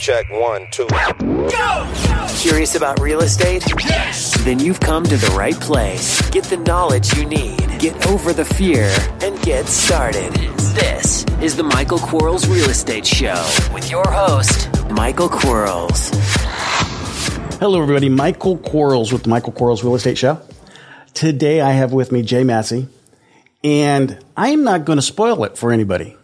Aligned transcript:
check 0.00 0.30
one, 0.30 0.66
two. 0.70 0.86
Go! 1.18 2.26
Curious 2.38 2.74
about 2.74 2.98
real 3.00 3.20
estate? 3.20 3.62
Yes! 3.84 4.34
Then 4.44 4.58
you've 4.58 4.80
come 4.80 5.04
to 5.04 5.16
the 5.18 5.30
right 5.36 5.54
place. 5.54 6.26
Get 6.30 6.44
the 6.44 6.56
knowledge 6.56 7.14
you 7.18 7.26
need, 7.26 7.58
get 7.78 8.06
over 8.06 8.32
the 8.32 8.46
fear, 8.46 8.90
and 9.20 9.38
get 9.42 9.66
started. 9.66 10.32
This 10.72 11.26
is 11.42 11.54
the 11.54 11.62
Michael 11.62 11.98
Quarles 11.98 12.48
Real 12.48 12.70
Estate 12.70 13.06
Show 13.06 13.46
with 13.74 13.90
your 13.90 14.10
host, 14.10 14.70
Michael 14.90 15.28
Quarles. 15.28 16.08
Hello, 17.58 17.82
everybody. 17.82 18.08
Michael 18.08 18.56
Quarles 18.56 19.12
with 19.12 19.24
the 19.24 19.28
Michael 19.28 19.52
Quarles 19.52 19.84
Real 19.84 19.96
Estate 19.96 20.16
Show. 20.16 20.40
Today 21.12 21.60
I 21.60 21.72
have 21.72 21.92
with 21.92 22.10
me 22.10 22.22
Jay 22.22 22.42
Massey, 22.42 22.88
and 23.62 24.18
I'm 24.34 24.64
not 24.64 24.86
going 24.86 24.96
to 24.96 25.02
spoil 25.02 25.44
it 25.44 25.58
for 25.58 25.72
anybody. 25.72 26.16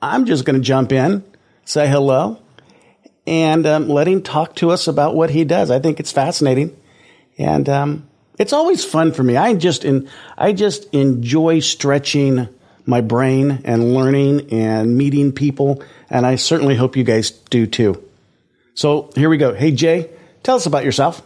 I'm 0.00 0.24
just 0.24 0.46
going 0.46 0.56
to 0.56 0.62
jump 0.62 0.92
in, 0.92 1.24
say 1.66 1.86
hello, 1.88 2.40
and 3.28 3.66
um, 3.66 3.88
let 3.90 4.08
him 4.08 4.22
talk 4.22 4.56
to 4.56 4.70
us 4.70 4.88
about 4.88 5.14
what 5.14 5.28
he 5.28 5.44
does. 5.44 5.70
I 5.70 5.80
think 5.80 6.00
it's 6.00 6.10
fascinating, 6.10 6.74
and 7.36 7.68
um, 7.68 8.08
it's 8.38 8.54
always 8.54 8.86
fun 8.86 9.12
for 9.12 9.22
me. 9.22 9.36
I 9.36 9.52
just 9.52 9.84
in, 9.84 10.08
I 10.38 10.54
just 10.54 10.92
enjoy 10.94 11.58
stretching 11.60 12.48
my 12.86 13.02
brain 13.02 13.60
and 13.64 13.92
learning 13.92 14.50
and 14.50 14.96
meeting 14.96 15.32
people, 15.32 15.82
and 16.08 16.24
I 16.24 16.36
certainly 16.36 16.74
hope 16.74 16.96
you 16.96 17.04
guys 17.04 17.30
do 17.30 17.66
too. 17.66 18.02
So 18.72 19.10
here 19.14 19.28
we 19.28 19.36
go. 19.36 19.52
Hey 19.52 19.72
Jay, 19.72 20.08
tell 20.42 20.56
us 20.56 20.64
about 20.64 20.84
yourself. 20.84 21.20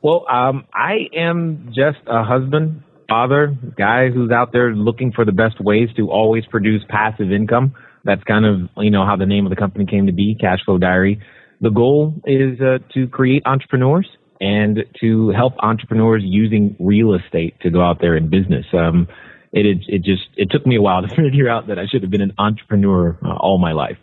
Well, 0.00 0.26
um, 0.30 0.64
I 0.72 1.08
am 1.12 1.72
just 1.74 1.98
a 2.06 2.22
husband, 2.22 2.84
father, 3.08 3.52
guy 3.76 4.10
who's 4.10 4.30
out 4.30 4.52
there 4.52 4.72
looking 4.72 5.10
for 5.10 5.24
the 5.24 5.32
best 5.32 5.60
ways 5.60 5.88
to 5.96 6.08
always 6.08 6.46
produce 6.46 6.84
passive 6.88 7.32
income. 7.32 7.74
That's 8.04 8.22
kind 8.22 8.46
of 8.46 8.68
you 8.76 8.92
know 8.92 9.04
how 9.04 9.16
the 9.16 9.26
name 9.26 9.44
of 9.44 9.50
the 9.50 9.56
company 9.56 9.86
came 9.86 10.06
to 10.06 10.12
be, 10.12 10.36
Cash 10.40 10.60
Flow 10.64 10.78
Diary 10.78 11.20
the 11.60 11.70
goal 11.70 12.14
is 12.24 12.60
uh, 12.60 12.78
to 12.94 13.08
create 13.08 13.42
entrepreneurs 13.46 14.08
and 14.40 14.84
to 15.00 15.30
help 15.30 15.54
entrepreneurs 15.58 16.22
using 16.24 16.76
real 16.78 17.14
estate 17.14 17.60
to 17.62 17.70
go 17.70 17.82
out 17.82 18.00
there 18.00 18.16
in 18.16 18.30
business. 18.30 18.66
Um, 18.72 19.08
it, 19.52 19.66
it, 19.66 19.78
it 19.88 20.02
just 20.02 20.28
it 20.36 20.50
took 20.50 20.66
me 20.66 20.76
a 20.76 20.82
while 20.82 21.02
to 21.02 21.08
figure 21.16 21.48
out 21.48 21.68
that 21.68 21.78
I 21.78 21.86
should 21.90 22.02
have 22.02 22.10
been 22.10 22.20
an 22.20 22.34
entrepreneur 22.38 23.18
uh, 23.24 23.36
all 23.36 23.58
my 23.58 23.72
life. 23.72 23.96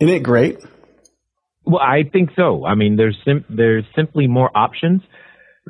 Isn't 0.00 0.14
it 0.14 0.22
great? 0.22 0.58
Well, 1.64 1.80
I 1.80 2.02
think 2.10 2.30
so. 2.34 2.66
I 2.66 2.74
mean, 2.74 2.96
there's 2.96 3.16
sim- 3.24 3.44
there's 3.48 3.84
simply 3.94 4.26
more 4.26 4.50
options, 4.52 5.02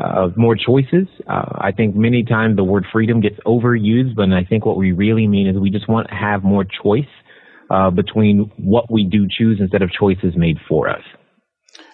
uh, 0.02 0.28
more 0.36 0.56
choices. 0.56 1.06
Uh, 1.28 1.58
I 1.58 1.72
think 1.72 1.94
many 1.94 2.24
times 2.24 2.56
the 2.56 2.64
word 2.64 2.86
freedom 2.90 3.20
gets 3.20 3.36
overused, 3.44 4.14
but 4.16 4.32
I 4.32 4.44
think 4.44 4.64
what 4.64 4.78
we 4.78 4.92
really 4.92 5.26
mean 5.26 5.48
is 5.48 5.58
we 5.58 5.68
just 5.68 5.88
want 5.88 6.08
to 6.08 6.14
have 6.14 6.42
more 6.42 6.64
choice 6.64 7.04
uh, 7.72 7.90
between 7.90 8.52
what 8.58 8.90
we 8.90 9.04
do 9.04 9.26
choose 9.30 9.58
instead 9.58 9.80
of 9.80 9.90
choices 9.98 10.34
made 10.36 10.58
for 10.68 10.90
us. 10.90 11.02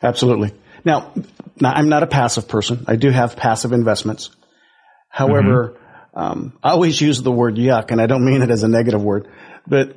Absolutely. 0.03 0.53
Now, 0.85 1.13
now, 1.61 1.73
I'm 1.73 1.89
not 1.89 2.03
a 2.03 2.09
passive 2.09 2.49
person. 2.49 2.85
I 2.89 2.97
do 2.97 3.11
have 3.11 3.37
passive 3.37 3.73
investments. 3.73 4.31
However, 5.09 5.77
mm-hmm. 6.15 6.19
um, 6.19 6.59
I 6.65 6.71
always 6.71 7.01
use 7.01 7.23
the 7.23 7.31
word 7.31 7.55
yuck, 7.55 7.93
and 7.93 8.01
I 8.01 8.07
don't 8.07 8.25
mean 8.25 8.43
it 8.43 8.51
as 8.51 8.65
a 8.65 8.69
negative 8.69 9.03
word. 9.03 9.29
But 9.67 9.97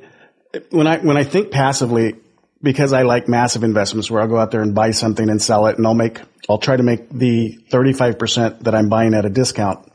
when 0.70 0.86
I 0.86 0.98
when 0.98 1.16
I 1.16 1.24
think 1.24 1.50
passively, 1.50 2.14
because 2.62 2.92
I 2.92 3.02
like 3.02 3.28
massive 3.28 3.64
investments 3.64 4.10
where 4.10 4.22
I'll 4.22 4.28
go 4.28 4.38
out 4.38 4.52
there 4.52 4.62
and 4.62 4.74
buy 4.74 4.92
something 4.92 5.28
and 5.28 5.42
sell 5.42 5.66
it, 5.66 5.78
and 5.78 5.86
I'll 5.86 5.94
make 5.94 6.20
I'll 6.48 6.58
try 6.58 6.76
to 6.76 6.82
make 6.82 7.10
the 7.10 7.58
35 7.70 8.18
percent 8.18 8.64
that 8.64 8.74
I'm 8.74 8.88
buying 8.88 9.14
at 9.14 9.24
a 9.24 9.30
discount 9.30 9.90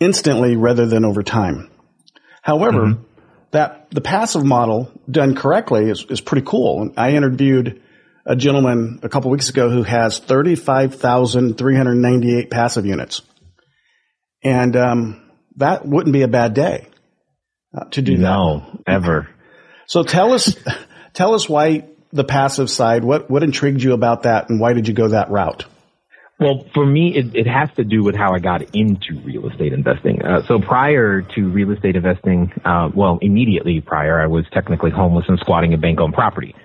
instantly 0.00 0.56
rather 0.56 0.86
than 0.86 1.04
over 1.04 1.22
time. 1.22 1.70
However, 2.42 2.86
mm-hmm 2.86 3.13
that 3.54 3.88
the 3.90 4.00
passive 4.00 4.44
model 4.44 4.90
done 5.08 5.36
correctly 5.36 5.88
is, 5.88 6.04
is 6.10 6.20
pretty 6.20 6.44
cool. 6.44 6.90
I 6.96 7.12
interviewed 7.12 7.80
a 8.26 8.34
gentleman 8.34 8.98
a 9.04 9.08
couple 9.08 9.30
weeks 9.30 9.48
ago 9.48 9.70
who 9.70 9.84
has 9.84 10.18
35,398 10.18 12.50
passive 12.50 12.84
units. 12.84 13.22
And 14.42 14.74
um, 14.76 15.30
that 15.56 15.86
wouldn't 15.86 16.12
be 16.12 16.22
a 16.22 16.28
bad 16.28 16.54
day 16.54 16.88
uh, 17.72 17.84
to 17.90 18.02
do 18.02 18.16
no, 18.16 18.18
that. 18.18 18.26
No, 18.26 18.80
ever. 18.88 19.28
So 19.86 20.02
tell 20.02 20.32
us, 20.32 20.56
tell 21.12 21.34
us 21.34 21.48
why 21.48 21.84
the 22.12 22.24
passive 22.24 22.68
side. 22.68 23.04
What 23.04 23.30
what 23.30 23.44
intrigued 23.44 23.82
you 23.82 23.92
about 23.92 24.24
that, 24.24 24.50
and 24.50 24.58
why 24.60 24.72
did 24.72 24.88
you 24.88 24.94
go 24.94 25.06
that 25.08 25.30
route? 25.30 25.66
Well, 26.40 26.66
for 26.74 26.84
me, 26.84 27.16
it, 27.16 27.36
it 27.36 27.46
has 27.46 27.70
to 27.76 27.84
do 27.84 28.02
with 28.02 28.16
how 28.16 28.32
I 28.34 28.40
got 28.40 28.74
into 28.74 29.20
real 29.20 29.48
estate 29.48 29.72
investing. 29.72 30.20
Uh, 30.20 30.42
so 30.46 30.58
prior 30.58 31.22
to 31.22 31.48
real 31.48 31.70
estate 31.70 31.94
investing, 31.94 32.52
uh, 32.64 32.90
well, 32.92 33.18
immediately 33.22 33.80
prior, 33.80 34.20
I 34.20 34.26
was 34.26 34.44
technically 34.50 34.90
homeless 34.90 35.26
and 35.28 35.38
squatting 35.38 35.74
a 35.74 35.78
bank 35.78 36.00
owned 36.00 36.14
property. 36.14 36.56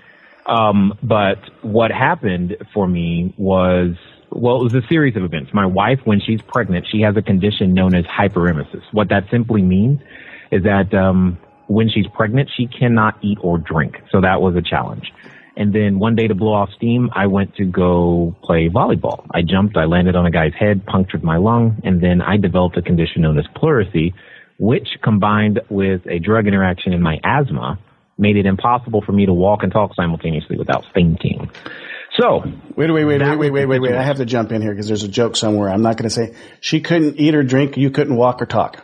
Um, 0.46 0.98
but 1.02 1.38
what 1.62 1.92
happened 1.92 2.56
for 2.74 2.88
me 2.88 3.32
was, 3.36 3.94
well, 4.30 4.60
it 4.60 4.64
was 4.64 4.74
a 4.74 4.86
series 4.88 5.14
of 5.16 5.22
events. 5.22 5.54
My 5.54 5.66
wife, 5.66 6.00
when 6.04 6.20
she's 6.20 6.42
pregnant, 6.42 6.86
she 6.90 7.02
has 7.02 7.16
a 7.16 7.22
condition 7.22 7.72
known 7.72 7.94
as 7.94 8.04
hyperemesis. 8.06 8.82
What 8.90 9.10
that 9.10 9.30
simply 9.30 9.62
means 9.62 10.00
is 10.50 10.64
that, 10.64 10.92
um, 10.94 11.38
when 11.68 11.88
she's 11.88 12.08
pregnant, 12.08 12.50
she 12.56 12.66
cannot 12.66 13.16
eat 13.22 13.38
or 13.40 13.56
drink. 13.56 14.02
So 14.10 14.20
that 14.22 14.42
was 14.42 14.56
a 14.56 14.62
challenge. 14.62 15.12
And 15.60 15.74
then 15.74 15.98
one 15.98 16.16
day 16.16 16.26
to 16.26 16.34
blow 16.34 16.54
off 16.54 16.70
steam, 16.74 17.10
I 17.14 17.26
went 17.26 17.54
to 17.56 17.66
go 17.66 18.34
play 18.42 18.70
volleyball. 18.70 19.26
I 19.30 19.42
jumped, 19.42 19.76
I 19.76 19.84
landed 19.84 20.16
on 20.16 20.24
a 20.24 20.30
guy's 20.30 20.54
head, 20.58 20.86
punctured 20.86 21.22
my 21.22 21.36
lung, 21.36 21.82
and 21.84 22.02
then 22.02 22.22
I 22.22 22.38
developed 22.38 22.78
a 22.78 22.82
condition 22.82 23.20
known 23.20 23.38
as 23.38 23.44
pleurisy, 23.54 24.14
which 24.58 24.88
combined 25.04 25.60
with 25.68 26.00
a 26.06 26.18
drug 26.18 26.46
interaction 26.46 26.94
in 26.94 27.02
my 27.02 27.18
asthma 27.22 27.78
made 28.16 28.38
it 28.38 28.46
impossible 28.46 29.02
for 29.04 29.12
me 29.12 29.26
to 29.26 29.34
walk 29.34 29.62
and 29.62 29.70
talk 29.70 29.94
simultaneously 29.94 30.56
without 30.56 30.86
fainting. 30.94 31.50
So 32.18 32.40
wait, 32.74 32.90
wait, 32.90 33.04
wait, 33.04 33.20
wait, 33.20 33.36
wait, 33.36 33.50
wait, 33.50 33.66
wait, 33.66 33.82
wait. 33.82 33.94
I 33.94 34.02
have 34.02 34.16
to 34.16 34.24
jump 34.24 34.52
in 34.52 34.62
here 34.62 34.72
because 34.72 34.88
there's 34.88 35.02
a 35.02 35.08
joke 35.08 35.36
somewhere. 35.36 35.68
I'm 35.68 35.82
not 35.82 35.98
going 35.98 36.08
to 36.08 36.14
say 36.14 36.34
she 36.60 36.80
couldn't 36.80 37.20
eat 37.20 37.34
or 37.34 37.42
drink. 37.42 37.76
You 37.76 37.90
couldn't 37.90 38.16
walk 38.16 38.40
or 38.40 38.46
talk. 38.46 38.82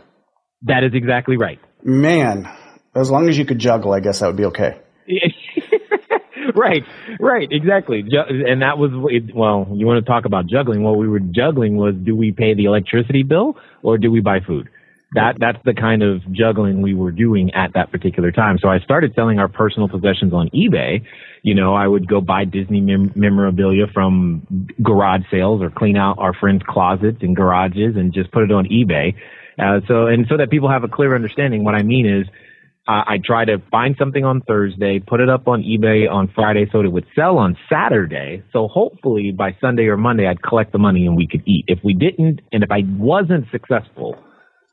That 0.64 0.84
is 0.84 0.92
exactly 0.92 1.38
right. 1.38 1.58
Man, 1.82 2.46
as 2.94 3.10
long 3.10 3.30
as 3.30 3.38
you 3.38 3.46
could 3.46 3.58
juggle, 3.58 3.94
I 3.94 4.00
guess 4.00 4.20
that 4.20 4.26
would 4.26 4.36
be 4.36 4.44
okay. 4.46 4.80
right, 6.58 6.82
right, 7.20 7.48
exactly. 7.50 8.00
And 8.00 8.62
that 8.62 8.78
was 8.78 8.90
well. 9.34 9.68
You 9.74 9.86
want 9.86 10.04
to 10.04 10.10
talk 10.10 10.24
about 10.24 10.46
juggling? 10.46 10.82
What 10.82 10.96
we 10.96 11.06
were 11.06 11.20
juggling 11.20 11.76
was: 11.76 11.94
do 11.94 12.16
we 12.16 12.32
pay 12.32 12.54
the 12.54 12.64
electricity 12.64 13.22
bill 13.22 13.58
or 13.82 13.98
do 13.98 14.10
we 14.10 14.20
buy 14.20 14.40
food? 14.40 14.70
That 15.12 15.36
that's 15.38 15.58
the 15.64 15.74
kind 15.74 16.02
of 16.02 16.20
juggling 16.32 16.82
we 16.82 16.94
were 16.94 17.12
doing 17.12 17.52
at 17.54 17.74
that 17.74 17.92
particular 17.92 18.32
time. 18.32 18.58
So 18.58 18.68
I 18.68 18.80
started 18.80 19.14
selling 19.14 19.38
our 19.38 19.48
personal 19.48 19.88
possessions 19.88 20.32
on 20.32 20.48
eBay. 20.50 21.04
You 21.42 21.54
know, 21.54 21.74
I 21.74 21.86
would 21.86 22.08
go 22.08 22.20
buy 22.20 22.44
Disney 22.44 22.80
mem- 22.80 23.12
memorabilia 23.14 23.86
from 23.92 24.46
garage 24.82 25.22
sales 25.30 25.62
or 25.62 25.70
clean 25.70 25.96
out 25.96 26.18
our 26.18 26.34
friends' 26.34 26.62
closets 26.66 27.18
and 27.20 27.36
garages 27.36 27.96
and 27.96 28.12
just 28.12 28.32
put 28.32 28.42
it 28.44 28.50
on 28.50 28.66
eBay. 28.66 29.14
Uh, 29.58 29.80
so 29.86 30.06
and 30.06 30.26
so 30.28 30.36
that 30.38 30.50
people 30.50 30.70
have 30.70 30.84
a 30.84 30.88
clear 30.88 31.14
understanding. 31.14 31.64
What 31.64 31.74
I 31.74 31.82
mean 31.82 32.06
is 32.06 32.26
uh, 32.88 33.02
I 33.06 33.18
try 33.24 33.44
to 33.44 33.58
find 33.70 33.96
something 33.98 34.24
on 34.24 34.42
Thursday, 34.42 35.00
put 35.00 35.20
it 35.20 35.28
up 35.28 35.48
on 35.48 35.62
eBay 35.62 36.08
on 36.10 36.30
Friday 36.32 36.68
so 36.70 36.80
it 36.80 36.92
would 36.92 37.06
sell 37.16 37.36
on 37.36 37.56
Saturday. 37.68 38.44
So 38.52 38.68
hopefully 38.68 39.32
by 39.32 39.56
Sunday 39.60 39.86
or 39.86 39.96
Monday, 39.96 40.28
I'd 40.28 40.42
collect 40.42 40.72
the 40.72 40.78
money 40.78 41.04
and 41.06 41.16
we 41.16 41.26
could 41.26 41.42
eat. 41.46 41.64
If 41.66 41.80
we 41.82 41.94
didn't, 41.94 42.40
and 42.52 42.62
if 42.62 42.70
I 42.70 42.82
wasn't 42.96 43.46
successful, 43.50 44.16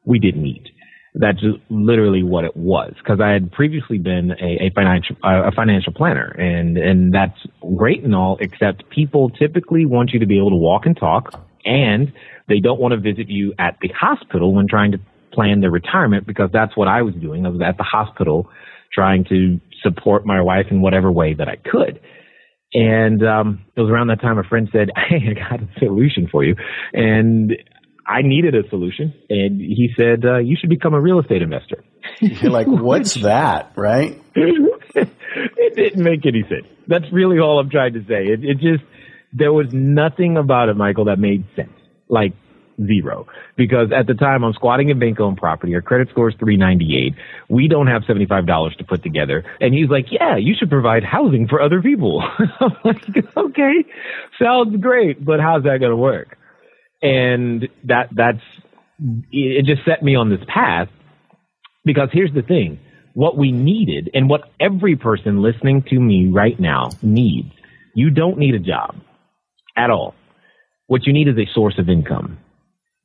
we 0.06 0.20
didn't 0.20 0.46
eat. 0.46 0.68
That's 1.16 1.40
literally 1.70 2.24
what 2.24 2.44
it 2.44 2.56
was 2.56 2.94
because 2.98 3.20
I 3.20 3.30
had 3.30 3.52
previously 3.52 4.00
been 4.00 4.32
a, 4.32 4.66
a 4.66 4.72
financial 4.74 5.16
a 5.24 5.52
financial 5.52 5.94
planner, 5.94 6.30
and 6.40 6.76
and 6.76 7.14
that's 7.14 7.38
great 7.76 8.04
and 8.04 8.16
all. 8.16 8.38
Except 8.42 8.90
people 8.90 9.30
typically 9.30 9.86
want 9.86 10.10
you 10.12 10.20
to 10.20 10.26
be 10.26 10.40
able 10.40 10.50
to 10.50 10.56
walk 10.56 10.88
and 10.88 10.98
talk, 10.98 11.40
and 11.66 12.12
they 12.50 12.60
don't 12.60 12.80
want 12.80 12.94
to 12.94 13.00
visit 13.00 13.30
you 13.30 13.54
at 13.60 13.78
the 13.80 13.90
hospital 13.90 14.56
when 14.56 14.68
trying 14.68 14.92
to 14.94 15.00
plan 15.34 15.62
their 15.62 15.72
retirement 15.72 16.28
because 16.28 16.50
that's 16.54 16.76
what 16.78 16.88
I 16.88 17.02
was 17.02 17.16
doing. 17.16 17.46
I 17.46 17.50
was 17.50 17.62
at 17.66 17.78
the 17.78 17.84
hospital 17.84 18.50
trying 18.94 19.26
to 19.26 19.60
support 19.82 20.26
my 20.26 20.42
wife 20.42 20.68
in 20.72 20.82
whatever 20.82 21.12
way 21.12 21.34
that 21.34 21.48
I 21.48 21.56
could. 21.56 22.00
And 22.74 23.24
um, 23.26 23.66
it 23.76 23.82
was 23.82 23.90
around 23.90 24.08
that 24.08 24.22
time 24.22 24.38
a 24.38 24.44
friend 24.44 24.68
said, 24.72 24.90
Hey, 25.10 25.18
I 25.30 25.34
got 25.34 25.62
a 25.62 25.68
solution 25.80 26.28
for 26.32 26.44
you. 26.44 26.56
And 26.94 27.54
I 28.08 28.22
needed 28.22 28.56
a 28.56 28.68
solution. 28.70 29.14
And 29.30 29.62
he 29.62 29.90
said, 29.98 30.26
uh, 30.26 30.38
You 30.40 30.58
should 30.60 30.70
become 30.70 30.94
a 30.94 31.02
real 31.02 31.20
estate 31.20 31.42
investor. 31.42 31.84
You're 32.20 32.52
like, 32.52 32.68
What's 32.68 33.16
that? 33.16 33.74
Right? 33.76 34.22
it 34.36 35.76
didn't 35.76 36.04
make 36.04 36.26
any 36.26 36.44
sense. 36.44 36.68
That's 36.88 37.06
really 37.12 37.40
all 37.40 37.60
I'm 37.60 37.70
trying 37.70 37.94
to 37.94 38.02
say. 38.02 38.26
It, 38.26 38.44
it 38.44 38.56
just, 38.56 38.84
there 39.32 39.54
was 39.54 39.68
nothing 39.72 40.38
about 40.38 40.70
it, 40.70 40.76
Michael, 40.76 41.06
that 41.06 41.20
made 41.20 41.46
sense. 41.56 41.74
Like, 42.10 42.34
zero 42.86 43.28
because 43.56 43.92
at 43.96 44.08
the 44.08 44.14
time 44.14 44.44
I'm 44.44 44.54
squatting 44.54 44.90
in 44.90 45.00
bank 45.00 45.20
owned 45.20 45.38
property. 45.38 45.76
Our 45.76 45.82
credit 45.82 46.10
score 46.10 46.30
is 46.30 46.36
398. 46.40 47.14
We 47.50 47.68
don't 47.68 47.88
have 47.88 48.04
$75 48.04 48.78
to 48.78 48.84
put 48.84 49.04
together. 49.04 49.44
And 49.62 49.74
he's 49.74 49.90
like, 49.90 50.08
yeah, 50.12 50.38
you 50.38 50.56
should 50.58 50.70
provide 50.70 51.04
housing 51.04 51.48
for 51.48 51.62
other 51.62 51.82
people. 51.82 52.24
I'm 52.60 52.76
like, 52.84 53.06
okay, 53.38 53.86
sounds 54.42 54.78
great, 54.82 55.24
but 55.24 55.40
how's 55.40 55.64
that 55.64 55.80
going 55.80 55.92
to 55.92 55.96
work? 55.96 56.38
And 57.02 57.68
that, 57.86 58.10
that's, 58.12 58.42
it 59.32 59.66
just 59.66 59.86
set 59.86 60.04
me 60.04 60.16
on 60.16 60.30
this 60.30 60.40
path 60.48 60.88
because 61.86 62.10
here's 62.12 62.34
the 62.34 62.42
thing. 62.42 62.80
What 63.14 63.38
we 63.38 63.52
needed 63.52 64.10
and 64.14 64.30
what 64.30 64.42
every 64.60 64.96
person 64.96 65.42
listening 65.42 65.84
to 65.90 66.00
me 66.00 66.30
right 66.30 66.60
now 66.60 66.90
needs 67.02 67.52
You 67.94 68.10
don't 68.10 68.38
need 68.38 68.56
a 68.56 68.60
job 68.60 68.96
at 69.78 69.90
all. 69.90 70.16
What 70.88 71.06
you 71.06 71.14
need 71.14 71.28
is 71.28 71.38
a 71.38 71.48
source 71.54 71.76
of 71.78 71.90
income. 71.90 72.40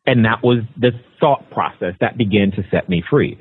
And 0.09 0.25
that 0.25 0.43
was 0.43 0.65
the 0.81 0.93
thought 1.21 1.51
process 1.51 1.93
that 2.01 2.17
began 2.17 2.51
to 2.53 2.63
set 2.71 2.89
me 2.89 3.05
free. 3.11 3.39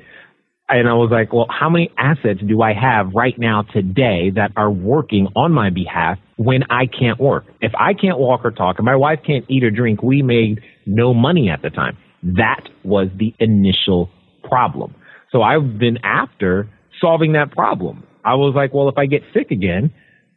And 0.68 0.86
I 0.86 0.92
was 0.92 1.08
like, 1.10 1.32
well, 1.32 1.46
how 1.48 1.70
many 1.70 1.90
assets 1.96 2.40
do 2.46 2.60
I 2.60 2.74
have 2.74 3.14
right 3.14 3.32
now 3.38 3.62
today 3.62 4.30
that 4.34 4.52
are 4.54 4.70
working 4.70 5.28
on 5.34 5.50
my 5.50 5.70
behalf 5.70 6.18
when 6.36 6.64
I 6.68 6.84
can't 6.84 7.18
work? 7.18 7.46
If 7.62 7.72
I 7.74 7.94
can't 7.94 8.18
walk 8.18 8.42
or 8.44 8.50
talk 8.50 8.76
and 8.76 8.84
my 8.84 8.96
wife 8.96 9.20
can't 9.26 9.46
eat 9.48 9.64
or 9.64 9.70
drink, 9.70 10.02
we 10.02 10.20
made 10.20 10.60
no 10.84 11.14
money 11.14 11.48
at 11.48 11.62
the 11.62 11.70
time. 11.70 11.96
That 12.22 12.68
was 12.84 13.08
the 13.16 13.34
initial 13.40 14.10
problem. 14.44 14.94
So 15.32 15.40
I've 15.40 15.78
been 15.78 15.96
after 16.04 16.68
solving 17.00 17.32
that 17.32 17.50
problem. 17.50 18.06
I 18.26 18.34
was 18.34 18.52
like, 18.54 18.74
well, 18.74 18.90
if 18.90 18.98
I 18.98 19.06
get 19.06 19.22
sick 19.32 19.50
again, 19.50 19.90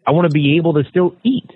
I 0.07 0.11
want 0.11 0.29
to 0.29 0.33
be 0.33 0.55
able 0.55 0.75
to 0.75 0.83
still 0.89 1.13
eat. 1.25 1.49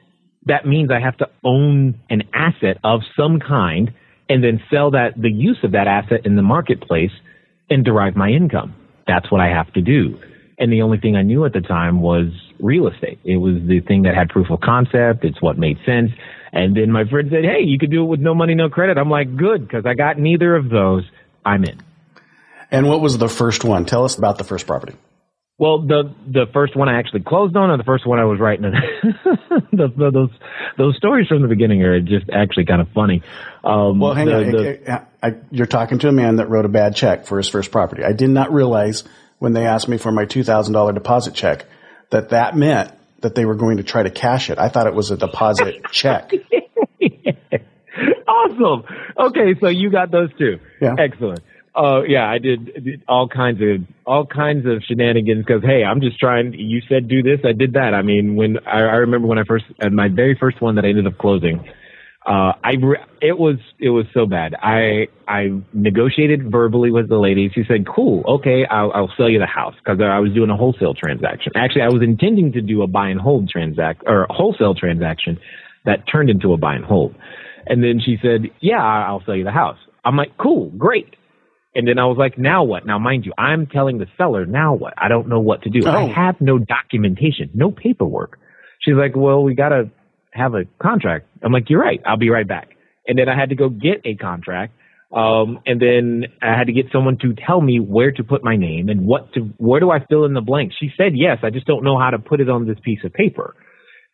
That 0.48 0.66
means 0.66 0.90
I 0.92 1.00
have 1.00 1.16
to 1.20 1.30
own 1.46 1.98
an 2.10 2.24
asset 2.34 2.80
of 2.84 3.04
some 3.16 3.40
kind 3.40 3.94
and 4.30 4.44
then 4.44 4.62
sell 4.72 4.92
that, 4.92 5.14
the 5.16 5.32
use 5.32 5.60
of 5.64 5.72
that 5.74 5.88
asset 5.88 6.26
in 6.26 6.36
the 6.36 6.42
marketplace 6.42 7.12
and 7.70 7.84
derive 7.84 8.16
my 8.16 8.30
income. 8.30 8.76
That's 9.08 9.32
what 9.32 9.42
I 9.42 9.48
have 9.48 9.72
to 9.74 9.82
do. 9.82 10.20
And 10.58 10.72
the 10.72 10.82
only 10.82 11.00
thing 11.00 11.16
I 11.16 11.22
knew 11.22 11.46
at 11.46 11.54
the 11.54 11.62
time 11.62 12.02
was 12.02 12.28
real 12.60 12.88
estate. 12.88 13.20
It 13.24 13.38
was 13.38 13.56
the 13.68 13.82
thing 13.82 14.04
that 14.04 14.16
had 14.16 14.30
proof 14.30 14.50
of 14.50 14.62
concept. 14.62 15.24
It's 15.24 15.42
what 15.42 15.58
made 15.58 15.78
sense. 15.86 16.12
And 16.52 16.76
then 16.76 16.92
my 16.92 17.04
friend 17.06 17.30
said, 17.30 17.44
Hey, 17.44 17.64
you 17.64 17.78
could 17.78 17.92
do 17.92 18.04
it 18.04 18.08
with 18.08 18.22
no 18.22 18.34
money, 18.34 18.56
no 18.56 18.70
credit. 18.70 18.98
I'm 18.98 19.10
like, 19.10 19.36
good, 19.36 19.68
because 19.68 19.86
I 19.86 19.94
got 19.94 20.18
neither 20.18 20.56
of 20.56 20.70
those. 20.70 21.04
I'm 21.46 21.64
in. 21.66 21.80
And 22.72 22.88
what 22.88 23.02
was 23.02 23.18
the 23.18 23.30
first 23.30 23.64
one? 23.64 23.86
Tell 23.86 24.06
us 24.06 24.18
about 24.18 24.38
the 24.38 24.44
first 24.44 24.66
property. 24.66 24.96
Well, 25.58 25.84
the 25.84 26.14
the 26.28 26.46
first 26.54 26.76
one 26.76 26.90
I 26.90 27.00
actually 27.00 27.22
closed 27.22 27.56
on, 27.56 27.70
or 27.70 27.78
the 27.78 27.86
first 27.86 28.06
one 28.06 28.20
I 28.20 28.26
was 28.26 28.42
writing. 28.42 28.64
the, 29.72 29.88
the, 29.88 30.12
those 30.12 30.30
those 30.78 30.98
stories 30.98 31.30
from 31.30 31.44
the 31.44 31.48
beginning 31.48 31.82
are 31.82 32.02
just 32.02 32.26
actually 32.30 32.66
kind 32.66 32.82
of 32.82 32.90
funny. 32.94 33.24
Um, 33.64 34.00
well, 34.00 34.14
hang 34.14 34.26
the, 34.26 34.36
on. 34.36 34.52
The, 34.52 34.92
I, 34.92 35.06
I, 35.24 35.36
you're 35.52 35.66
talking 35.66 36.00
to 36.00 36.10
a 36.10 36.12
man 36.12 36.38
that 36.38 36.50
wrote 36.50 36.66
a 36.66 36.70
bad 36.70 36.98
check 36.98 37.26
for 37.26 37.38
his 37.38 37.48
first 37.48 37.72
property. 37.72 38.04
I 38.04 38.12
did 38.12 38.32
not 38.32 38.52
realize 38.52 39.06
when 39.40 39.54
they 39.54 39.66
asked 39.66 39.88
me 39.88 39.98
for 39.98 40.12
my 40.12 40.26
two 40.26 40.44
thousand 40.44 40.74
dollar 40.74 40.92
deposit 40.92 41.34
check 41.34 41.66
that 42.10 42.30
that 42.30 42.58
meant 42.58 42.92
that 43.22 43.36
they 43.36 43.46
were 43.46 43.56
going 43.56 43.78
to 43.78 43.84
try 43.84 44.04
to 44.04 44.12
cash 44.12 44.50
it. 44.50 44.60
I 44.60 44.68
thought 44.68 44.88
it 44.88 44.94
was 44.94 45.10
a 45.12 45.18
deposit 45.18 45.86
check. 45.92 46.34
awesome. 48.28 48.84
Okay, 49.18 49.56
so 49.62 49.70
you 49.70 49.90
got 49.90 50.12
those 50.12 50.30
two. 50.38 50.60
Yeah. 50.82 50.96
Excellent. 51.00 51.40
Oh 51.76 52.04
yeah, 52.08 52.30
I 52.30 52.38
did, 52.38 52.66
did, 52.84 53.04
all 53.08 53.28
kinds 53.28 53.60
of 53.62 53.86
all 54.06 54.26
kinds 54.26 54.66
of 54.66 54.82
shenanigans 54.88 55.46
because 55.46 55.62
hey, 55.62 55.84
I'm 55.84 56.00
just 56.00 56.18
trying. 56.18 56.54
You 56.54 56.82
said 56.88 57.10
do 57.10 57.22
this, 57.22 57.40
I 57.44 57.52
did 57.52 57.74
that. 57.74 57.94
I 57.94 58.02
mean, 58.02 58.36
when 58.36 58.60
I, 58.66 58.80
I 58.80 58.96
remember 59.04 59.28
when 59.28 59.38
I 59.38 59.44
first 59.44 59.66
at 59.82 59.92
my 59.92 60.08
very 60.08 60.38
first 60.40 60.62
one 60.62 60.76
that 60.76 60.86
I 60.86 60.90
ended 60.90 61.06
up 61.06 61.18
closing, 61.18 61.60
uh, 62.26 62.54
I 62.64 62.76
re- 62.82 63.04
it 63.22 63.38
was 63.38 63.58
it 63.78 63.90
was 63.90 64.06
so 64.14 64.26
bad. 64.26 64.56
I 64.56 65.08
I 65.28 65.62
negotiated 65.74 66.50
verbally 66.50 66.92
with 66.92 67.10
the 67.10 67.18
lady. 67.18 67.52
She 67.54 67.64
said, 67.68 67.86
"Cool, 67.86 68.24
okay, 68.40 68.66
I'll, 68.66 68.92
I'll 68.94 69.14
sell 69.18 69.30
you 69.30 69.40
the 69.40 69.46
house," 69.46 69.76
because 69.76 70.00
I 70.02 70.20
was 70.20 70.32
doing 70.34 70.50
a 70.50 70.56
wholesale 70.56 70.94
transaction. 70.94 71.52
Actually, 71.56 71.82
I 71.82 71.90
was 71.90 72.02
intending 72.02 72.54
to 72.54 72.62
do 72.62 72.84
a 72.84 72.88
buy 72.88 73.10
and 73.10 73.20
hold 73.20 73.50
transact 73.50 74.04
or 74.08 74.28
wholesale 74.30 74.76
transaction 74.76 75.38
that 75.84 76.08
turned 76.10 76.30
into 76.30 76.54
a 76.54 76.58
buy 76.58 76.76
and 76.76 76.86
hold. 76.86 77.16
And 77.68 77.84
then 77.84 78.00
she 78.04 78.18
said, 78.22 78.50
"Yeah, 78.62 78.82
I'll 78.82 79.24
sell 79.26 79.36
you 79.36 79.44
the 79.44 79.52
house." 79.52 79.78
I'm 80.06 80.16
like, 80.16 80.38
"Cool, 80.38 80.72
great." 80.78 81.16
And 81.76 81.86
then 81.86 82.00
I 82.00 82.06
was 82.06 82.18
like, 82.18 82.38
now 82.38 82.64
what? 82.64 82.86
Now, 82.86 82.98
mind 82.98 83.26
you, 83.26 83.34
I'm 83.38 83.68
telling 83.68 83.98
the 83.98 84.08
seller, 84.18 84.46
now 84.46 84.74
what? 84.74 84.94
I 84.98 85.10
don't 85.10 85.28
know 85.28 85.42
what 85.42 85.64
to 85.64 85.70
do. 85.70 85.82
Oh. 85.86 85.92
I 85.92 86.08
have 86.08 86.40
no 86.40 86.58
documentation, 86.58 87.50
no 87.54 87.70
paperwork. 87.70 88.40
She's 88.80 88.96
like, 88.96 89.16
well, 89.16 89.44
we 89.44 89.56
got 89.56 89.70
to 89.70 89.90
have 90.32 90.54
a 90.54 90.64
contract. 90.82 91.28
I'm 91.44 91.52
like, 91.52 91.70
you're 91.70 91.82
right. 91.82 92.02
I'll 92.06 92.18
be 92.18 92.30
right 92.30 92.48
back. 92.48 92.70
And 93.06 93.20
then 93.20 93.28
I 93.28 93.38
had 93.38 93.50
to 93.50 93.56
go 93.56 93.68
get 93.68 94.02
a 94.06 94.16
contract. 94.16 94.74
Um, 95.14 95.60
and 95.66 95.82
then 95.82 96.24
I 96.42 96.58
had 96.58 96.68
to 96.68 96.74
get 96.74 96.88
someone 96.94 97.18
to 97.20 97.36
tell 97.46 97.60
me 97.60 97.80
where 97.80 98.12
to 98.12 98.24
put 98.24 98.44
my 98.44 98.56
name 98.56 98.88
and 98.90 99.06
what 99.06 99.34
to, 99.34 99.42
where 99.58 99.80
do 99.80 99.92
I 99.92 100.00
fill 100.10 100.26
in 100.26 100.34
the 100.34 100.42
blanks? 100.42 100.76
She 100.80 100.92
said 100.98 101.12
yes. 101.14 101.40
I 101.44 101.50
just 101.50 101.68
don't 101.68 101.84
know 101.84 102.00
how 102.00 102.10
to 102.12 102.20
put 102.20 102.40
it 102.40 102.50
on 102.50 102.66
this 102.66 102.78
piece 102.84 103.00
of 103.04 103.14
paper. 103.14 103.54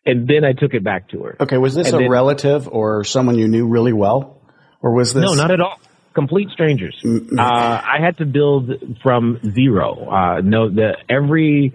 And 0.04 0.28
then 0.28 0.44
I 0.44 0.54
took 0.54 0.74
it 0.74 0.84
back 0.84 1.10
to 1.10 1.24
her. 1.24 1.38
Okay. 1.40 1.58
Was 1.58 1.76
this 1.76 1.88
and 1.88 1.96
a 1.96 2.00
then, 2.00 2.10
relative 2.10 2.68
or 2.68 3.04
someone 3.04 3.38
you 3.38 3.48
knew 3.48 3.68
really 3.68 3.94
well? 3.94 4.42
Or 4.82 4.96
was 4.96 5.14
this? 5.14 5.24
No, 5.24 5.34
not 5.34 5.52
at 5.52 5.62
all 5.62 5.80
complete 6.14 6.50
strangers. 6.52 7.00
Uh, 7.06 7.42
I 7.42 7.98
had 8.00 8.18
to 8.18 8.26
build 8.26 8.72
from 9.02 9.40
zero. 9.56 10.10
Uh, 10.10 10.42
no, 10.42 10.70
the 10.70 10.98
every 11.10 11.74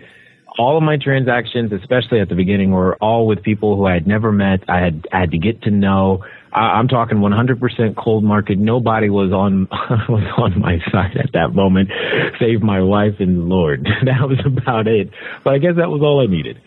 all 0.58 0.78
of 0.78 0.82
my 0.82 0.96
transactions, 0.96 1.70
especially 1.72 2.20
at 2.20 2.28
the 2.28 2.34
beginning, 2.34 2.70
were 2.70 2.96
all 2.96 3.26
with 3.26 3.42
people 3.42 3.76
who 3.76 3.86
I 3.86 3.94
had 3.94 4.06
never 4.06 4.32
met. 4.32 4.68
I 4.68 4.80
had 4.80 5.06
I 5.12 5.20
had 5.20 5.30
to 5.32 5.38
get 5.38 5.62
to 5.62 5.70
know. 5.70 6.24
I, 6.52 6.78
I'm 6.78 6.88
talking 6.88 7.18
100% 7.18 7.96
cold 7.96 8.24
market. 8.24 8.58
Nobody 8.58 9.10
was 9.10 9.32
on 9.32 9.68
was 10.08 10.24
on 10.38 10.60
my 10.60 10.78
side 10.90 11.16
at 11.16 11.32
that 11.32 11.54
moment, 11.54 11.90
save 12.38 12.62
my 12.62 12.82
wife 12.82 13.14
and 13.18 13.48
Lord. 13.48 13.86
that 14.04 14.28
was 14.28 14.40
about 14.44 14.86
it. 14.86 15.10
But 15.44 15.54
I 15.54 15.58
guess 15.58 15.76
that 15.76 15.90
was 15.90 16.02
all 16.02 16.22
I 16.22 16.26
needed. 16.26 16.60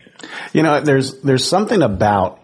You 0.53 0.63
know, 0.63 0.81
there's 0.81 1.21
there's 1.21 1.47
something 1.47 1.81
about 1.81 2.41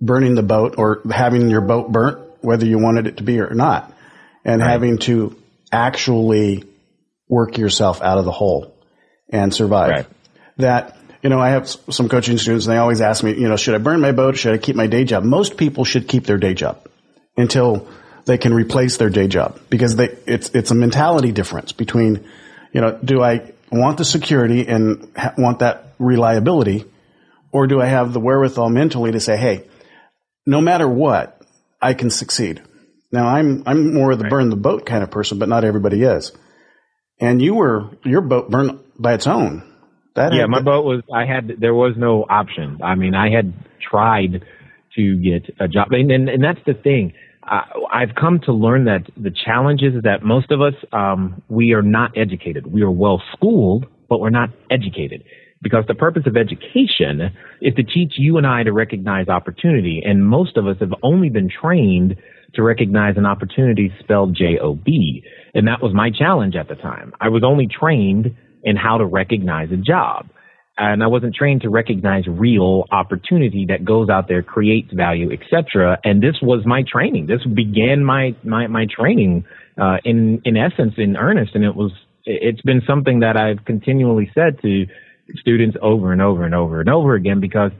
burning 0.00 0.34
the 0.34 0.42
boat 0.42 0.74
or 0.78 1.02
having 1.10 1.48
your 1.48 1.62
boat 1.62 1.90
burnt, 1.90 2.18
whether 2.40 2.66
you 2.66 2.78
wanted 2.78 3.06
it 3.08 3.16
to 3.16 3.24
be 3.24 3.40
or 3.40 3.54
not 3.54 3.94
and 4.48 4.62
right. 4.62 4.70
having 4.70 4.96
to 4.96 5.36
actually 5.70 6.64
work 7.28 7.58
yourself 7.58 8.00
out 8.00 8.16
of 8.16 8.24
the 8.24 8.32
hole 8.32 8.74
and 9.28 9.52
survive. 9.52 9.90
Right. 9.90 10.06
That, 10.56 10.96
you 11.22 11.28
know, 11.28 11.38
I 11.38 11.50
have 11.50 11.68
some 11.68 12.08
coaching 12.08 12.38
students 12.38 12.64
and 12.64 12.72
they 12.72 12.78
always 12.78 13.02
ask 13.02 13.22
me, 13.22 13.32
you 13.34 13.46
know, 13.46 13.56
should 13.56 13.74
I 13.74 13.78
burn 13.78 14.00
my 14.00 14.12
boat? 14.12 14.38
Should 14.38 14.54
I 14.54 14.58
keep 14.58 14.74
my 14.74 14.86
day 14.86 15.04
job? 15.04 15.22
Most 15.22 15.58
people 15.58 15.84
should 15.84 16.08
keep 16.08 16.24
their 16.24 16.38
day 16.38 16.54
job 16.54 16.88
until 17.36 17.86
they 18.24 18.38
can 18.38 18.54
replace 18.54 18.96
their 18.96 19.10
day 19.10 19.28
job 19.28 19.60
because 19.68 19.96
they, 19.96 20.16
it's, 20.26 20.48
it's 20.54 20.70
a 20.70 20.74
mentality 20.74 21.30
difference 21.30 21.72
between, 21.72 22.26
you 22.72 22.80
know, 22.80 22.98
do 23.04 23.22
I 23.22 23.52
want 23.70 23.98
the 23.98 24.04
security 24.06 24.66
and 24.66 25.12
ha- 25.14 25.34
want 25.36 25.58
that 25.58 25.92
reliability 25.98 26.86
or 27.52 27.66
do 27.66 27.82
I 27.82 27.86
have 27.86 28.14
the 28.14 28.20
wherewithal 28.20 28.70
mentally 28.70 29.12
to 29.12 29.20
say, 29.20 29.36
Hey, 29.36 29.64
no 30.46 30.62
matter 30.62 30.88
what, 30.88 31.42
I 31.82 31.92
can 31.92 32.08
succeed. 32.08 32.62
Now 33.10 33.28
I'm 33.28 33.62
I'm 33.66 33.94
more 33.94 34.12
of 34.12 34.18
the 34.18 34.24
right. 34.24 34.30
burn 34.30 34.50
the 34.50 34.56
boat 34.56 34.86
kind 34.86 35.02
of 35.02 35.10
person, 35.10 35.38
but 35.38 35.48
not 35.48 35.64
everybody 35.64 36.02
is. 36.02 36.32
And 37.20 37.40
you 37.42 37.54
were 37.54 37.90
your 38.04 38.20
boat 38.20 38.50
burned 38.50 38.80
by 38.98 39.14
its 39.14 39.26
own. 39.26 39.64
That 40.14 40.34
yeah, 40.34 40.46
my 40.46 40.60
boat 40.60 40.84
was. 40.84 41.02
I 41.12 41.24
had 41.26 41.60
there 41.60 41.74
was 41.74 41.94
no 41.96 42.24
option. 42.28 42.80
I 42.82 42.94
mean, 42.96 43.14
I 43.14 43.30
had 43.30 43.54
tried 43.80 44.42
to 44.96 45.16
get 45.16 45.54
a 45.60 45.68
job, 45.68 45.88
and 45.90 46.10
and, 46.10 46.28
and 46.28 46.42
that's 46.42 46.60
the 46.66 46.74
thing. 46.74 47.14
Uh, 47.48 47.62
I've 47.92 48.14
come 48.14 48.40
to 48.44 48.52
learn 48.52 48.84
that 48.84 49.06
the 49.16 49.30
challenge 49.30 49.80
is 49.82 50.02
that 50.02 50.22
most 50.22 50.50
of 50.50 50.60
us 50.60 50.74
um, 50.92 51.42
we 51.48 51.72
are 51.72 51.82
not 51.82 52.18
educated. 52.18 52.66
We 52.66 52.82
are 52.82 52.90
well 52.90 53.22
schooled, 53.32 53.86
but 54.08 54.20
we're 54.20 54.30
not 54.30 54.50
educated 54.70 55.24
because 55.62 55.84
the 55.88 55.94
purpose 55.94 56.22
of 56.26 56.36
education 56.36 57.34
is 57.60 57.74
to 57.74 57.82
teach 57.82 58.14
you 58.16 58.36
and 58.36 58.46
I 58.46 58.62
to 58.62 58.72
recognize 58.72 59.28
opportunity. 59.28 60.02
And 60.04 60.24
most 60.24 60.56
of 60.56 60.66
us 60.66 60.76
have 60.80 60.92
only 61.02 61.30
been 61.30 61.48
trained 61.48 62.16
to 62.54 62.62
recognize 62.62 63.16
an 63.16 63.26
opportunity 63.26 63.92
spelled 64.00 64.34
J-O-B. 64.34 65.22
And 65.54 65.68
that 65.68 65.82
was 65.82 65.92
my 65.94 66.10
challenge 66.10 66.56
at 66.56 66.68
the 66.68 66.74
time. 66.74 67.12
I 67.20 67.28
was 67.28 67.42
only 67.44 67.66
trained 67.66 68.34
in 68.62 68.76
how 68.76 68.98
to 68.98 69.04
recognize 69.04 69.70
a 69.70 69.76
job. 69.76 70.28
And 70.76 71.02
I 71.02 71.08
wasn't 71.08 71.34
trained 71.34 71.62
to 71.62 71.70
recognize 71.70 72.24
real 72.28 72.84
opportunity 72.92 73.66
that 73.68 73.84
goes 73.84 74.08
out 74.08 74.28
there, 74.28 74.44
creates 74.44 74.92
value, 74.92 75.30
etc. 75.32 75.98
And 76.04 76.22
this 76.22 76.36
was 76.40 76.64
my 76.64 76.84
training. 76.90 77.26
This 77.26 77.44
began 77.44 78.04
my 78.04 78.36
my 78.44 78.68
my 78.68 78.86
training 78.86 79.44
uh, 79.76 79.96
in 80.04 80.40
in 80.44 80.56
essence, 80.56 80.94
in 80.96 81.16
earnest. 81.16 81.56
And 81.56 81.64
it 81.64 81.74
was 81.74 81.90
it's 82.24 82.60
been 82.60 82.80
something 82.86 83.20
that 83.20 83.36
I've 83.36 83.64
continually 83.64 84.30
said 84.34 84.62
to 84.62 84.86
students 85.40 85.76
over 85.82 86.12
and 86.12 86.22
over 86.22 86.44
and 86.44 86.54
over 86.54 86.80
and 86.80 86.88
over 86.88 87.14
again 87.14 87.40
because 87.40 87.72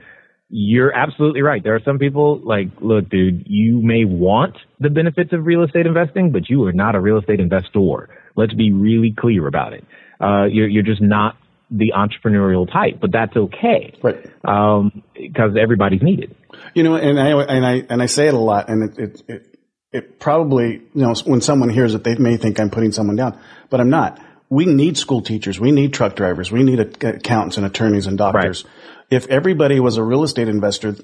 you're 0.50 0.92
absolutely 0.92 1.42
right. 1.42 1.62
There 1.62 1.74
are 1.74 1.82
some 1.84 1.98
people 1.98 2.40
like, 2.42 2.68
look, 2.80 3.08
dude, 3.10 3.44
you 3.46 3.82
may 3.82 4.04
want 4.04 4.56
the 4.80 4.88
benefits 4.88 5.32
of 5.32 5.44
real 5.44 5.62
estate 5.62 5.86
investing, 5.86 6.32
but 6.32 6.48
you 6.48 6.64
are 6.64 6.72
not 6.72 6.94
a 6.94 7.00
real 7.00 7.18
estate 7.18 7.40
investor. 7.40 8.08
Let's 8.34 8.54
be 8.54 8.72
really 8.72 9.14
clear 9.16 9.46
about 9.46 9.74
it. 9.74 9.84
Uh, 10.20 10.44
you're, 10.44 10.68
you're 10.68 10.82
just 10.82 11.02
not 11.02 11.36
the 11.70 11.92
entrepreneurial 11.94 12.70
type, 12.70 12.98
but 12.98 13.12
that's 13.12 13.36
okay. 13.36 13.92
Right. 14.02 14.24
Um, 14.42 15.02
cause 15.36 15.54
everybody's 15.60 16.02
needed. 16.02 16.34
You 16.74 16.82
know, 16.82 16.96
and 16.96 17.20
I, 17.20 17.42
and 17.42 17.66
I, 17.66 17.86
and 17.90 18.02
I 18.02 18.06
say 18.06 18.26
it 18.26 18.34
a 18.34 18.38
lot 18.38 18.70
and 18.70 18.90
it, 18.90 18.98
it, 18.98 19.22
it, 19.28 19.54
it 19.92 20.20
probably, 20.20 20.72
you 20.72 21.02
know, 21.02 21.14
when 21.24 21.42
someone 21.42 21.68
hears 21.68 21.94
it, 21.94 22.04
they 22.04 22.14
may 22.16 22.38
think 22.38 22.58
I'm 22.58 22.70
putting 22.70 22.92
someone 22.92 23.16
down, 23.16 23.38
but 23.68 23.80
I'm 23.80 23.90
not. 23.90 24.22
We 24.50 24.64
need 24.64 24.96
school 24.96 25.20
teachers. 25.20 25.60
We 25.60 25.72
need 25.72 25.92
truck 25.92 26.16
drivers. 26.16 26.50
We 26.50 26.62
need 26.62 26.80
accountants 26.80 27.58
and 27.58 27.66
attorneys 27.66 28.06
and 28.06 28.16
doctors. 28.16 28.64
Right 28.64 28.72
if 29.10 29.26
everybody 29.28 29.80
was 29.80 29.96
a 29.96 30.02
real 30.02 30.22
estate 30.22 30.48
investor, 30.48 30.96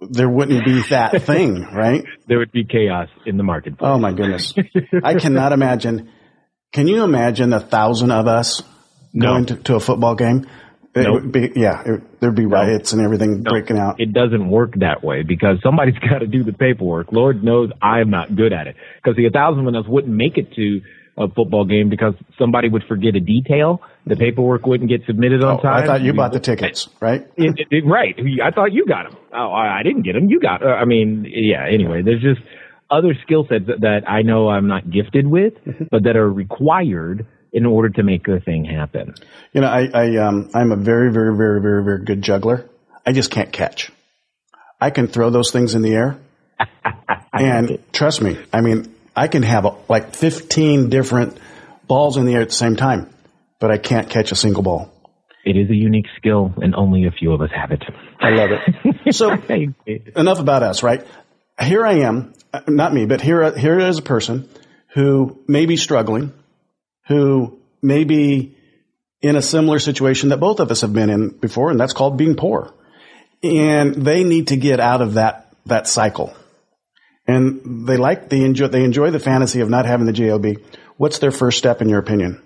there 0.00 0.28
wouldn't 0.28 0.64
be 0.64 0.82
that 0.90 1.22
thing, 1.26 1.62
right? 1.72 2.04
There 2.26 2.38
would 2.38 2.52
be 2.52 2.64
chaos 2.64 3.08
in 3.26 3.36
the 3.36 3.42
market. 3.42 3.74
Oh 3.80 3.98
my 3.98 4.12
goodness. 4.12 4.54
I 5.04 5.14
cannot 5.14 5.52
imagine. 5.52 6.10
Can 6.72 6.86
you 6.88 7.02
imagine 7.02 7.52
a 7.52 7.60
thousand 7.60 8.12
of 8.12 8.26
us 8.26 8.62
no. 9.12 9.32
going 9.32 9.46
to, 9.46 9.56
to, 9.56 9.74
a 9.76 9.80
football 9.80 10.14
game? 10.14 10.46
It 10.92 11.02
Nope. 11.02 11.22
would 11.22 11.32
be, 11.32 11.52
yeah, 11.54 11.82
it, 11.84 12.20
there'd 12.20 12.34
be 12.34 12.46
riots 12.46 12.92
and 12.92 13.00
everything 13.02 13.42
No, 13.42 13.50
breaking 13.52 13.78
out. 13.78 14.00
It 14.00 14.12
doesn't 14.12 14.48
work 14.50 14.74
that 14.76 15.04
way 15.04 15.22
because 15.22 15.58
somebody's 15.62 15.98
got 16.10 16.18
to 16.18 16.26
do 16.26 16.42
the 16.42 16.52
paperwork. 16.52 17.12
Lord 17.12 17.44
knows 17.44 17.70
I 17.80 18.00
am 18.00 18.10
not 18.10 18.34
good 18.34 18.52
at 18.52 18.66
it 18.66 18.76
because 19.02 19.16
the 19.16 19.26
a 19.26 19.30
thousand 19.30 19.68
of 19.68 19.74
us 19.74 19.88
wouldn't 19.88 20.14
make 20.14 20.36
it 20.36 20.52
to 20.54 20.80
a 21.20 21.28
football 21.28 21.64
game 21.64 21.88
because 21.90 22.14
somebody 22.38 22.68
would 22.68 22.82
forget 22.88 23.14
a 23.14 23.20
detail. 23.20 23.82
The 24.06 24.16
paperwork 24.16 24.66
wouldn't 24.66 24.88
get 24.88 25.02
submitted 25.06 25.44
on 25.44 25.58
Oh, 25.58 25.62
time. 25.62 25.82
I 25.82 25.86
thought 25.86 26.00
you 26.00 26.12
bought 26.14 26.32
the 26.32 26.40
tickets, 26.40 26.88
right? 27.00 27.22
It, 27.36 27.54
it, 27.58 27.66
it- 27.70 27.84
right. 27.86 28.14
I 28.42 28.50
thought 28.50 28.72
you 28.72 28.86
got 28.86 29.10
them. 29.10 29.18
Oh, 29.32 29.50
I, 29.52 29.80
I 29.80 29.82
didn't 29.82 30.02
get 30.02 30.14
them. 30.14 30.28
You 30.30 30.40
got. 30.40 30.62
Uh, 30.64 30.68
I 30.68 30.84
mean, 30.86 31.26
yeah. 31.28 31.66
Anyway, 31.70 32.02
there's 32.02 32.22
just 32.22 32.40
other 32.90 33.14
skill 33.22 33.46
sets 33.48 33.66
that, 33.66 33.82
that 33.82 34.08
I 34.10 34.22
know 34.22 34.48
I'm 34.48 34.66
not 34.66 34.90
gifted 34.90 35.26
with, 35.26 35.52
but 35.90 36.04
that 36.04 36.16
are 36.16 36.28
required 36.32 37.26
in 37.52 37.66
order 37.66 37.88
to 37.90 38.02
make 38.02 38.26
a 38.28 38.40
thing 38.40 38.64
happen. 38.64 39.14
You 39.52 39.60
know, 39.60 39.68
I, 39.68 39.88
I 39.92 40.16
um, 40.16 40.50
I'm 40.54 40.72
a 40.72 40.76
very, 40.76 41.12
very, 41.12 41.36
very, 41.36 41.60
very, 41.60 41.84
very 41.84 42.04
good 42.04 42.22
juggler. 42.22 42.64
I 43.04 43.12
just 43.12 43.30
can't 43.30 43.52
catch. 43.52 43.92
I 44.80 44.90
can 44.90 45.06
throw 45.08 45.30
those 45.30 45.50
things 45.50 45.74
in 45.74 45.82
the 45.82 45.92
air, 45.94 46.18
and 47.32 47.78
trust 47.92 48.22
me, 48.22 48.38
I 48.52 48.60
mean, 48.60 48.94
I 49.20 49.28
can 49.28 49.42
have 49.42 49.66
uh, 49.66 49.74
like 49.86 50.14
15 50.16 50.88
different 50.88 51.36
balls 51.86 52.16
in 52.16 52.24
the 52.24 52.32
air 52.32 52.40
at 52.40 52.48
the 52.48 52.54
same 52.54 52.74
time, 52.74 53.10
but 53.58 53.70
I 53.70 53.76
can't 53.76 54.08
catch 54.08 54.32
a 54.32 54.34
single 54.34 54.62
ball. 54.62 54.90
It 55.44 55.58
is 55.58 55.68
a 55.68 55.74
unique 55.74 56.06
skill, 56.16 56.54
and 56.56 56.74
only 56.74 57.04
a 57.04 57.10
few 57.10 57.34
of 57.34 57.42
us 57.42 57.50
have 57.54 57.70
it. 57.70 57.82
I 58.18 58.30
love 58.30 58.50
it. 58.50 58.86
So 59.12 59.32
enough 60.16 60.38
about 60.38 60.62
us, 60.62 60.82
right? 60.82 61.04
Here 61.60 61.84
I 61.84 62.04
am, 62.08 62.32
uh, 62.54 62.60
not 62.68 62.94
me, 62.94 63.06
but 63.06 63.20
here, 63.20 63.50
here 63.58 63.78
is 63.78 63.98
a 63.98 64.02
person 64.02 64.48
who 64.94 65.42
may 65.48 65.66
be 65.66 65.76
struggling, 65.76 66.32
who 67.08 67.58
may 67.82 68.04
be 68.04 68.56
in 69.20 69.36
a 69.36 69.42
similar 69.42 69.80
situation 69.80 70.28
that 70.28 70.38
both 70.38 70.60
of 70.60 70.70
us 70.70 70.82
have 70.82 70.92
been 70.92 71.10
in 71.10 71.30
before, 71.30 71.70
and 71.70 71.80
that's 71.80 71.92
called 71.92 72.16
being 72.16 72.36
poor. 72.36 72.72
And 73.42 73.96
they 73.96 74.22
need 74.22 74.48
to 74.48 74.56
get 74.56 74.80
out 74.80 75.02
of 75.02 75.14
that, 75.14 75.52
that 75.66 75.88
cycle. 75.88 76.34
And 77.30 77.86
they 77.88 77.96
like, 77.96 78.28
they 78.28 78.42
enjoy, 78.42 78.68
they 78.68 78.84
enjoy 78.84 79.10
the 79.10 79.20
fantasy 79.20 79.60
of 79.60 79.68
not 79.70 79.86
having 79.86 80.06
the 80.06 80.12
JOB. 80.12 80.56
What's 80.96 81.18
their 81.18 81.30
first 81.30 81.58
step 81.58 81.80
in 81.80 81.88
your 81.88 81.98
opinion? 81.98 82.42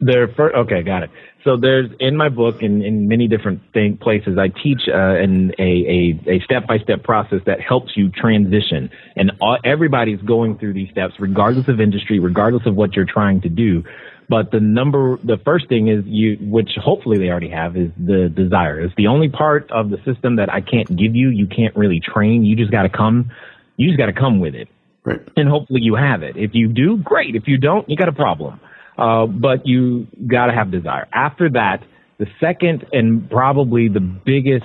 Their 0.00 0.28
first, 0.28 0.54
okay, 0.54 0.82
got 0.82 1.04
it. 1.04 1.10
So 1.46 1.56
there's 1.56 1.88
in 2.00 2.16
my 2.16 2.28
book 2.28 2.60
and 2.60 2.82
in 2.82 3.06
many 3.06 3.28
different 3.28 3.72
thing, 3.72 3.98
places, 4.02 4.36
I 4.36 4.48
teach 4.48 4.80
uh, 4.92 5.14
a 5.14 6.20
a 6.26 6.40
step 6.44 6.66
by 6.66 6.78
step 6.78 7.04
process 7.04 7.38
that 7.46 7.60
helps 7.60 7.92
you 7.96 8.10
transition, 8.10 8.90
and 9.14 9.30
all, 9.40 9.56
everybody's 9.64 10.20
going 10.22 10.58
through 10.58 10.74
these 10.74 10.90
steps, 10.90 11.14
regardless 11.20 11.68
of 11.68 11.80
industry, 11.80 12.18
regardless 12.18 12.66
of 12.66 12.74
what 12.74 12.94
you're 12.94 13.06
trying 13.06 13.42
to 13.42 13.48
do. 13.48 13.84
But 14.28 14.50
the 14.50 14.58
number, 14.58 15.18
the 15.22 15.38
first 15.44 15.68
thing 15.68 15.86
is 15.86 16.02
you, 16.04 16.36
which 16.40 16.70
hopefully 16.82 17.18
they 17.18 17.28
already 17.28 17.50
have, 17.50 17.76
is 17.76 17.90
the 17.96 18.28
desire. 18.28 18.80
It's 18.80 18.94
the 18.96 19.06
only 19.06 19.28
part 19.28 19.70
of 19.70 19.90
the 19.90 19.98
system 19.98 20.36
that 20.36 20.52
I 20.52 20.60
can't 20.60 20.88
give 20.88 21.14
you. 21.14 21.28
You 21.28 21.46
can't 21.46 21.76
really 21.76 22.00
train. 22.00 22.44
You 22.44 22.56
just 22.56 22.72
got 22.72 22.82
to 22.82 22.88
come. 22.88 23.30
You 23.76 23.88
just 23.88 23.98
got 23.98 24.06
to 24.06 24.12
come 24.12 24.40
with 24.40 24.54
it 24.54 24.68
Right. 25.04 25.20
and 25.36 25.48
hopefully 25.48 25.80
you 25.82 25.94
have 25.94 26.22
it. 26.22 26.36
If 26.36 26.54
you 26.54 26.68
do, 26.68 26.96
great. 26.98 27.36
If 27.36 27.46
you 27.46 27.58
don't, 27.58 27.88
you 27.88 27.96
got 27.96 28.08
a 28.08 28.12
problem. 28.12 28.60
Uh, 28.98 29.26
but 29.26 29.66
you 29.66 30.06
got 30.26 30.46
to 30.46 30.52
have 30.52 30.70
desire. 30.70 31.06
After 31.12 31.50
that, 31.50 31.84
the 32.18 32.26
second 32.40 32.86
and 32.92 33.30
probably 33.30 33.88
the 33.88 34.00
biggest 34.00 34.64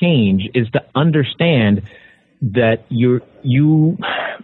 change 0.00 0.42
is 0.52 0.68
to 0.72 0.84
understand 0.96 1.82
that 2.42 2.84
you're 2.88 3.22
you 3.42 3.96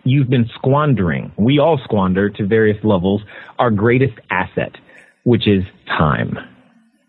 you've 0.05 0.29
been 0.31 0.49
squandering. 0.55 1.33
We 1.37 1.59
all 1.59 1.79
squander 1.83 2.31
to 2.31 2.47
various 2.47 2.83
levels 2.85 3.23
our 3.59 3.71
greatest 3.71 4.15
asset, 4.31 4.77
which 5.25 5.47
is 5.49 5.65
time. 5.87 6.39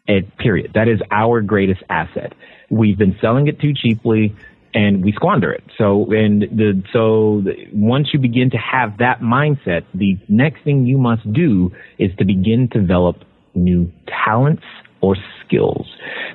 It, 0.07 0.37
period. 0.37 0.71
That 0.75 0.87
is 0.87 0.99
our 1.11 1.41
greatest 1.41 1.81
asset. 1.89 2.33
We've 2.69 2.97
been 2.97 3.17
selling 3.21 3.47
it 3.47 3.59
too 3.59 3.73
cheaply 3.73 4.35
and 4.75 5.03
we 5.03 5.13
squander 5.13 5.51
it. 5.51 5.63
So, 5.77 6.11
and 6.11 6.41
the, 6.41 6.83
so 6.91 7.41
once 7.73 8.09
you 8.13 8.19
begin 8.19 8.49
to 8.51 8.57
have 8.57 8.97
that 8.97 9.21
mindset, 9.21 9.83
the 9.95 10.17
next 10.27 10.63
thing 10.65 10.85
you 10.85 10.97
must 10.97 11.31
do 11.31 11.71
is 11.97 12.11
to 12.19 12.25
begin 12.25 12.67
to 12.73 12.81
develop 12.81 13.23
new 13.55 13.89
talents 14.25 14.63
or 14.99 15.15
skills 15.45 15.87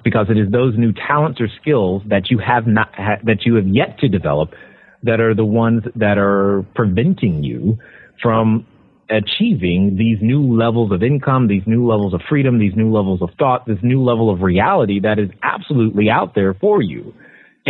because 0.03 0.29
it 0.31 0.39
is 0.39 0.51
those 0.51 0.75
new 0.79 0.93
talents 0.93 1.39
or 1.39 1.49
skills 1.61 2.03
that 2.07 2.31
you 2.31 2.39
have 2.39 2.67
not, 2.67 2.89
ha, 2.95 3.17
that 3.25 3.45
you 3.45 3.57
have 3.57 3.69
yet 3.69 3.99
to 3.99 4.09
develop 4.09 4.55
that 5.03 5.21
are 5.21 5.35
the 5.35 5.45
ones 5.45 5.83
that 5.95 6.17
are 6.17 6.65
preventing 6.75 7.45
you 7.45 7.79
from 8.23 8.67
achieving 9.11 9.97
these 9.99 10.19
new 10.23 10.57
levels 10.57 10.93
of 10.93 11.03
income, 11.03 11.49
these 11.49 11.65
new 11.67 11.87
levels 11.87 12.15
of 12.15 12.23
freedom, 12.27 12.59
these 12.59 12.75
new 12.77 12.91
levels 12.91 13.21
of 13.21 13.29
thought, 13.39 13.67
this 13.67 13.79
new 13.83 14.03
level 14.03 14.31
of 14.31 14.41
reality 14.41 15.01
that 15.01 15.19
is 15.19 15.29
absolutely 15.43 16.09
out 16.09 16.35
there 16.35 16.55
for 16.55 16.81
you. 16.81 17.13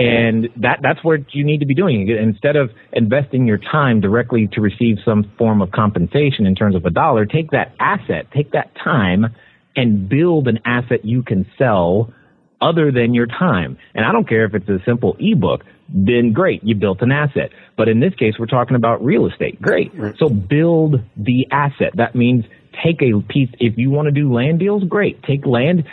And 0.00 0.49
that, 0.57 0.80
that's 0.83 1.02
what 1.02 1.35
you 1.35 1.45
need 1.45 1.61
to 1.61 1.66
be 1.66 1.75
doing. 1.75 2.09
Instead 2.09 2.57
of 2.57 2.71
investing 2.92 3.47
your 3.47 3.59
time 3.59 4.00
directly 4.00 4.49
to 4.52 4.61
receive 4.61 4.99
some 5.04 5.30
form 5.37 5.61
of 5.61 5.71
compensation 5.71 6.47
in 6.47 6.54
terms 6.54 6.75
of 6.75 6.85
a 6.85 6.90
dollar, 6.90 7.26
take 7.26 7.50
that 7.50 7.75
asset, 7.78 8.26
take 8.35 8.52
that 8.52 8.71
time 8.83 9.35
and 9.76 10.09
build 10.09 10.49
an 10.49 10.61
asset 10.64 11.04
you 11.04 11.23
can 11.23 11.47
sell 11.59 12.12
other 12.61 12.92
than 12.92 13.14
your 13.14 13.26
time. 13.26 13.78
And 13.95 14.04
I 14.04 14.12
don't 14.12 14.28
care 14.28 14.45
if 14.45 14.54
it's 14.54 14.69
a 14.69 14.78
simple 14.85 15.16
ebook, 15.19 15.64
then 15.88 16.33
great, 16.33 16.62
you 16.62 16.75
built 16.75 17.02
an 17.02 17.11
asset. 17.11 17.50
But 17.76 17.88
in 17.88 18.00
this 18.00 18.14
case, 18.14 18.35
we're 18.38 18.47
talking 18.47 18.76
about 18.76 19.04
real 19.04 19.26
estate. 19.26 19.61
Great. 19.61 19.92
So 20.19 20.28
build 20.28 21.00
the 21.16 21.47
asset. 21.50 21.92
That 21.95 22.14
means 22.14 22.45
take 22.85 23.02
a 23.02 23.21
piece, 23.21 23.50
if 23.59 23.78
you 23.78 23.90
want 23.90 24.07
to 24.07 24.12
do 24.12 24.33
land 24.33 24.59
deals, 24.59 24.85
great. 24.85 25.23
Take 25.23 25.47
land, 25.47 25.85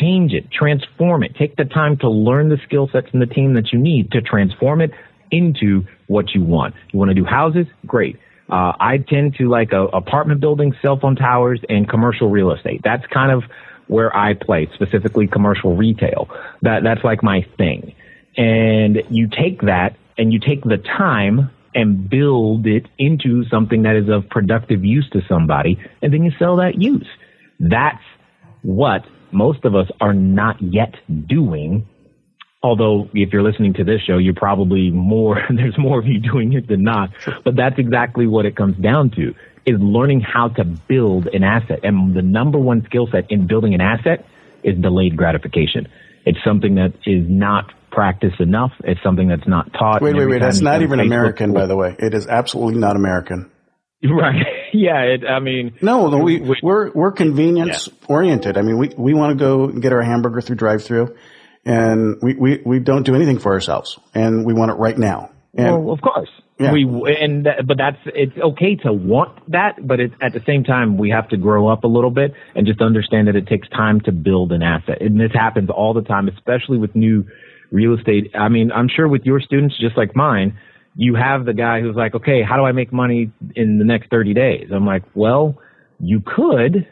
change 0.00 0.32
it, 0.32 0.50
transform 0.50 1.22
it. 1.22 1.34
Take 1.36 1.56
the 1.56 1.64
time 1.64 1.96
to 1.98 2.10
learn 2.10 2.48
the 2.48 2.58
skill 2.64 2.88
sets 2.92 3.08
in 3.12 3.20
the 3.20 3.26
team 3.26 3.54
that 3.54 3.72
you 3.72 3.78
need 3.78 4.12
to 4.12 4.20
transform 4.20 4.80
it 4.80 4.90
into 5.30 5.84
what 6.06 6.34
you 6.34 6.42
want. 6.42 6.74
You 6.92 6.98
want 6.98 7.10
to 7.10 7.14
do 7.14 7.24
houses? 7.24 7.66
Great. 7.86 8.18
Uh, 8.48 8.72
I 8.78 8.98
tend 8.98 9.34
to 9.36 9.48
like 9.48 9.72
a, 9.72 9.84
apartment 9.86 10.40
buildings, 10.40 10.76
cell 10.80 10.98
phone 10.98 11.16
towers, 11.16 11.60
and 11.68 11.88
commercial 11.88 12.30
real 12.30 12.52
estate. 12.52 12.80
That's 12.84 13.04
kind 13.06 13.32
of 13.32 13.42
where 13.88 14.14
I 14.16 14.34
play, 14.34 14.68
specifically 14.74 15.26
commercial 15.26 15.76
retail. 15.76 16.28
That 16.62 16.82
that's 16.84 17.02
like 17.02 17.22
my 17.22 17.44
thing. 17.56 17.94
And 18.36 19.02
you 19.10 19.28
take 19.28 19.62
that 19.62 19.96
and 20.18 20.32
you 20.32 20.38
take 20.38 20.62
the 20.62 20.76
time 20.76 21.50
and 21.74 22.08
build 22.08 22.66
it 22.66 22.86
into 22.98 23.44
something 23.50 23.82
that 23.82 23.96
is 23.96 24.08
of 24.08 24.28
productive 24.30 24.84
use 24.84 25.08
to 25.10 25.20
somebody, 25.28 25.78
and 26.00 26.12
then 26.12 26.24
you 26.24 26.32
sell 26.38 26.56
that 26.56 26.80
use. 26.80 27.08
That's 27.60 28.02
what 28.62 29.04
most 29.36 29.64
of 29.64 29.74
us 29.74 29.88
are 30.00 30.14
not 30.14 30.56
yet 30.60 30.94
doing. 31.28 31.86
Although, 32.62 33.08
if 33.12 33.32
you're 33.32 33.42
listening 33.42 33.74
to 33.74 33.84
this 33.84 34.00
show, 34.00 34.18
you're 34.18 34.34
probably 34.34 34.90
more, 34.90 35.40
there's 35.50 35.78
more 35.78 35.98
of 35.98 36.06
you 36.06 36.18
doing 36.18 36.54
it 36.54 36.68
than 36.68 36.82
not. 36.82 37.10
But 37.44 37.54
that's 37.56 37.78
exactly 37.78 38.26
what 38.26 38.46
it 38.46 38.56
comes 38.56 38.76
down 38.78 39.10
to 39.10 39.34
is 39.66 39.80
learning 39.80 40.20
how 40.20 40.48
to 40.48 40.64
build 40.64 41.26
an 41.26 41.42
asset. 41.42 41.80
And 41.82 42.14
the 42.14 42.22
number 42.22 42.58
one 42.58 42.84
skill 42.86 43.08
set 43.10 43.30
in 43.30 43.46
building 43.46 43.74
an 43.74 43.80
asset 43.80 44.24
is 44.62 44.78
delayed 44.80 45.16
gratification. 45.16 45.88
It's 46.24 46.38
something 46.44 46.76
that 46.76 46.94
is 47.04 47.24
not 47.28 47.72
practiced 47.90 48.40
enough. 48.40 48.72
It's 48.84 49.02
something 49.02 49.28
that's 49.28 49.46
not 49.46 49.72
taught. 49.72 50.02
Wait, 50.02 50.16
wait, 50.16 50.26
wait. 50.26 50.40
That's 50.40 50.60
not 50.60 50.82
even 50.82 50.98
Facebook- 50.98 51.06
American, 51.06 51.52
by 51.52 51.66
the 51.66 51.76
way. 51.76 51.94
It 51.98 52.14
is 52.14 52.26
absolutely 52.26 52.80
not 52.80 52.96
American. 52.96 53.50
Right. 54.08 54.36
yeah. 54.72 55.00
It, 55.02 55.24
I 55.24 55.40
mean, 55.40 55.74
No, 55.80 56.08
no, 56.08 56.18
we, 56.18 56.40
we're, 56.62 56.90
we're 56.92 57.12
convenience 57.12 57.88
oriented. 58.08 58.56
I 58.58 58.62
mean, 58.62 58.78
we, 58.78 58.90
we 58.96 59.14
want 59.14 59.36
to 59.36 59.42
go 59.42 59.68
get 59.68 59.92
our 59.92 60.02
hamburger 60.02 60.40
through 60.40 60.56
drive 60.56 60.84
through 60.84 61.16
and 61.64 62.16
we, 62.22 62.34
we, 62.34 62.62
we 62.64 62.78
don't 62.78 63.04
do 63.04 63.14
anything 63.14 63.38
for 63.38 63.52
ourselves 63.52 63.98
and 64.14 64.44
we 64.44 64.52
want 64.52 64.70
it 64.70 64.74
right 64.74 64.96
now. 64.96 65.30
And 65.54 65.84
well, 65.84 65.94
of 65.94 66.00
course. 66.02 66.28
Yeah. 66.58 66.72
We 66.72 66.84
and 67.20 67.44
that, 67.44 67.66
but 67.66 67.76
that's 67.76 67.98
it's 68.06 68.32
okay 68.38 68.76
to 68.76 68.92
want 68.92 69.50
that, 69.52 69.74
but 69.86 70.00
it's 70.00 70.14
at 70.22 70.32
the 70.32 70.40
same 70.46 70.64
time 70.64 70.96
we 70.96 71.10
have 71.10 71.28
to 71.28 71.36
grow 71.36 71.68
up 71.68 71.84
a 71.84 71.86
little 71.86 72.10
bit 72.10 72.32
and 72.54 72.66
just 72.66 72.80
understand 72.80 73.28
that 73.28 73.36
it 73.36 73.46
takes 73.46 73.68
time 73.68 74.00
to 74.02 74.12
build 74.12 74.52
an 74.52 74.62
asset. 74.62 75.02
And 75.02 75.20
this 75.20 75.32
happens 75.34 75.68
all 75.68 75.92
the 75.92 76.00
time, 76.00 76.28
especially 76.28 76.78
with 76.78 76.94
new 76.94 77.26
real 77.70 77.94
estate. 77.98 78.30
I 78.34 78.48
mean, 78.48 78.72
I'm 78.72 78.88
sure 78.88 79.06
with 79.06 79.26
your 79.26 79.38
students 79.40 79.76
just 79.78 79.98
like 79.98 80.16
mine, 80.16 80.58
you 80.96 81.14
have 81.14 81.44
the 81.44 81.54
guy 81.54 81.80
who's 81.80 81.96
like, 81.96 82.14
"Okay, 82.14 82.42
how 82.42 82.56
do 82.56 82.62
I 82.62 82.72
make 82.72 82.92
money 82.92 83.30
in 83.54 83.78
the 83.78 83.84
next 83.84 84.10
30 84.10 84.34
days?" 84.34 84.70
I'm 84.72 84.86
like, 84.86 85.04
"Well, 85.14 85.58
you 86.00 86.20
could 86.20 86.86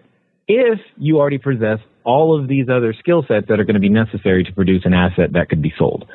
if 0.47 0.79
you 0.99 1.19
already 1.19 1.39
possess 1.39 1.79
all 2.05 2.39
of 2.39 2.49
these 2.49 2.69
other 2.69 2.95
skill 2.99 3.25
sets 3.27 3.47
that 3.49 3.59
are 3.59 3.65
going 3.65 3.75
to 3.75 3.81
be 3.81 3.89
necessary 3.89 4.45
to 4.45 4.53
produce 4.53 4.83
an 4.85 4.93
asset 4.93 5.33
that 5.33 5.49
could 5.49 5.63
be 5.63 5.73
sold. 5.79 6.07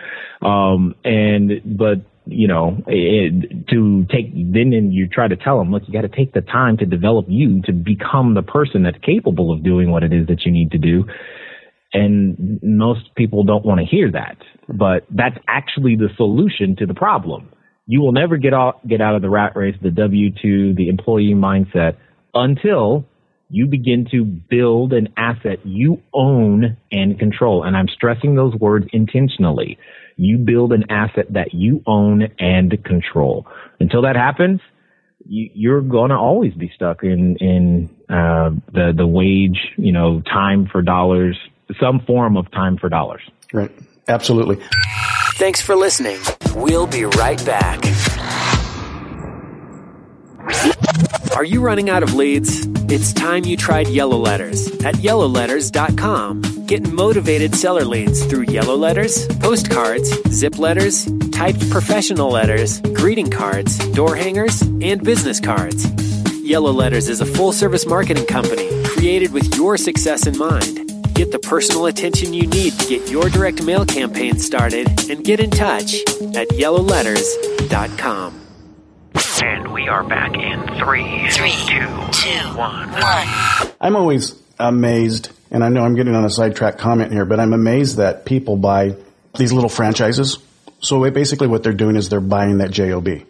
Um, 0.42 0.96
and, 1.04 1.62
but, 1.66 2.02
you 2.26 2.48
know, 2.48 2.78
it, 2.88 3.68
to 3.70 4.06
take, 4.12 4.32
then 4.34 4.72
and 4.74 4.94
you 4.94 5.08
try 5.08 5.28
to 5.28 5.36
tell 5.36 5.58
them, 5.58 5.72
look, 5.72 5.84
you 5.88 5.94
got 5.94 6.02
to 6.02 6.16
take 6.16 6.34
the 6.34 6.42
time 6.42 6.78
to 6.78 6.86
develop 6.86 7.26
you 7.28 7.62
to 7.64 7.74
become 7.74 8.36
the 8.36 8.44
person 8.44 8.84
that's 8.84 9.00
capable 9.00 9.52
of 9.52 9.64
doing 9.64 9.90
what 9.90 10.04
it 10.04 10.14
is 10.14 10.28
that 10.28 10.46
you 10.46 10.52
need 10.52 10.72
to 10.72 10.78
do. 10.78 11.06
And 11.92 12.60
most 12.62 13.16
people 13.16 13.44
don't 13.44 13.66
want 13.66 13.80
to 13.80 13.86
hear 13.86 14.12
that, 14.12 14.38
but 14.68 15.08
that's 15.10 15.38
actually 15.48 15.96
the 15.96 16.10
solution 16.18 16.76
to 16.76 16.86
the 16.86 16.94
problem. 16.94 17.50
You 17.90 18.02
will 18.02 18.12
never 18.12 18.38
get 18.38 18.54
out, 18.54 18.88
get 18.88 19.02
out 19.02 19.16
of 19.16 19.24
the 19.24 19.32
rat 19.32 19.56
race, 19.56 19.76
the 19.82 19.90
W-2, 19.90 20.76
the 20.76 20.90
employee 20.90 21.34
mindset 21.34 21.98
until 22.36 23.04
you 23.50 23.66
begin 23.66 24.08
to 24.12 24.24
build 24.24 24.94
an 24.94 25.12
asset 25.18 25.66
you 25.66 26.00
own 26.14 26.78
and 26.92 27.18
control. 27.18 27.64
And 27.64 27.76
I'm 27.76 27.88
stressing 27.88 28.36
those 28.36 28.54
words 28.54 28.86
intentionally. 28.94 29.80
You 30.18 30.38
build 30.38 30.72
an 30.72 30.92
asset 30.92 31.34
that 31.34 31.56
you 31.56 31.82
own 31.88 32.28
and 32.38 32.72
control. 32.84 33.48
Until 33.80 34.04
that 34.04 34.16
happens, 34.16 34.62
you, 35.26 35.74
are 35.74 35.82
going 35.82 36.12
to 36.12 36.16
always 36.16 36.54
be 36.54 36.72
stuck 36.76 37.04
in 37.04 37.38
in 37.38 37.90
uh, 38.08 38.52
the 38.72 38.94
the 38.96 39.08
wage, 39.08 39.60
you 39.78 39.94
know, 39.94 40.22
time 40.22 40.68
for 40.72 40.84
dollars, 40.84 41.40
some 41.82 42.02
form 42.02 42.38
of 42.38 42.52
time 42.52 42.78
for 42.78 42.88
dollars. 42.88 43.22
Right. 43.52 43.72
Absolutely. 44.08 44.60
Thanks 45.40 45.62
for 45.62 45.74
listening. 45.74 46.20
We'll 46.54 46.86
be 46.86 47.06
right 47.06 47.44
back. 47.46 47.80
Are 51.34 51.46
you 51.46 51.62
running 51.62 51.90
out 51.90 52.04
of 52.04 52.14
leads? 52.14 52.68
It's 52.92 53.14
time 53.14 53.46
you 53.46 53.56
tried 53.56 53.88
Yellow 53.88 54.18
Letters 54.18 54.68
at 54.84 54.96
yellowletters.com. 54.96 56.66
Get 56.66 56.92
motivated 56.92 57.56
seller 57.56 57.86
leads 57.86 58.26
through 58.26 58.48
yellow 58.50 58.76
letters, 58.76 59.28
postcards, 59.38 60.12
zip 60.30 60.60
letters, 60.60 61.08
typed 61.32 61.70
professional 61.70 62.30
letters, 62.32 62.82
greeting 62.82 63.32
cards, 63.32 63.78
door 63.94 64.18
hangers, 64.18 64.62
and 64.62 65.02
business 65.02 65.40
cards. 65.40 65.90
Yellow 66.42 66.74
Letters 66.74 67.08
is 67.08 67.22
a 67.22 67.26
full 67.26 67.54
service 67.54 67.86
marketing 67.86 68.26
company 68.26 68.70
created 68.88 69.32
with 69.32 69.56
your 69.56 69.78
success 69.78 70.28
in 70.28 70.38
mind. 70.38 70.89
Get 71.20 71.34
the 71.34 71.40
personal 71.40 71.88
attention 71.88 72.34
you 72.34 72.48
need 72.48 72.80
to 72.80 72.88
get 72.88 73.12
your 73.12 73.28
direct 73.28 73.62
mail 73.62 73.86
campaign 73.86 74.40
started 74.40 74.88
and 75.10 75.22
get 75.22 75.42
in 75.42 75.52
touch 75.52 75.96
at 76.34 76.48
yellowletters.com. 76.48 78.40
And 79.44 79.74
we 79.74 79.90
are 79.90 80.06
back 80.06 80.38
in 80.38 80.62
three, 80.78 81.30
three, 81.32 81.52
two, 81.68 81.86
two, 82.14 82.58
one, 82.58 82.90
one. 82.94 83.74
I'm 83.82 83.98
always 83.98 84.42
amazed, 84.58 85.32
and 85.52 85.62
I 85.62 85.68
know 85.68 85.84
I'm 85.84 85.96
getting 85.96 86.16
on 86.16 86.24
a 86.24 86.30
sidetrack 86.30 86.78
comment 86.78 87.12
here, 87.12 87.26
but 87.26 87.42
I'm 87.42 87.52
amazed 87.52 87.98
that 87.98 88.24
people 88.24 88.56
buy 88.56 88.96
these 89.38 89.52
little 89.52 89.70
franchises. 89.70 90.38
So 90.80 91.12
basically, 91.12 91.50
what 91.50 91.64
they're 91.64 91.74
doing 91.74 91.98
is 91.98 92.08
they're 92.08 92.22
buying 92.22 92.60
that 92.60 92.72
job. 92.72 93.10
And, 93.10 93.26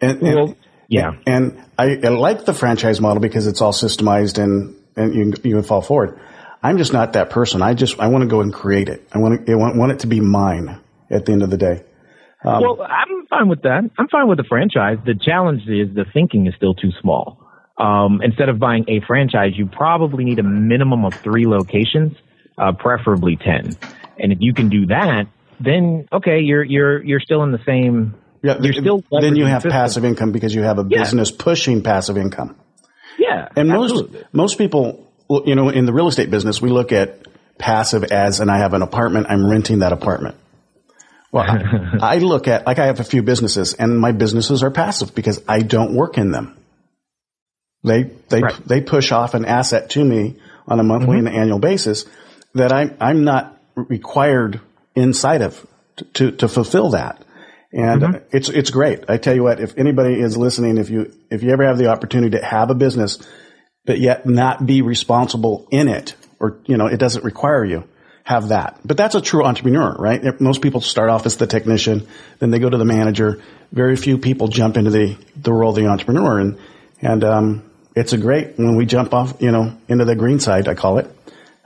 and 0.00 0.22
well, 0.22 0.56
yeah, 0.86 1.16
and 1.26 1.60
I, 1.76 1.98
I, 2.04 2.08
like 2.10 2.44
the 2.44 2.54
franchise 2.54 3.00
model 3.00 3.20
because 3.20 3.48
it's 3.48 3.60
all 3.60 3.72
systemized 3.72 4.40
and 4.40 4.76
and 4.94 5.12
you 5.12 5.32
you 5.42 5.56
can 5.56 5.64
fall 5.64 5.82
forward. 5.82 6.20
I'm 6.62 6.78
just 6.78 6.92
not 6.92 7.12
that 7.12 7.30
person. 7.30 7.62
I 7.62 7.74
just 7.74 7.98
I 8.00 8.08
want 8.08 8.22
to 8.22 8.28
go 8.28 8.40
and 8.40 8.52
create 8.52 8.88
it. 8.88 9.08
I 9.12 9.18
want 9.18 9.46
to 9.46 9.52
I 9.52 9.56
want, 9.56 9.76
want 9.76 9.92
it 9.92 10.00
to 10.00 10.06
be 10.06 10.20
mine 10.20 10.80
at 11.10 11.26
the 11.26 11.32
end 11.32 11.42
of 11.42 11.50
the 11.50 11.56
day. 11.56 11.84
Um, 12.44 12.62
well, 12.62 12.82
I'm 12.82 13.26
fine 13.26 13.48
with 13.48 13.62
that. 13.62 13.90
I'm 13.98 14.08
fine 14.08 14.28
with 14.28 14.38
the 14.38 14.44
franchise. 14.44 14.98
The 15.04 15.14
challenge 15.14 15.62
is 15.62 15.94
the 15.94 16.04
thinking 16.12 16.46
is 16.46 16.54
still 16.56 16.74
too 16.74 16.90
small. 17.00 17.40
Um, 17.76 18.20
instead 18.22 18.48
of 18.48 18.58
buying 18.58 18.84
a 18.88 19.00
franchise, 19.06 19.52
you 19.56 19.66
probably 19.66 20.24
need 20.24 20.38
a 20.38 20.42
minimum 20.42 21.04
of 21.04 21.14
three 21.14 21.46
locations, 21.46 22.16
uh, 22.56 22.72
preferably 22.72 23.36
ten. 23.36 23.76
And 24.18 24.32
if 24.32 24.38
you 24.40 24.52
can 24.52 24.68
do 24.68 24.86
that, 24.86 25.26
then 25.60 26.08
okay, 26.12 26.40
you're 26.40 26.64
you're 26.64 27.02
you're 27.02 27.20
still 27.20 27.42
in 27.44 27.52
the 27.52 27.62
same. 27.64 28.14
Yeah, 28.42 28.58
you're 28.60 28.72
still 28.72 29.02
then 29.10 29.36
you 29.36 29.46
have 29.46 29.64
passive 29.64 30.04
income 30.04 30.32
because 30.32 30.54
you 30.54 30.62
have 30.62 30.78
a 30.78 30.84
business 30.84 31.30
yeah. 31.30 31.36
pushing 31.38 31.82
passive 31.82 32.16
income. 32.16 32.56
Yeah, 33.18 33.48
and 33.56 33.70
absolutely. 33.70 34.20
most 34.20 34.34
most 34.34 34.58
people, 34.58 35.07
you 35.28 35.54
know, 35.54 35.68
in 35.68 35.86
the 35.86 35.92
real 35.92 36.08
estate 36.08 36.30
business, 36.30 36.60
we 36.62 36.70
look 36.70 36.92
at 36.92 37.26
passive 37.58 38.04
as, 38.04 38.40
and 38.40 38.50
I 38.50 38.58
have 38.58 38.72
an 38.72 38.82
apartment, 38.82 39.26
I'm 39.28 39.48
renting 39.48 39.80
that 39.80 39.92
apartment. 39.92 40.36
Well, 41.30 41.44
I, 41.44 42.16
I 42.16 42.18
look 42.18 42.48
at, 42.48 42.66
like 42.66 42.78
I 42.78 42.86
have 42.86 43.00
a 43.00 43.04
few 43.04 43.22
businesses 43.22 43.74
and 43.74 43.98
my 43.98 44.12
businesses 44.12 44.62
are 44.62 44.70
passive 44.70 45.14
because 45.14 45.42
I 45.46 45.60
don't 45.60 45.94
work 45.94 46.16
in 46.16 46.30
them. 46.30 46.56
They, 47.84 48.04
they, 48.28 48.40
right. 48.40 48.66
they 48.66 48.80
push 48.80 49.12
off 49.12 49.34
an 49.34 49.44
asset 49.44 49.90
to 49.90 50.04
me 50.04 50.36
on 50.66 50.80
a 50.80 50.82
monthly 50.82 51.18
mm-hmm. 51.18 51.26
and 51.26 51.36
annual 51.36 51.58
basis 51.58 52.06
that 52.54 52.72
I'm, 52.72 52.96
I'm 53.00 53.24
not 53.24 53.60
required 53.76 54.60
inside 54.94 55.42
of 55.42 55.66
to, 56.14 56.30
to 56.32 56.48
fulfill 56.48 56.90
that. 56.90 57.22
And 57.72 58.02
mm-hmm. 58.02 58.36
it's, 58.36 58.48
it's 58.48 58.70
great. 58.70 59.04
I 59.08 59.18
tell 59.18 59.34
you 59.34 59.42
what, 59.42 59.60
if 59.60 59.76
anybody 59.76 60.18
is 60.18 60.36
listening, 60.36 60.78
if 60.78 60.88
you, 60.88 61.12
if 61.30 61.42
you 61.42 61.50
ever 61.50 61.66
have 61.66 61.76
the 61.76 61.88
opportunity 61.88 62.38
to 62.38 62.44
have 62.44 62.70
a 62.70 62.74
business, 62.74 63.18
but 63.88 63.98
yet 63.98 64.26
not 64.26 64.66
be 64.66 64.82
responsible 64.82 65.66
in 65.70 65.88
it, 65.88 66.14
or, 66.38 66.58
you 66.66 66.76
know, 66.76 66.88
it 66.88 66.98
doesn't 66.98 67.24
require 67.24 67.64
you, 67.64 67.84
have 68.22 68.48
that. 68.48 68.78
But 68.84 68.98
that's 68.98 69.14
a 69.14 69.22
true 69.22 69.42
entrepreneur, 69.46 69.96
right? 69.98 70.38
Most 70.42 70.60
people 70.60 70.82
start 70.82 71.08
off 71.08 71.24
as 71.24 71.38
the 71.38 71.46
technician, 71.46 72.06
then 72.38 72.50
they 72.50 72.58
go 72.58 72.68
to 72.68 72.76
the 72.76 72.84
manager. 72.84 73.40
Very 73.72 73.96
few 73.96 74.18
people 74.18 74.48
jump 74.48 74.76
into 74.76 74.90
the, 74.90 75.16
the 75.36 75.54
role 75.54 75.70
of 75.70 75.76
the 75.76 75.86
entrepreneur. 75.86 76.38
And, 76.38 76.58
and, 77.00 77.24
um, 77.24 77.70
it's 77.96 78.12
a 78.12 78.18
great 78.18 78.58
when 78.58 78.76
we 78.76 78.84
jump 78.84 79.14
off, 79.14 79.40
you 79.40 79.50
know, 79.50 79.74
into 79.88 80.04
the 80.04 80.14
green 80.14 80.38
side, 80.38 80.68
I 80.68 80.74
call 80.74 80.98
it. 80.98 81.10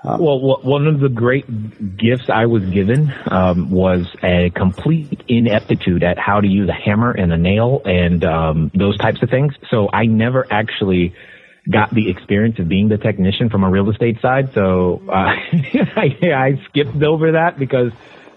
Um, 0.05 0.21
well, 0.21 0.61
one 0.63 0.87
of 0.87 1.01
the 1.01 1.09
great 1.09 1.97
gifts 1.97 2.31
I 2.33 2.47
was 2.47 2.63
given 2.67 3.13
um, 3.27 3.71
was 3.71 4.07
a 4.23 4.51
complete 4.51 5.23
ineptitude 5.27 6.05
at 6.05 6.19
how 6.19 6.41
to 6.41 6.47
use 6.47 6.69
a 6.69 6.73
hammer 6.73 7.11
and 7.11 7.33
a 7.33 7.37
nail 7.37 7.83
and 7.85 8.25
um, 8.25 8.71
those 8.75 8.97
types 8.99 9.23
of 9.25 9.29
things. 9.29 9.55
So 9.71 9.91
I 9.93 10.07
never 10.07 10.47
actually 10.51 11.15
got 11.71 11.91
the 11.95 12.11
experience 12.11 12.59
of 12.59 12.69
being 12.69 12.89
the 12.89 12.99
technician 12.99 13.49
from 13.49 13.65
a 13.65 13.71
real 13.71 13.89
estate 13.91 14.21
side. 14.21 14.53
So 14.55 15.03
uh, 15.09 15.13
I, 15.13 16.17
I 16.23 16.61
skipped 16.69 17.03
over 17.03 17.33
that 17.33 17.59
because 17.59 17.93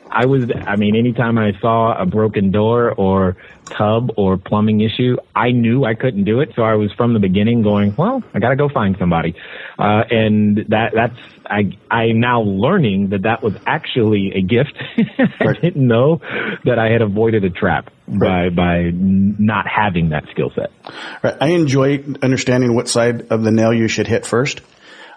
I 0.09 0.25
was, 0.25 0.49
I 0.65 0.75
mean, 0.75 0.95
anytime 0.95 1.37
I 1.37 1.53
saw 1.59 1.99
a 1.99 2.05
broken 2.05 2.51
door 2.51 2.91
or 2.91 3.37
tub 3.65 4.11
or 4.17 4.37
plumbing 4.37 4.81
issue, 4.81 5.17
I 5.35 5.51
knew 5.51 5.83
I 5.83 5.95
couldn't 5.95 6.23
do 6.23 6.39
it. 6.39 6.53
So 6.55 6.61
I 6.61 6.75
was 6.75 6.91
from 6.93 7.13
the 7.13 7.19
beginning 7.19 7.63
going, 7.63 7.95
well, 7.97 8.23
I 8.33 8.39
got 8.39 8.49
to 8.49 8.55
go 8.55 8.69
find 8.69 8.95
somebody. 8.97 9.35
Uh, 9.77 10.03
and 10.09 10.57
that, 10.69 10.91
that's, 10.93 11.17
I, 11.45 11.71
I'm 11.91 12.19
now 12.19 12.41
learning 12.41 13.09
that 13.09 13.23
that 13.23 13.43
was 13.43 13.55
actually 13.65 14.31
a 14.35 14.41
gift. 14.41 14.73
I 15.39 15.53
didn't 15.53 15.87
know 15.87 16.21
that 16.63 16.79
I 16.79 16.91
had 16.91 17.01
avoided 17.01 17.43
a 17.43 17.49
trap 17.49 17.91
by, 18.07 18.49
by 18.49 18.91
not 18.93 19.67
having 19.67 20.09
that 20.09 20.25
skill 20.31 20.51
set. 20.55 20.71
Right. 21.23 21.35
I 21.41 21.49
enjoy 21.49 22.03
understanding 22.21 22.75
what 22.75 22.87
side 22.87 23.31
of 23.31 23.43
the 23.43 23.51
nail 23.51 23.73
you 23.73 23.87
should 23.87 24.07
hit 24.07 24.25
first. 24.25 24.61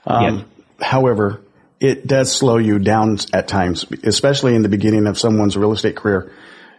Um, 0.07 0.38
yes. 0.38 0.44
However, 0.81 1.42
it 1.81 2.07
does 2.07 2.33
slow 2.33 2.59
you 2.59 2.79
down 2.79 3.19
at 3.33 3.49
times, 3.49 3.85
especially 4.03 4.55
in 4.55 4.62
the 4.62 4.69
beginning 4.69 5.07
of 5.07 5.19
someone's 5.19 5.57
real 5.57 5.73
estate 5.73 5.97
career, 5.97 6.33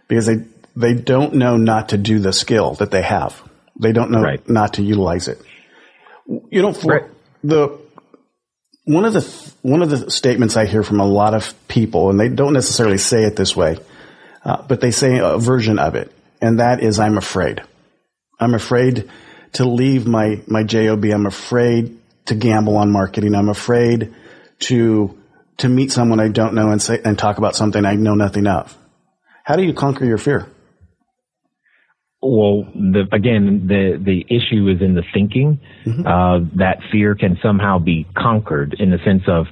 because 0.08 0.26
they 0.26 0.44
they 0.76 0.94
don't 0.94 1.34
know 1.34 1.56
not 1.56 1.90
to 1.90 1.98
do 1.98 2.18
the 2.18 2.32
skill 2.32 2.74
that 2.74 2.90
they 2.90 3.02
have. 3.02 3.42
They 3.78 3.92
don't 3.92 4.10
know 4.10 4.22
right. 4.22 4.48
not 4.48 4.74
to 4.74 4.82
utilize 4.82 5.28
it. 5.28 5.40
You 6.50 6.62
know, 6.62 6.72
for 6.72 6.92
right. 6.92 7.04
the 7.42 7.78
one 8.84 9.04
of 9.04 9.12
the 9.12 9.52
one 9.62 9.82
of 9.82 9.90
the 9.90 10.10
statements 10.10 10.56
I 10.56 10.66
hear 10.66 10.82
from 10.82 11.00
a 11.00 11.06
lot 11.06 11.34
of 11.34 11.54
people, 11.68 12.10
and 12.10 12.20
they 12.20 12.28
don't 12.28 12.52
necessarily 12.52 12.98
say 12.98 13.24
it 13.24 13.36
this 13.36 13.56
way, 13.56 13.78
uh, 14.44 14.62
but 14.62 14.80
they 14.80 14.90
say 14.90 15.18
a 15.18 15.38
version 15.38 15.78
of 15.78 15.94
it, 15.94 16.12
and 16.40 16.60
that 16.60 16.82
is, 16.82 17.00
"I'm 17.00 17.16
afraid. 17.16 17.62
I'm 18.38 18.54
afraid 18.54 19.08
to 19.54 19.64
leave 19.64 20.06
my 20.06 20.42
my 20.46 20.62
job. 20.62 21.04
I'm 21.04 21.26
afraid 21.26 21.96
to 22.26 22.34
gamble 22.34 22.76
on 22.76 22.90
marketing. 22.90 23.34
I'm 23.34 23.48
afraid." 23.48 24.14
To 24.60 25.18
to 25.58 25.68
meet 25.68 25.92
someone 25.92 26.20
I 26.20 26.28
don't 26.28 26.54
know 26.54 26.70
and 26.70 26.80
say 26.80 27.00
and 27.04 27.18
talk 27.18 27.38
about 27.38 27.56
something 27.56 27.84
I 27.84 27.94
know 27.94 28.14
nothing 28.14 28.46
of. 28.46 28.76
How 29.44 29.56
do 29.56 29.62
you 29.62 29.74
conquer 29.74 30.04
your 30.04 30.18
fear? 30.18 30.46
Well, 32.22 32.64
the, 32.74 33.06
again, 33.12 33.66
the 33.66 33.98
the 33.98 34.24
issue 34.28 34.68
is 34.68 34.82
in 34.82 34.94
the 34.94 35.02
thinking. 35.14 35.58
Mm-hmm. 35.86 36.06
Uh, 36.06 36.40
that 36.56 36.78
fear 36.92 37.14
can 37.14 37.38
somehow 37.42 37.78
be 37.78 38.06
conquered 38.16 38.76
in 38.78 38.90
the 38.90 38.98
sense 39.04 39.22
of 39.26 39.46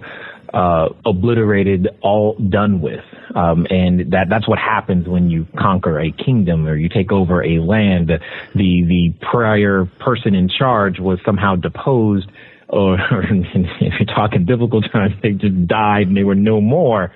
uh, 0.53 0.88
obliterated, 1.05 1.88
all 2.03 2.35
done 2.35 2.81
with, 2.81 3.05
um, 3.35 3.66
and 3.71 4.12
that 4.12 4.29
that's 4.29 4.47
what 4.47 4.59
happens 4.59 5.09
when 5.09 5.31
you 5.31 5.47
conquer 5.59 5.99
a 5.99 6.11
kingdom 6.12 6.66
or 6.66 6.77
you 6.77 6.88
take 6.88 7.11
over 7.11 7.42
a 7.42 7.59
land. 7.59 8.11
The 8.55 8.85
the 8.85 9.14
prior 9.31 9.87
person 10.01 10.35
in 10.35 10.49
charge 10.49 10.99
was 11.01 11.18
somehow 11.25 11.57
deposed 11.57 12.31
or, 12.69 12.95
or 13.11 13.25
if 13.25 13.95
you're 13.99 14.15
talking 14.15 14.45
biblical 14.45 14.83
times, 14.83 15.15
they 15.23 15.33
just 15.33 15.67
died 15.67 16.09
and 16.09 16.17
they 16.17 16.25
were 16.25 16.35
no 16.35 16.61
more, 16.61 17.13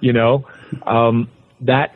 you 0.00 0.12
know, 0.12 0.46
um, 0.86 1.28
that 1.62 1.94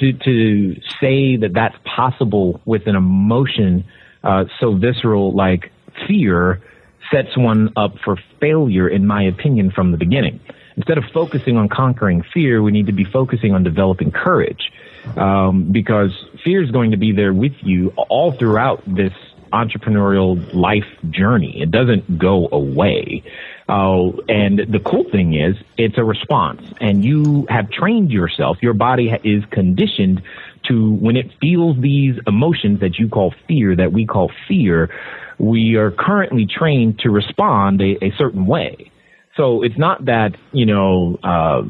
to, 0.00 0.12
to 0.12 0.74
say 1.00 1.36
that 1.36 1.52
that's 1.54 1.76
possible 1.84 2.60
with 2.64 2.86
an 2.86 2.96
emotion, 2.96 3.84
uh, 4.22 4.44
so 4.60 4.74
visceral 4.74 5.34
like 5.34 5.72
fear 6.06 6.62
sets 7.10 7.36
one 7.36 7.72
up 7.76 7.94
for 8.04 8.18
failure, 8.40 8.88
in 8.88 9.06
my 9.06 9.22
opinion, 9.22 9.70
from 9.70 9.92
the 9.92 9.96
beginning. 9.96 10.40
Instead 10.76 10.98
of 10.98 11.04
focusing 11.12 11.56
on 11.56 11.68
conquering 11.68 12.22
fear, 12.34 12.62
we 12.62 12.70
need 12.70 12.86
to 12.86 12.92
be 12.92 13.04
focusing 13.04 13.54
on 13.54 13.64
developing 13.64 14.10
courage. 14.12 14.70
Um, 15.16 15.72
because 15.72 16.10
fear 16.44 16.62
is 16.62 16.70
going 16.70 16.90
to 16.90 16.98
be 16.98 17.12
there 17.12 17.32
with 17.32 17.54
you 17.62 17.94
all 18.10 18.32
throughout 18.32 18.82
this 18.86 19.12
entrepreneurial 19.52 20.52
life 20.54 20.86
journey. 21.10 21.60
It 21.60 21.70
doesn't 21.70 22.18
go 22.18 22.48
away. 22.50 23.22
Uh, 23.68 24.12
and 24.28 24.58
the 24.58 24.80
cool 24.84 25.04
thing 25.10 25.34
is 25.34 25.54
it's 25.76 25.98
a 25.98 26.04
response 26.04 26.62
and 26.80 27.04
you 27.04 27.46
have 27.50 27.70
trained 27.70 28.10
yourself. 28.10 28.58
Your 28.62 28.72
body 28.72 29.10
is 29.24 29.44
conditioned 29.50 30.22
to 30.68 30.92
when 30.94 31.16
it 31.16 31.30
feels 31.40 31.80
these 31.80 32.14
emotions 32.26 32.80
that 32.80 32.98
you 32.98 33.08
call 33.08 33.34
fear, 33.46 33.76
that 33.76 33.92
we 33.92 34.06
call 34.06 34.30
fear, 34.46 34.90
we 35.38 35.76
are 35.76 35.90
currently 35.90 36.46
trained 36.46 36.98
to 37.00 37.10
respond 37.10 37.80
a, 37.80 38.04
a 38.04 38.12
certain 38.16 38.46
way. 38.46 38.90
So 39.36 39.62
it's 39.62 39.78
not 39.78 40.06
that, 40.06 40.36
you 40.52 40.66
know, 40.66 41.18
uh, 41.22 41.62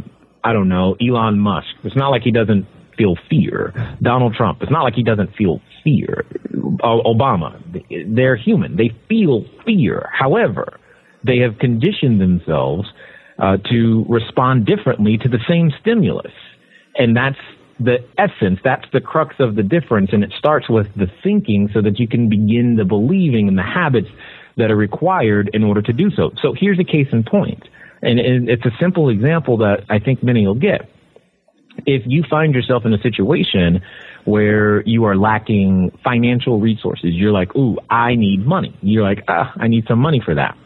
I 0.42 0.52
don't 0.52 0.68
know, 0.68 0.96
Elon 1.00 1.38
Musk. 1.38 1.68
It's 1.84 1.96
not 1.96 2.08
like 2.08 2.22
he 2.22 2.30
doesn't 2.30 2.66
feel 2.96 3.16
fear. 3.28 3.96
Donald 4.02 4.34
Trump. 4.34 4.62
It's 4.62 4.70
not 4.70 4.82
like 4.82 4.94
he 4.94 5.02
doesn't 5.02 5.34
feel 5.36 5.60
fear. 5.84 6.24
Obama. 6.83 7.61
They're 8.14 8.37
human. 8.37 8.76
They 8.76 8.90
feel 9.09 9.44
fear. 9.64 10.09
However, 10.12 10.78
they 11.24 11.38
have 11.38 11.59
conditioned 11.59 12.20
themselves 12.20 12.88
uh, 13.38 13.57
to 13.70 14.04
respond 14.09 14.66
differently 14.66 15.18
to 15.18 15.28
the 15.28 15.38
same 15.48 15.70
stimulus. 15.81 16.33
And 16.96 17.16
that's 17.16 17.38
the 17.81 17.98
essence, 18.18 18.59
that's 18.64 18.87
the 18.92 19.00
crux 19.00 19.37
of 19.38 19.54
the 19.54 19.62
difference. 19.62 20.11
And 20.12 20.24
it 20.24 20.33
starts 20.37 20.68
with 20.68 20.88
the 20.96 21.07
thinking 21.22 21.68
so 21.72 21.81
that 21.83 21.98
you 22.00 22.09
can 22.09 22.28
begin 22.28 22.76
the 22.76 22.85
believing 22.85 23.46
and 23.46 23.57
the 23.57 23.62
habits 23.62 24.09
that 24.57 24.70
are 24.70 24.76
required 24.76 25.50
in 25.52 25.62
order 25.62 25.81
to 25.83 25.92
do 25.92 26.11
so. 26.11 26.33
So 26.42 26.54
here's 26.59 26.81
a 26.81 26.85
case 26.85 27.07
in 27.12 27.22
point. 27.22 27.68
And, 28.02 28.18
and 28.18 28.48
it's 28.48 28.64
a 28.64 28.72
simple 28.81 29.09
example 29.09 29.57
that 29.59 29.85
I 29.88 30.00
think 30.00 30.22
many 30.22 30.46
will 30.46 30.54
get. 30.54 30.90
If 31.86 32.02
you 32.06 32.24
find 32.28 32.54
yourself 32.54 32.84
in 32.84 32.92
a 32.92 33.00
situation 33.00 33.82
where 34.24 34.82
you 34.82 35.04
are 35.04 35.16
lacking 35.16 35.92
financial 36.04 36.60
resources, 36.60 37.10
you're 37.14 37.32
like, 37.32 37.54
ooh, 37.56 37.78
I 37.88 38.14
need 38.14 38.46
money. 38.46 38.76
You're 38.82 39.04
like, 39.04 39.24
ah, 39.28 39.52
I 39.56 39.68
need 39.68 39.86
some 39.86 39.98
money 39.98 40.20
for 40.24 40.34
that 40.34 40.56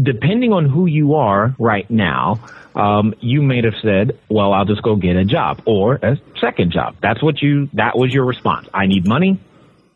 depending 0.00 0.52
on 0.52 0.68
who 0.68 0.86
you 0.86 1.14
are 1.14 1.54
right 1.58 1.90
now, 1.90 2.40
um, 2.74 3.14
you 3.20 3.42
may 3.42 3.62
have 3.62 3.74
said, 3.82 4.18
well, 4.28 4.52
I'll 4.52 4.64
just 4.64 4.82
go 4.82 4.96
get 4.96 5.16
a 5.16 5.24
job 5.24 5.62
or 5.64 5.96
a 5.96 6.16
second 6.40 6.72
job. 6.72 6.96
That's 7.02 7.22
what 7.22 7.42
you, 7.42 7.68
that 7.72 7.98
was 7.98 8.12
your 8.12 8.24
response. 8.24 8.68
I 8.72 8.86
need 8.86 9.06
money. 9.06 9.40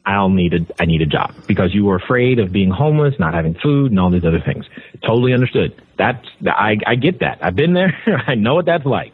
I'll 0.05 0.31
need 0.31 0.55
a, 0.55 0.67
I 0.81 0.87
need 0.87 1.01
a 1.01 1.07
job 1.07 1.33
because 1.47 1.73
you 1.73 1.85
were 1.85 1.95
afraid 1.95 2.41
of 2.41 2.51
being 2.51 2.71
homeless, 2.71 3.15
not 3.21 3.35
having 3.35 3.55
food 3.55 3.93
and 3.93 4.01
all 4.01 4.11
these 4.11 4.25
other 4.25 4.41
things. 4.41 4.67
Totally 5.07 5.33
understood. 5.33 5.81
That's, 5.97 6.27
I, 6.45 6.77
I 6.85 6.97
get 6.97 7.21
that. 7.21 7.39
I've 7.41 7.55
been 7.55 7.73
there. 7.73 7.97
I 8.27 8.35
know 8.35 8.55
what 8.55 8.67
that's 8.67 8.85
like. 8.85 9.13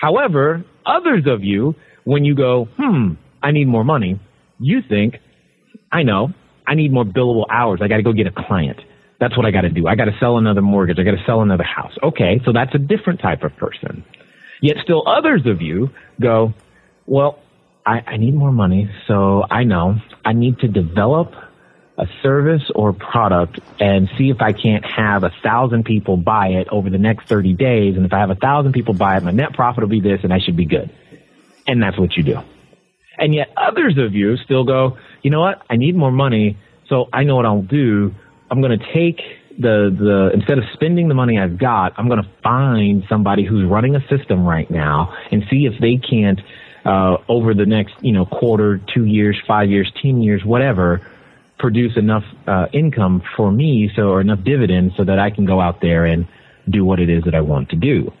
However, 0.00 0.64
others 0.86 1.24
of 1.26 1.44
you, 1.44 1.74
when 2.04 2.24
you 2.24 2.34
go, 2.34 2.68
hmm, 2.76 3.14
I 3.42 3.52
need 3.52 3.68
more 3.68 3.84
money, 3.84 4.18
you 4.58 4.80
think, 4.88 5.16
I 5.92 6.02
know, 6.02 6.32
I 6.66 6.74
need 6.74 6.92
more 6.92 7.04
billable 7.04 7.46
hours. 7.50 7.80
I 7.82 7.88
got 7.88 7.96
to 7.96 8.02
go 8.02 8.12
get 8.12 8.26
a 8.26 8.32
client. 8.32 8.78
That's 9.18 9.36
what 9.36 9.44
I 9.44 9.50
got 9.50 9.62
to 9.62 9.68
do. 9.68 9.86
I 9.86 9.96
got 9.96 10.06
to 10.06 10.16
sell 10.18 10.38
another 10.38 10.62
mortgage. 10.62 10.98
I 10.98 11.02
got 11.02 11.12
to 11.12 11.24
sell 11.26 11.42
another 11.42 11.64
house. 11.64 11.92
Okay, 12.02 12.40
so 12.44 12.52
that's 12.52 12.74
a 12.74 12.78
different 12.78 13.20
type 13.20 13.42
of 13.42 13.54
person. 13.56 14.04
Yet 14.62 14.76
still 14.82 15.06
others 15.06 15.42
of 15.46 15.60
you 15.60 15.90
go, 16.20 16.54
well, 17.06 17.38
I, 17.84 18.00
I 18.06 18.16
need 18.16 18.34
more 18.34 18.52
money, 18.52 18.90
so 19.06 19.44
I 19.50 19.64
know 19.64 19.96
I 20.24 20.32
need 20.32 20.58
to 20.60 20.68
develop 20.68 21.32
a 22.00 22.06
service 22.22 22.62
or 22.74 22.94
product 22.94 23.60
and 23.78 24.08
see 24.16 24.30
if 24.30 24.40
I 24.40 24.52
can't 24.52 24.84
have 24.86 25.22
a 25.22 25.30
thousand 25.42 25.84
people 25.84 26.16
buy 26.16 26.48
it 26.48 26.68
over 26.70 26.88
the 26.88 26.98
next 26.98 27.28
30 27.28 27.52
days. 27.52 27.94
And 27.96 28.06
if 28.06 28.12
I 28.14 28.20
have 28.20 28.30
a 28.30 28.34
thousand 28.34 28.72
people 28.72 28.94
buy 28.94 29.18
it, 29.18 29.22
my 29.22 29.32
net 29.32 29.52
profit 29.52 29.82
will 29.82 29.90
be 29.90 30.00
this 30.00 30.20
and 30.24 30.32
I 30.32 30.38
should 30.38 30.56
be 30.56 30.64
good. 30.64 30.90
And 31.66 31.82
that's 31.82 31.98
what 31.98 32.16
you 32.16 32.22
do. 32.22 32.40
And 33.18 33.34
yet 33.34 33.52
others 33.54 33.98
of 33.98 34.14
you 34.14 34.38
still 34.38 34.64
go, 34.64 34.96
you 35.22 35.30
know 35.30 35.40
what? 35.40 35.60
I 35.68 35.76
need 35.76 35.94
more 35.94 36.10
money. 36.10 36.56
So 36.88 37.10
I 37.12 37.24
know 37.24 37.36
what 37.36 37.44
I'll 37.44 37.60
do. 37.60 38.14
I'm 38.50 38.62
going 38.62 38.78
to 38.78 38.92
take 38.94 39.20
the 39.58 39.94
the 39.94 40.30
instead 40.32 40.56
of 40.56 40.64
spending 40.72 41.08
the 41.08 41.14
money 41.14 41.38
I've 41.38 41.58
got, 41.58 41.92
I'm 41.98 42.08
going 42.08 42.22
to 42.22 42.28
find 42.42 43.04
somebody 43.10 43.44
who's 43.44 43.68
running 43.68 43.94
a 43.94 44.00
system 44.08 44.46
right 44.46 44.70
now 44.70 45.14
and 45.30 45.44
see 45.50 45.66
if 45.66 45.78
they 45.80 45.98
can't 45.98 46.40
uh, 46.86 47.18
over 47.28 47.52
the 47.52 47.66
next 47.66 47.94
you 48.00 48.12
know 48.12 48.24
quarter, 48.24 48.80
two 48.94 49.04
years, 49.04 49.38
five 49.46 49.68
years, 49.68 49.92
ten 50.00 50.22
years, 50.22 50.42
whatever, 50.44 51.06
produce 51.60 51.96
enough 51.96 52.24
uh, 52.46 52.66
income 52.72 53.22
for 53.36 53.52
me, 53.52 53.90
so 53.94 54.08
or 54.08 54.20
enough 54.20 54.42
dividends, 54.42 54.94
so 54.96 55.04
that 55.04 55.18
I 55.18 55.30
can 55.30 55.44
go 55.44 55.60
out 55.60 55.80
there 55.80 56.04
and 56.04 56.26
do 56.68 56.84
what 56.84 56.98
it 56.98 57.08
is 57.08 57.24
that 57.24 57.34
I 57.34 57.40
want 57.40 57.70
to 57.70 57.76
do. 57.76 58.12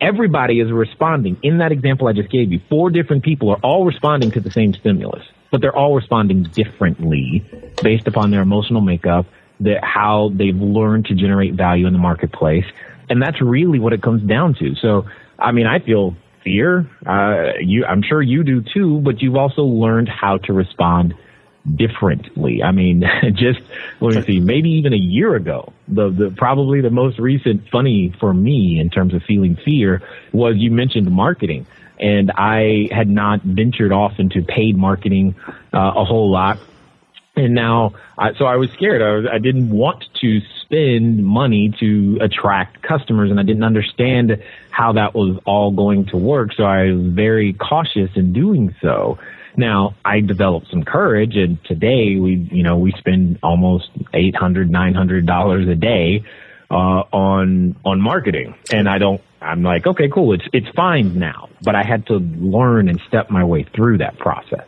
Everybody 0.00 0.60
is 0.60 0.72
responding. 0.72 1.36
In 1.42 1.58
that 1.58 1.72
example 1.72 2.08
I 2.08 2.12
just 2.12 2.30
gave 2.30 2.50
you, 2.50 2.60
four 2.68 2.90
different 2.90 3.22
people 3.22 3.50
are 3.50 3.60
all 3.62 3.84
responding 3.84 4.30
to 4.32 4.40
the 4.40 4.50
same 4.50 4.72
stimulus 4.74 5.22
but 5.50 5.60
they're 5.60 5.76
all 5.76 5.94
responding 5.94 6.44
differently 6.44 7.44
based 7.82 8.06
upon 8.06 8.30
their 8.30 8.40
emotional 8.40 8.80
makeup, 8.80 9.26
that 9.60 9.84
how 9.84 10.30
they've 10.34 10.56
learned 10.56 11.06
to 11.06 11.14
generate 11.14 11.54
value 11.54 11.86
in 11.86 11.92
the 11.92 11.98
marketplace. 11.98 12.64
And 13.08 13.20
that's 13.20 13.40
really 13.42 13.78
what 13.78 13.92
it 13.92 14.02
comes 14.02 14.22
down 14.22 14.54
to. 14.54 14.74
So, 14.76 15.06
I 15.38 15.52
mean, 15.52 15.66
I 15.66 15.80
feel 15.80 16.16
fear. 16.44 16.88
Uh, 17.04 17.58
you, 17.60 17.84
I'm 17.84 18.02
sure 18.02 18.22
you 18.22 18.44
do 18.44 18.62
too, 18.62 19.00
but 19.00 19.20
you've 19.20 19.36
also 19.36 19.62
learned 19.62 20.08
how 20.08 20.38
to 20.38 20.52
respond 20.52 21.14
differently. 21.76 22.62
I 22.62 22.72
mean, 22.72 23.04
just 23.34 23.60
let 24.00 24.14
me 24.14 24.22
see, 24.26 24.40
maybe 24.40 24.70
even 24.70 24.92
a 24.92 24.96
year 24.96 25.34
ago, 25.34 25.72
the, 25.88 26.10
the 26.10 26.34
probably 26.36 26.80
the 26.80 26.90
most 26.90 27.18
recent 27.18 27.68
funny 27.70 28.14
for 28.20 28.32
me 28.32 28.78
in 28.80 28.90
terms 28.90 29.14
of 29.14 29.22
feeling 29.22 29.56
fear 29.56 30.02
was 30.32 30.56
you 30.56 30.70
mentioned 30.70 31.10
marketing 31.10 31.66
and 32.00 32.32
I 32.34 32.88
had 32.90 33.08
not 33.08 33.42
ventured 33.42 33.92
off 33.92 34.18
into 34.18 34.42
paid 34.42 34.76
marketing 34.76 35.34
uh, 35.72 35.92
a 35.96 36.04
whole 36.04 36.30
lot. 36.30 36.58
And 37.40 37.54
now, 37.54 37.94
I, 38.18 38.34
so 38.34 38.44
I 38.44 38.56
was 38.56 38.70
scared. 38.72 39.00
I, 39.00 39.12
was, 39.12 39.26
I 39.32 39.38
didn't 39.38 39.70
want 39.70 40.04
to 40.20 40.40
spend 40.60 41.24
money 41.24 41.72
to 41.80 42.18
attract 42.20 42.82
customers, 42.82 43.30
and 43.30 43.40
I 43.40 43.44
didn't 43.44 43.64
understand 43.64 44.42
how 44.70 44.92
that 44.92 45.14
was 45.14 45.38
all 45.46 45.70
going 45.70 46.04
to 46.06 46.18
work. 46.18 46.52
So 46.54 46.64
I 46.64 46.92
was 46.92 47.06
very 47.06 47.54
cautious 47.54 48.10
in 48.14 48.34
doing 48.34 48.74
so. 48.82 49.18
Now 49.56 49.94
I 50.04 50.20
developed 50.20 50.68
some 50.70 50.84
courage, 50.84 51.36
and 51.36 51.62
today 51.64 52.16
we, 52.16 52.34
you 52.34 52.62
know, 52.62 52.76
we 52.76 52.92
spend 52.92 53.38
almost 53.42 53.88
eight 54.12 54.36
hundred, 54.36 54.70
nine 54.70 54.94
hundred 54.94 55.24
dollars 55.24 55.66
a 55.66 55.74
day 55.74 56.24
uh, 56.70 57.02
on 57.10 57.74
on 57.84 58.00
marketing, 58.00 58.54
and 58.70 58.86
I 58.88 58.98
don't. 58.98 59.22
I'm 59.40 59.62
like, 59.62 59.86
okay, 59.86 60.08
cool. 60.12 60.34
It's 60.34 60.44
it's 60.52 60.68
fine 60.76 61.18
now, 61.18 61.48
but 61.62 61.74
I 61.74 61.82
had 61.82 62.06
to 62.06 62.14
learn 62.14 62.88
and 62.88 63.00
step 63.08 63.30
my 63.30 63.44
way 63.44 63.64
through 63.74 63.98
that 63.98 64.18
process. 64.18 64.66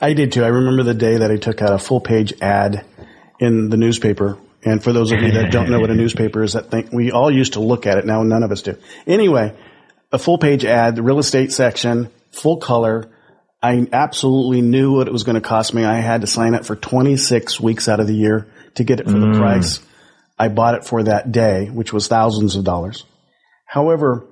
I 0.00 0.12
did 0.12 0.32
too. 0.32 0.44
I 0.44 0.48
remember 0.48 0.82
the 0.82 0.94
day 0.94 1.18
that 1.18 1.30
I 1.30 1.36
took 1.36 1.62
out 1.62 1.72
a 1.72 1.78
full 1.78 2.00
page 2.00 2.34
ad 2.40 2.84
in 3.40 3.68
the 3.68 3.76
newspaper. 3.76 4.38
And 4.64 4.82
for 4.82 4.92
those 4.92 5.10
of 5.10 5.20
you 5.20 5.32
that 5.32 5.50
don't 5.50 5.70
know 5.70 5.80
what 5.80 5.90
a 5.90 5.94
newspaper 5.96 6.42
is, 6.42 6.52
that 6.52 6.70
thing 6.70 6.90
we 6.92 7.10
all 7.10 7.30
used 7.30 7.54
to 7.54 7.60
look 7.60 7.86
at 7.86 7.98
it. 7.98 8.06
Now 8.06 8.22
none 8.22 8.42
of 8.44 8.52
us 8.52 8.62
do. 8.62 8.76
Anyway, 9.06 9.56
a 10.12 10.18
full 10.18 10.38
page 10.38 10.64
ad, 10.64 10.94
the 10.94 11.02
real 11.02 11.18
estate 11.18 11.52
section, 11.52 12.08
full 12.30 12.58
color. 12.58 13.10
I 13.60 13.86
absolutely 13.92 14.60
knew 14.60 14.96
what 14.96 15.08
it 15.08 15.12
was 15.12 15.24
going 15.24 15.34
to 15.34 15.40
cost 15.40 15.74
me. 15.74 15.84
I 15.84 16.00
had 16.00 16.20
to 16.20 16.26
sign 16.26 16.54
up 16.54 16.64
for 16.64 16.76
26 16.76 17.60
weeks 17.60 17.88
out 17.88 18.00
of 18.00 18.06
the 18.06 18.14
year 18.14 18.48
to 18.74 18.84
get 18.84 19.00
it 19.00 19.06
for 19.06 19.12
mm. 19.12 19.32
the 19.32 19.38
price 19.38 19.80
I 20.42 20.48
bought 20.48 20.74
it 20.74 20.84
for 20.84 21.04
that 21.04 21.30
day, 21.30 21.66
which 21.66 21.92
was 21.92 22.08
thousands 22.08 22.56
of 22.56 22.64
dollars. 22.64 23.04
However, 23.72 24.26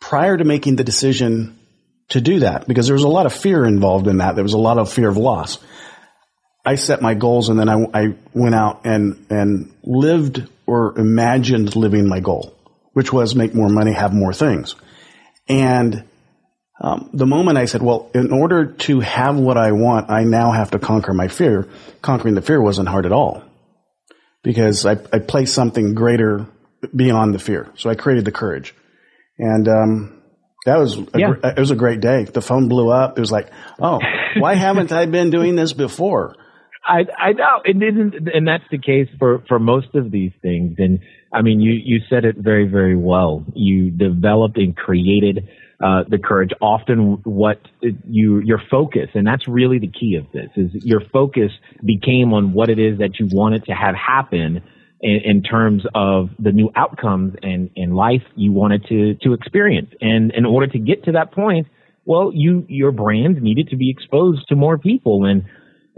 prior 0.00 0.36
to 0.36 0.44
making 0.44 0.76
the 0.76 0.84
decision 0.84 1.58
to 2.10 2.20
do 2.20 2.38
that, 2.38 2.68
because 2.68 2.86
there 2.86 2.94
was 2.94 3.02
a 3.02 3.08
lot 3.08 3.26
of 3.26 3.32
fear 3.32 3.64
involved 3.64 4.06
in 4.06 4.18
that, 4.18 4.36
there 4.36 4.44
was 4.44 4.52
a 4.52 4.58
lot 4.58 4.78
of 4.78 4.88
fear 4.92 5.08
of 5.08 5.16
loss. 5.16 5.58
I 6.64 6.76
set 6.76 7.02
my 7.02 7.14
goals 7.14 7.48
and 7.48 7.58
then 7.58 7.68
I, 7.68 7.86
I 7.92 8.14
went 8.34 8.54
out 8.54 8.82
and, 8.84 9.26
and 9.30 9.74
lived 9.82 10.48
or 10.64 10.96
imagined 10.96 11.74
living 11.74 12.06
my 12.06 12.20
goal, 12.20 12.56
which 12.92 13.12
was 13.12 13.34
make 13.34 13.52
more 13.52 13.68
money, 13.68 13.90
have 13.90 14.14
more 14.14 14.32
things. 14.32 14.76
And 15.48 16.04
um, 16.80 17.10
the 17.14 17.26
moment 17.26 17.58
I 17.58 17.64
said, 17.64 17.82
well, 17.82 18.12
in 18.14 18.30
order 18.32 18.66
to 18.66 19.00
have 19.00 19.36
what 19.36 19.56
I 19.56 19.72
want, 19.72 20.08
I 20.08 20.22
now 20.22 20.52
have 20.52 20.70
to 20.70 20.78
conquer 20.78 21.12
my 21.12 21.26
fear. 21.26 21.68
Conquering 22.00 22.36
the 22.36 22.42
fear 22.42 22.62
wasn't 22.62 22.88
hard 22.88 23.06
at 23.06 23.12
all 23.12 23.42
because 24.44 24.86
I, 24.86 24.92
I 24.92 25.18
placed 25.18 25.52
something 25.52 25.96
greater 25.96 26.46
beyond 26.94 27.34
the 27.34 27.38
fear. 27.38 27.70
So 27.76 27.90
I 27.90 27.94
created 27.94 28.24
the 28.24 28.32
courage. 28.32 28.74
And, 29.38 29.68
um, 29.68 30.22
that 30.64 30.78
was, 30.78 30.98
a, 30.98 31.06
yeah. 31.14 31.34
it 31.44 31.60
was 31.60 31.70
a 31.70 31.76
great 31.76 32.00
day. 32.00 32.24
The 32.24 32.42
phone 32.42 32.68
blew 32.68 32.90
up. 32.90 33.16
It 33.16 33.20
was 33.20 33.30
like, 33.30 33.50
oh, 33.80 34.00
why 34.36 34.54
haven't 34.54 34.90
I 34.90 35.06
been 35.06 35.30
doing 35.30 35.54
this 35.54 35.72
before? 35.72 36.34
I, 36.84 37.04
I 37.16 37.32
know 37.32 37.60
it 37.64 37.78
didn't, 37.78 38.28
and 38.32 38.46
that's 38.46 38.64
the 38.70 38.78
case 38.78 39.08
for, 39.18 39.44
for 39.48 39.58
most 39.58 39.94
of 39.94 40.10
these 40.10 40.32
things. 40.42 40.74
And 40.78 41.00
I 41.32 41.42
mean, 41.42 41.60
you, 41.60 41.72
you 41.72 42.00
said 42.10 42.24
it 42.24 42.36
very, 42.36 42.66
very 42.68 42.96
well. 42.96 43.44
You 43.54 43.90
developed 43.90 44.56
and 44.56 44.76
created 44.76 45.48
uh, 45.82 46.04
the 46.08 46.18
courage, 46.18 46.50
often 46.60 47.20
what 47.24 47.60
you, 47.80 48.40
your 48.40 48.60
focus, 48.70 49.10
and 49.14 49.26
that's 49.26 49.46
really 49.46 49.78
the 49.78 49.90
key 49.90 50.16
of 50.16 50.26
this, 50.32 50.48
is 50.56 50.84
your 50.84 51.00
focus 51.12 51.50
became 51.84 52.32
on 52.32 52.52
what 52.52 52.70
it 52.70 52.78
is 52.78 52.98
that 52.98 53.20
you 53.20 53.28
wanted 53.30 53.64
to 53.66 53.72
have 53.72 53.94
happen 53.94 54.62
in, 55.06 55.20
in 55.24 55.42
terms 55.42 55.84
of 55.94 56.30
the 56.38 56.50
new 56.50 56.70
outcomes 56.74 57.34
and, 57.42 57.70
in 57.76 57.94
life 57.94 58.24
you 58.34 58.52
wanted 58.52 58.84
to, 58.88 59.14
to 59.22 59.32
experience. 59.32 59.90
And 60.00 60.32
in 60.34 60.44
order 60.44 60.66
to 60.66 60.78
get 60.78 61.04
to 61.04 61.12
that 61.12 61.32
point, 61.32 61.68
well, 62.04 62.32
you, 62.34 62.66
your 62.68 62.90
brand 62.90 63.40
needed 63.40 63.68
to 63.68 63.76
be 63.76 63.88
exposed 63.88 64.48
to 64.48 64.56
more 64.56 64.78
people. 64.78 65.24
And 65.24 65.44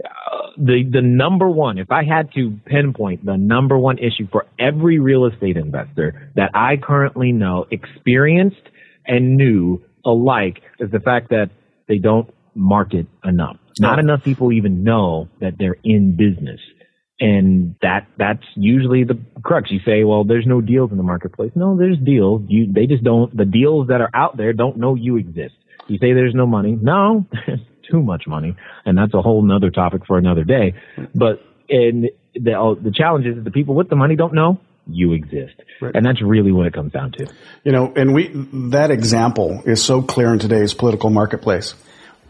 uh, 0.05 0.51
the, 0.57 0.83
the 0.91 1.01
number 1.01 1.49
one, 1.49 1.79
if 1.79 1.91
I 1.91 2.03
had 2.03 2.31
to 2.33 2.59
pinpoint 2.65 3.25
the 3.25 3.35
number 3.35 3.77
one 3.79 3.97
issue 3.97 4.27
for 4.31 4.45
every 4.59 4.99
real 4.99 5.25
estate 5.25 5.57
investor 5.57 6.31
that 6.35 6.51
I 6.53 6.77
currently 6.77 7.31
know 7.31 7.65
experienced 7.71 8.61
and 9.05 9.35
new 9.35 9.83
alike 10.05 10.61
is 10.79 10.91
the 10.91 10.99
fact 10.99 11.29
that 11.29 11.49
they 11.87 11.97
don't 11.97 12.31
market 12.53 13.07
enough. 13.23 13.57
Not 13.79 13.97
enough 13.97 14.23
people 14.23 14.51
even 14.51 14.83
know 14.83 15.29
that 15.39 15.53
they're 15.57 15.77
in 15.83 16.15
business. 16.15 16.59
And 17.19 17.75
that, 17.81 18.07
that's 18.17 18.43
usually 18.55 19.03
the 19.03 19.19
crux. 19.43 19.71
You 19.71 19.79
say, 19.85 20.03
well, 20.03 20.23
there's 20.23 20.45
no 20.45 20.61
deals 20.61 20.91
in 20.91 20.97
the 20.97 21.03
marketplace. 21.03 21.51
No, 21.53 21.77
there's 21.77 21.97
deals. 21.97 22.43
You, 22.47 22.71
they 22.71 22.85
just 22.85 23.03
don't, 23.03 23.35
the 23.35 23.45
deals 23.45 23.87
that 23.87 23.99
are 23.99 24.09
out 24.13 24.37
there 24.37 24.53
don't 24.53 24.77
know 24.77 24.95
you 24.95 25.17
exist. 25.17 25.55
You 25.87 25.97
say 25.97 26.13
there's 26.13 26.35
no 26.35 26.45
money. 26.45 26.77
No, 26.81 27.25
there's 27.45 27.59
too 27.91 28.01
much 28.01 28.23
money. 28.25 28.55
And 28.85 28.97
that's 28.97 29.13
a 29.13 29.21
whole 29.21 29.41
nother 29.41 29.69
topic 29.69 30.05
for 30.05 30.17
another 30.17 30.43
day. 30.43 30.75
But, 31.13 31.41
and 31.69 32.09
the, 32.33 32.53
uh, 32.53 32.75
the 32.81 32.91
challenge 32.91 33.25
is 33.25 33.35
that 33.35 33.43
the 33.43 33.51
people 33.51 33.75
with 33.75 33.89
the 33.89 33.95
money 33.95 34.15
don't 34.15 34.33
know 34.33 34.59
you 34.91 35.13
exist. 35.13 35.53
Right. 35.81 35.95
And 35.95 36.05
that's 36.05 36.21
really 36.21 36.51
what 36.51 36.65
it 36.65 36.73
comes 36.73 36.91
down 36.91 37.11
to. 37.13 37.27
You 37.63 37.71
know, 37.71 37.93
and 37.95 38.13
we, 38.13 38.29
that 38.71 38.91
example 38.91 39.61
is 39.65 39.83
so 39.83 40.01
clear 40.01 40.33
in 40.33 40.39
today's 40.39 40.73
political 40.73 41.09
marketplace, 41.09 41.75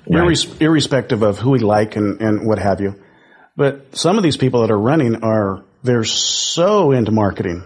right. 0.07 0.23
Irres- 0.23 0.61
irrespective 0.61 1.21
of 1.21 1.39
who 1.39 1.51
we 1.51 1.59
like 1.59 1.95
and, 1.95 2.21
and 2.21 2.47
what 2.47 2.59
have 2.59 2.81
you. 2.81 3.01
But 3.59 3.93
some 3.93 4.15
of 4.15 4.23
these 4.23 4.37
people 4.37 4.61
that 4.61 4.71
are 4.71 4.79
running 4.79 5.21
are, 5.21 5.65
they're 5.83 6.05
so 6.05 6.93
into 6.93 7.11
marketing 7.11 7.65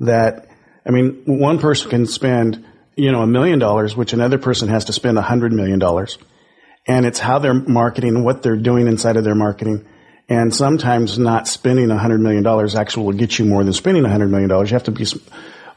that, 0.00 0.48
I 0.86 0.90
mean, 0.90 1.24
one 1.26 1.58
person 1.58 1.90
can 1.90 2.06
spend, 2.06 2.64
you 2.96 3.12
know, 3.12 3.20
a 3.20 3.26
million 3.26 3.58
dollars, 3.58 3.94
which 3.94 4.14
another 4.14 4.38
person 4.38 4.68
has 4.68 4.86
to 4.86 4.94
spend 4.94 5.18
a 5.18 5.20
hundred 5.20 5.52
million 5.52 5.78
dollars. 5.78 6.16
And 6.86 7.04
it's 7.04 7.18
how 7.18 7.40
they're 7.40 7.52
marketing, 7.52 8.24
what 8.24 8.42
they're 8.42 8.56
doing 8.56 8.86
inside 8.86 9.18
of 9.18 9.24
their 9.24 9.34
marketing 9.34 9.84
and 10.30 10.54
sometimes 10.54 11.18
not 11.18 11.46
spending 11.46 11.88
$100 11.88 12.20
million 12.20 12.46
actually 12.74 13.04
will 13.04 13.12
get 13.12 13.38
you 13.38 13.44
more 13.44 13.62
than 13.62 13.74
spending 13.74 14.04
$100 14.04 14.30
million. 14.30 14.48
You 14.48 14.72
have 14.72 14.84
to 14.84 14.92
be 14.92 15.04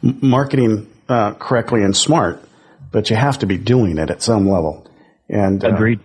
marketing 0.02 0.90
uh, 1.10 1.34
correctly 1.34 1.84
and 1.84 1.94
smart, 1.94 2.42
but 2.90 3.10
you 3.10 3.18
have 3.18 3.40
to 3.40 3.48
be 3.48 3.58
doing 3.58 3.98
it 3.98 4.10
at 4.12 4.24
some 4.24 4.50
level. 4.50 4.88
And 5.28 5.62
uh, 5.62 5.74
Agreed. 5.74 6.00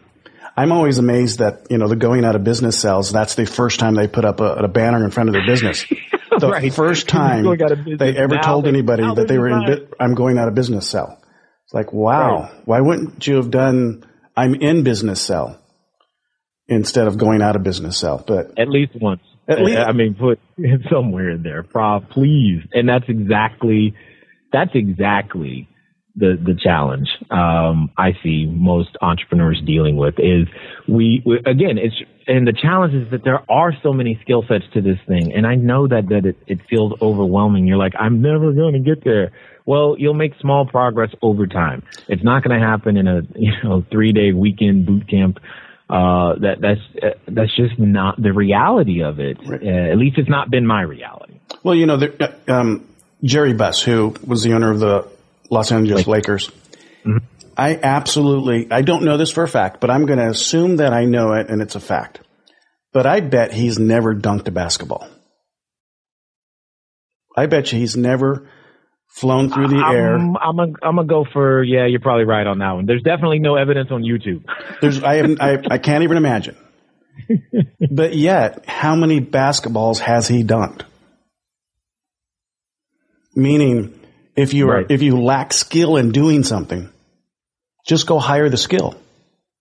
I'm 0.56 0.72
always 0.72 0.98
amazed 0.98 1.40
that, 1.40 1.66
you 1.70 1.78
know, 1.78 1.86
the 1.86 1.96
going 1.96 2.24
out 2.24 2.34
of 2.34 2.44
business 2.44 2.80
sales, 2.80 3.12
that's 3.12 3.34
the 3.34 3.44
first 3.44 3.78
time 3.78 3.94
they 3.94 4.08
put 4.08 4.24
up 4.24 4.40
a, 4.40 4.54
a 4.54 4.68
banner 4.68 5.04
in 5.04 5.10
front 5.10 5.28
of 5.28 5.34
their 5.34 5.46
business. 5.46 5.84
The 6.38 6.50
right. 6.50 6.74
first 6.74 7.08
time 7.08 7.44
they 7.96 8.14
ever 8.14 8.34
now 8.34 8.42
told 8.42 8.66
anybody 8.66 9.04
that 9.04 9.26
they 9.26 9.38
were 9.38 9.48
in, 9.48 9.60
bi- 9.64 9.86
I'm 9.98 10.14
going 10.14 10.36
out 10.36 10.48
of 10.48 10.54
business 10.54 10.86
sell. 10.86 11.18
It's 11.64 11.72
like, 11.72 11.94
wow, 11.94 12.42
right. 12.42 12.62
why 12.66 12.80
wouldn't 12.82 13.26
you 13.26 13.36
have 13.36 13.50
done, 13.50 14.04
I'm 14.36 14.54
in 14.54 14.82
business 14.82 15.22
sell? 15.22 15.58
instead 16.68 17.06
of 17.06 17.16
going 17.18 17.42
out 17.42 17.56
of 17.56 17.62
business 17.62 17.98
sell. 17.98 18.22
But 18.26 18.58
at 18.58 18.68
least 18.68 18.92
once. 19.00 19.20
At 19.48 19.60
least, 19.60 19.78
I 19.78 19.92
mean, 19.92 20.14
put 20.14 20.40
somewhere 20.90 21.30
in 21.30 21.42
there, 21.44 21.62
Prof, 21.62 22.02
please. 22.10 22.62
And 22.72 22.88
that's 22.88 23.04
exactly, 23.08 23.94
that's 24.52 24.72
exactly 24.74 25.68
the, 26.16 26.38
the 26.42 26.58
challenge, 26.60 27.08
um, 27.30 27.90
I 27.96 28.12
see 28.22 28.46
most 28.46 28.96
entrepreneurs 29.02 29.62
dealing 29.66 29.96
with 29.96 30.14
is 30.18 30.48
we, 30.88 31.22
we, 31.26 31.38
again, 31.38 31.78
it's, 31.78 31.94
and 32.26 32.46
the 32.46 32.52
challenge 32.52 32.94
is 32.94 33.10
that 33.10 33.22
there 33.22 33.40
are 33.50 33.72
so 33.82 33.92
many 33.92 34.18
skill 34.22 34.42
sets 34.48 34.64
to 34.74 34.80
this 34.80 34.98
thing. 35.06 35.34
And 35.34 35.46
I 35.46 35.54
know 35.54 35.86
that, 35.86 36.08
that 36.08 36.26
it, 36.26 36.36
it 36.46 36.60
feels 36.68 36.94
overwhelming. 37.00 37.66
You're 37.66 37.76
like, 37.76 37.92
I'm 37.98 38.22
never 38.22 38.52
going 38.52 38.72
to 38.72 38.80
get 38.80 39.04
there. 39.04 39.32
Well, 39.66 39.96
you'll 39.98 40.14
make 40.14 40.32
small 40.40 40.66
progress 40.66 41.10
over 41.22 41.46
time. 41.46 41.82
It's 42.08 42.24
not 42.24 42.42
going 42.42 42.58
to 42.58 42.66
happen 42.66 42.96
in 42.96 43.06
a, 43.06 43.22
you 43.34 43.52
know, 43.62 43.84
three 43.90 44.12
day 44.12 44.32
weekend 44.32 44.86
boot 44.86 45.08
camp 45.08 45.38
uh, 45.88 46.34
that 46.40 46.56
that's 46.60 46.80
uh, 47.00 47.18
that's 47.28 47.54
just 47.54 47.78
not 47.78 48.20
the 48.20 48.32
reality 48.32 49.02
of 49.02 49.20
it. 49.20 49.38
Right. 49.46 49.62
Uh, 49.62 49.92
at 49.92 49.98
least 49.98 50.18
it's 50.18 50.28
not 50.28 50.50
been 50.50 50.66
my 50.66 50.82
reality. 50.82 51.38
Well, 51.62 51.76
you 51.76 51.86
know, 51.86 51.96
the, 51.96 52.34
uh, 52.48 52.52
um, 52.52 52.88
Jerry 53.22 53.52
Buss, 53.52 53.82
who 53.82 54.14
was 54.26 54.42
the 54.42 54.54
owner 54.54 54.70
of 54.70 54.80
the 54.80 55.08
Los 55.50 55.72
Angeles 55.72 56.06
Lake. 56.06 56.28
Lakers, 56.28 56.50
mm-hmm. 57.04 57.18
I 57.56 57.78
absolutely 57.82 58.70
I 58.70 58.82
don't 58.82 59.04
know 59.04 59.16
this 59.16 59.30
for 59.30 59.42
a 59.42 59.48
fact, 59.48 59.80
but 59.80 59.90
I'm 59.90 60.06
going 60.06 60.18
to 60.18 60.28
assume 60.28 60.76
that 60.76 60.92
I 60.92 61.04
know 61.04 61.32
it 61.32 61.48
and 61.48 61.62
it's 61.62 61.74
a 61.74 61.80
fact. 61.80 62.20
But 62.92 63.06
I 63.06 63.20
bet 63.20 63.52
he's 63.52 63.78
never 63.78 64.14
dunked 64.14 64.48
a 64.48 64.50
basketball. 64.50 65.06
I 67.36 67.46
bet 67.46 67.70
you 67.70 67.78
he's 67.78 67.96
never 67.96 68.48
flown 69.08 69.50
through 69.50 69.68
the 69.68 69.76
I'm, 69.76 69.94
air. 69.94 70.14
I'm 70.16 70.58
a, 70.58 70.62
I'm 70.82 70.96
gonna 70.96 71.04
go 71.04 71.26
for 71.30 71.62
yeah. 71.62 71.86
You're 71.86 72.00
probably 72.00 72.24
right 72.24 72.46
on 72.46 72.58
that 72.58 72.72
one. 72.72 72.86
There's 72.86 73.02
definitely 73.02 73.40
no 73.40 73.56
evidence 73.56 73.90
on 73.90 74.02
YouTube. 74.02 74.44
There's 74.80 75.02
I 75.02 75.16
have 75.16 75.36
I, 75.40 75.58
I 75.72 75.78
can't 75.78 76.04
even 76.04 76.16
imagine. 76.16 76.56
but 77.90 78.14
yet, 78.14 78.64
how 78.66 78.94
many 78.94 79.20
basketballs 79.20 79.98
has 79.98 80.28
he 80.28 80.44
dunked? 80.44 80.82
Meaning, 83.34 83.98
if 84.36 84.54
you 84.54 84.68
are, 84.68 84.76
right. 84.76 84.86
if 84.90 85.02
you 85.02 85.20
lack 85.20 85.52
skill 85.52 85.96
in 85.96 86.12
doing 86.12 86.44
something, 86.44 86.90
just 87.86 88.06
go 88.06 88.18
hire 88.18 88.48
the 88.48 88.56
skill. 88.56 88.94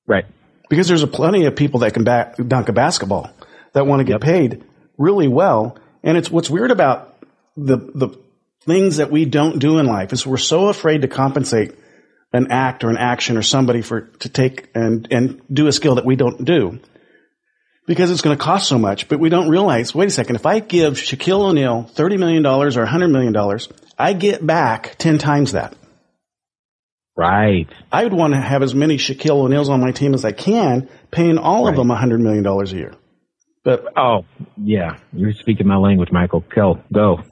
Right. 0.08 0.26
Because 0.70 0.88
there's 0.88 1.04
a 1.04 1.08
plenty 1.08 1.46
of 1.46 1.56
people 1.56 1.82
that 1.82 1.94
can 1.94 2.04
back, 2.04 2.36
dunk 2.36 2.70
a 2.70 2.74
basketball 2.74 3.32
that 3.74 3.88
want 3.88 4.00
to 4.02 4.04
get 4.04 4.14
yep. 4.14 4.22
paid 4.22 4.64
really 4.98 5.28
well. 5.28 5.78
And 6.04 6.18
it's 6.18 6.30
what's 6.30 6.50
weird 6.50 6.72
about 6.72 7.16
the 7.56 7.78
the 7.78 8.10
things 8.66 8.98
that 8.98 9.12
we 9.12 9.26
don't 9.26 9.60
do 9.60 9.78
in 9.78 9.86
life 9.86 10.12
is 10.12 10.26
we're 10.26 10.38
so 10.38 10.68
afraid 10.68 11.04
to 11.04 11.08
compensate 11.08 11.76
an 12.34 12.52
act 12.52 12.84
or 12.84 12.90
an 12.90 12.98
action 12.98 13.38
or 13.38 13.42
somebody 13.42 13.82
for 13.82 14.02
to 14.20 14.30
take 14.30 14.70
and 14.76 15.08
and 15.12 15.42
do 15.52 15.68
a 15.68 15.72
skill 15.72 15.96
that 15.96 16.06
we 16.06 16.16
don't 16.16 16.44
do 16.44 16.80
because 17.88 18.12
it's 18.12 18.22
going 18.22 18.36
to 18.36 18.44
cost 18.44 18.68
so 18.68 18.78
much. 18.78 19.08
But 19.08 19.20
we 19.20 19.30
don't 19.30 19.50
realize. 19.50 19.94
Wait 19.94 20.08
a 20.08 20.12
second. 20.12 20.36
If 20.36 20.46
I 20.46 20.60
give 20.60 20.94
Shaquille 20.96 21.50
O'Neal 21.50 21.84
thirty 21.84 22.18
million 22.18 22.44
dollars 22.44 22.78
or 22.78 22.86
hundred 22.86 23.10
million 23.10 23.34
dollars, 23.34 23.70
I 23.98 24.14
get 24.14 24.46
back 24.46 24.96
ten 24.98 25.18
times 25.18 25.54
that. 25.54 25.76
Right. 27.18 27.68
I 27.92 28.04
would 28.04 28.14
want 28.14 28.34
to 28.34 28.42
have 28.42 28.62
as 28.62 28.76
many 28.76 28.98
Shaquille 28.98 29.44
O'Neals 29.44 29.70
on 29.70 29.80
my 29.80 29.92
team 29.92 30.14
as 30.14 30.26
I 30.26 30.34
can, 30.34 30.90
paying 31.12 31.38
all 31.38 31.64
right. 31.64 31.72
of 31.72 31.78
them 31.78 31.90
hundred 31.90 32.20
million 32.20 32.44
dollars 32.44 32.74
a 32.74 32.76
year. 32.76 32.94
But 33.64 33.86
oh 33.98 34.26
yeah, 34.58 34.98
you're 35.14 35.34
speaking 35.34 35.68
my 35.68 35.78
language, 35.78 36.10
Michael. 36.12 36.44
Go 36.54 36.82
go. 36.94 37.20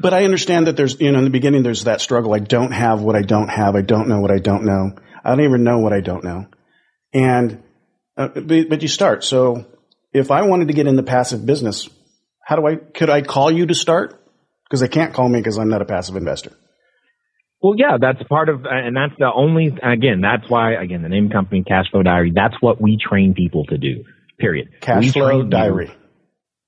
but 0.00 0.14
I 0.14 0.24
understand 0.24 0.66
that 0.66 0.76
there's 0.76 1.00
you 1.00 1.10
know 1.10 1.18
in 1.18 1.24
the 1.24 1.30
beginning 1.30 1.62
there's 1.62 1.84
that 1.84 2.00
struggle. 2.00 2.34
I 2.34 2.38
don't 2.38 2.72
have 2.72 3.02
what 3.02 3.16
I 3.16 3.22
don't 3.22 3.48
have. 3.48 3.74
I 3.74 3.82
don't 3.82 4.08
know 4.08 4.20
what 4.20 4.30
I 4.30 4.38
don't 4.38 4.64
know. 4.64 4.92
I 5.24 5.30
don't 5.30 5.44
even 5.44 5.64
know 5.64 5.78
what 5.78 5.92
I 5.92 6.00
don't 6.00 6.22
know. 6.22 6.46
And 7.12 7.62
uh, 8.16 8.28
but, 8.28 8.68
but 8.68 8.82
you 8.82 8.88
start. 8.88 9.24
So 9.24 9.66
if 10.12 10.30
I 10.30 10.42
wanted 10.42 10.68
to 10.68 10.74
get 10.74 10.86
in 10.86 10.96
the 10.96 11.02
passive 11.02 11.44
business, 11.44 11.88
how 12.44 12.56
do 12.56 12.66
I 12.66 12.76
could 12.76 13.10
I 13.10 13.22
call 13.22 13.50
you 13.50 13.66
to 13.66 13.74
start? 13.74 14.17
Because 14.68 14.80
they 14.80 14.88
can't 14.88 15.14
call 15.14 15.28
me 15.28 15.40
because 15.40 15.58
I'm 15.58 15.70
not 15.70 15.82
a 15.82 15.86
passive 15.86 16.16
investor. 16.16 16.52
Well, 17.62 17.74
yeah, 17.76 17.96
that's 18.00 18.22
part 18.28 18.48
of, 18.48 18.64
and 18.64 18.96
that's 18.96 19.18
the 19.18 19.30
only, 19.34 19.66
again, 19.82 20.20
that's 20.20 20.48
why, 20.48 20.74
again, 20.74 21.02
the 21.02 21.08
name 21.08 21.30
company, 21.30 21.64
Cash 21.64 21.90
Flow 21.90 22.02
Diary, 22.02 22.32
that's 22.34 22.54
what 22.60 22.80
we 22.80 22.96
train 22.96 23.34
people 23.34 23.64
to 23.66 23.78
do. 23.78 24.04
Period. 24.38 24.68
Cash 24.80 25.02
we 25.02 25.10
flow 25.10 25.42
diary. 25.42 25.90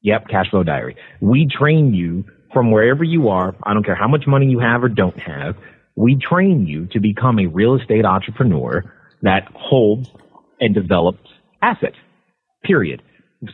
Yep, 0.02 0.28
cash 0.28 0.50
flow 0.50 0.64
diary. 0.64 0.96
We 1.20 1.46
train 1.46 1.94
you 1.94 2.24
from 2.52 2.72
wherever 2.72 3.04
you 3.04 3.28
are. 3.28 3.54
I 3.62 3.74
don't 3.74 3.84
care 3.84 3.94
how 3.94 4.08
much 4.08 4.24
money 4.26 4.46
you 4.46 4.58
have 4.58 4.82
or 4.82 4.88
don't 4.88 5.18
have. 5.20 5.56
We 5.94 6.16
train 6.16 6.66
you 6.66 6.86
to 6.92 7.00
become 7.00 7.38
a 7.38 7.46
real 7.46 7.76
estate 7.76 8.04
entrepreneur 8.04 8.92
that 9.22 9.48
holds 9.54 10.10
and 10.58 10.74
develops 10.74 11.28
assets. 11.62 11.96
Period. 12.64 13.02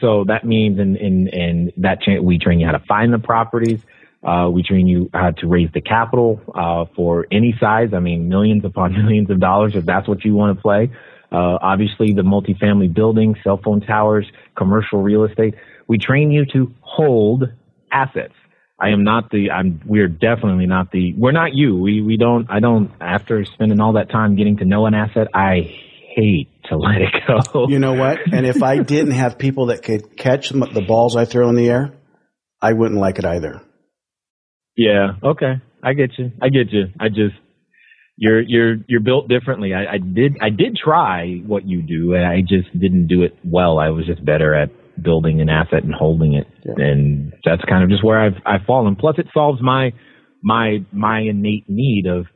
So 0.01 0.25
that 0.29 0.45
means 0.45 0.79
in 0.79 0.97
in 0.97 1.29
in 1.29 1.73
that 1.79 1.99
we 2.23 2.39
train 2.39 2.61
you 2.61 2.67
how 2.67 2.73
to 2.73 2.85
find 2.89 3.13
the 3.13 3.19
properties. 3.19 3.81
Uh, 4.27 4.51
we 4.51 4.63
train 4.63 4.89
you 4.89 5.09
how 5.15 5.31
to 5.31 5.47
raise 5.47 5.71
the 5.73 5.81
capital 5.81 6.41
uh, 6.53 6.85
for 6.97 7.27
any 7.31 7.55
size. 7.61 7.91
I 7.95 8.01
mean, 8.01 8.29
millions 8.29 8.65
upon 8.65 8.93
millions 9.05 9.31
of 9.31 9.39
dollars 9.39 9.77
if 9.77 9.87
that's 9.87 10.09
what 10.09 10.25
you 10.25 10.35
want 10.35 10.57
to 10.57 10.63
play. 10.63 10.91
Uh, 11.31 11.59
obviously, 11.61 12.13
the 12.13 12.23
multifamily 12.23 12.93
buildings, 12.93 13.37
cell 13.45 13.61
phone 13.63 13.81
towers, 13.81 14.27
commercial 14.57 15.03
real 15.03 15.25
estate. 15.25 15.55
We 15.87 15.99
train 15.99 16.31
you 16.31 16.45
to 16.53 16.75
hold 16.81 17.45
assets. 17.93 18.35
I 18.79 18.91
am 18.91 19.05
not 19.05 19.31
the, 19.31 19.51
I'm, 19.51 19.81
we're 19.87 20.09
definitely 20.09 20.67
not 20.67 20.91
the, 20.93 21.15
we're 21.15 21.33
not 21.33 21.55
you. 21.55 21.77
We, 21.77 22.03
we 22.03 22.17
don't, 22.17 22.47
I 22.51 22.61
don't, 22.61 22.91
after 23.01 23.45
spending 23.45 23.81
all 23.81 23.95
that 23.95 24.11
time 24.11 24.37
getting 24.37 24.59
to 24.59 24.65
know 24.65 24.87
an 24.87 24.95
asset, 24.95 25.29
I 25.33 25.75
hate 26.15 26.49
to 26.65 26.77
let 26.77 27.01
it 27.01 27.15
go. 27.27 27.69
You 27.69 27.79
know 27.79 27.95
what? 27.95 28.19
And 28.33 28.45
if 28.45 28.63
I 28.63 28.79
didn't 28.79 29.13
have 29.13 29.39
people 29.39 29.67
that 29.67 29.83
could 29.83 30.17
catch 30.17 30.51
the 30.51 30.85
balls 30.87 31.17
I 31.17 31.25
throw 31.25 31.49
in 31.49 31.55
the 31.55 31.69
air, 31.69 31.95
I 32.61 32.73
wouldn't 32.73 33.01
like 33.01 33.19
it 33.19 33.25
either. 33.25 33.63
Yeah. 34.77 35.13
Okay. 35.23 35.55
I 35.83 35.93
get 35.95 36.11
you. 36.19 36.33
I 36.41 36.49
get 36.49 36.73
you. 36.73 36.87
I 36.99 37.09
just, 37.09 37.37
you're 38.17 38.41
you're 38.41 38.77
you're 38.89 39.01
built 39.01 39.29
differently. 39.29 39.75
I, 39.75 39.95
I 39.95 39.99
did 39.99 40.39
I 40.41 40.49
did 40.51 40.77
try 40.83 41.43
what 41.47 41.67
you 41.67 41.83
do, 41.83 42.15
and 42.15 42.25
I 42.25 42.41
just 42.41 42.73
didn't 42.73 43.09
do 43.09 43.23
it 43.23 43.37
well. 43.45 43.79
I 43.79 43.91
was 43.91 44.07
just 44.07 44.25
better 44.25 44.55
at 44.55 44.71
building 45.01 45.41
an 45.41 45.51
asset 45.51 45.85
and 45.85 45.93
holding 45.93 46.35
it, 46.35 46.47
yeah. 46.65 46.73
and 46.77 47.33
that's 47.45 47.63
kind 47.69 47.85
of 47.85 47.91
just 47.91 48.03
where 48.03 48.21
I've 48.21 48.41
I've 48.47 48.67
fallen. 48.67 48.97
Plus, 48.97 49.17
it 49.19 49.27
solves 49.35 49.61
my 49.61 49.93
my 50.43 50.79
my 50.93 51.21
innate 51.21 51.69
need 51.69 52.07
of 52.07 52.27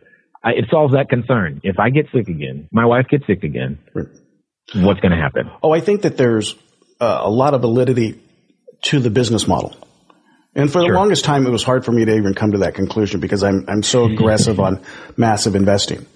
I, 0.44 0.50
it 0.50 0.66
solves 0.70 0.94
that 0.94 1.09
concern. 1.09 1.61
If 1.64 1.79
I 1.79 1.90
get 1.90 2.07
sick 2.14 2.29
again, 2.29 2.68
my 2.72 2.87
wife 2.87 3.07
gets 3.11 3.26
sick 3.26 3.42
again, 3.42 3.79
right. 3.94 4.07
what's 4.74 5.00
going 5.00 5.12
to 5.12 5.18
happen? 5.18 5.50
Oh, 5.62 5.72
I 5.72 5.81
think 5.81 6.03
that 6.03 6.16
there's 6.16 6.55
uh, 7.00 7.20
a 7.22 7.31
lot 7.31 7.55
of 7.55 7.61
validity 7.62 8.20
to 8.85 9.00
the 9.00 9.11
business 9.11 9.46
model. 9.46 9.76
And 10.55 10.71
for 10.71 10.81
the 10.81 10.89
longest 10.89 11.25
time, 11.25 11.47
it 11.47 11.51
was 11.51 11.63
hard 11.63 11.85
for 11.85 11.93
me 11.93 12.05
to 12.05 12.17
even 12.17 12.35
come 12.35 12.53
to 12.53 12.59
that 12.59 12.75
conclusion 12.75 13.21
because 13.21 13.45
I'm 13.45 13.65
I'm 13.69 13.83
so 13.83 14.05
aggressive 14.07 14.59
on 14.67 14.83
massive 15.17 15.55
investing. 15.55 16.07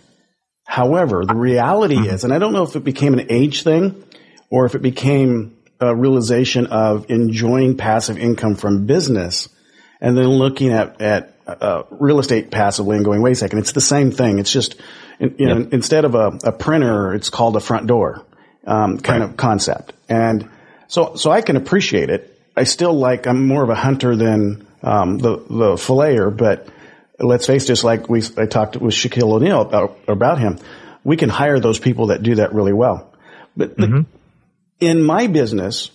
However, 0.67 1.25
the 1.25 1.37
reality 1.37 2.09
is, 2.09 2.25
and 2.25 2.33
I 2.33 2.39
don't 2.39 2.53
know 2.53 2.65
if 2.65 2.75
it 2.75 2.85
became 2.85 3.15
an 3.15 3.27
age 3.29 3.63
thing 3.63 4.03
or 4.51 4.67
if 4.67 4.75
it 4.75 4.83
became 4.83 5.57
a 5.81 5.95
realization 5.95 6.67
of 6.69 7.11
enjoying 7.11 7.77
passive 7.77 8.19
income 8.19 8.55
from 8.55 8.87
business 8.87 9.49
and 10.01 10.17
then 10.17 10.27
looking 10.27 10.73
at, 10.73 11.01
at 11.01 11.35
uh, 11.47 11.83
real 11.91 12.19
estate 12.19 12.51
passively 12.51 12.97
and 12.97 13.05
going, 13.05 13.23
wait 13.23 13.33
a 13.33 13.37
second, 13.37 13.59
it's 13.59 13.73
the 13.73 13.81
same 13.81 14.11
thing. 14.11 14.39
It's 14.39 14.53
just, 14.53 14.77
you 15.19 15.47
know, 15.47 15.69
instead 15.73 16.05
of 16.05 16.15
a, 16.15 16.39
a, 16.45 16.53
printer, 16.53 17.15
it's 17.15 17.31
called 17.31 17.57
a 17.57 17.61
front 17.61 17.87
door 17.87 18.25
um, 18.67 18.99
kind 18.99 19.21
right. 19.21 19.31
of 19.31 19.37
concept. 19.37 19.93
And 20.09 20.49
so, 20.89 21.17
so 21.17 21.31
I 21.31 21.41
can 21.43 21.57
appreciate 21.57 22.11
it. 22.11 22.34
I 22.57 22.65
still 22.65 22.95
like, 22.95 23.27
I'm 23.27 23.47
more 23.47 23.63
of 23.63 23.71
a 23.71 23.75
hunter 23.75 24.15
than 24.17 24.67
um, 24.83 25.19
the, 25.19 25.37
the 25.37 25.75
filleter, 25.75 26.35
but 26.37 26.69
let's 27.19 27.47
face 27.47 27.65
it, 27.65 27.69
just 27.69 27.85
like 27.85 28.09
we, 28.09 28.23
I 28.37 28.47
talked 28.47 28.77
with 28.77 28.95
Shaquille 28.95 29.33
O'Neal 29.33 29.63
about, 29.63 29.99
about 30.07 30.39
him, 30.39 30.59
we 31.03 31.17
can 31.17 31.29
hire 31.29 31.59
those 31.59 31.79
people 31.79 32.09
that 32.09 32.23
do 32.23 32.37
that 32.37 32.55
really 32.55 32.73
well. 32.73 33.13
But 33.57 33.77
mm-hmm. 33.77 34.03
the, 34.03 34.07
in 34.87 35.03
my 35.03 35.27
business, 35.27 35.91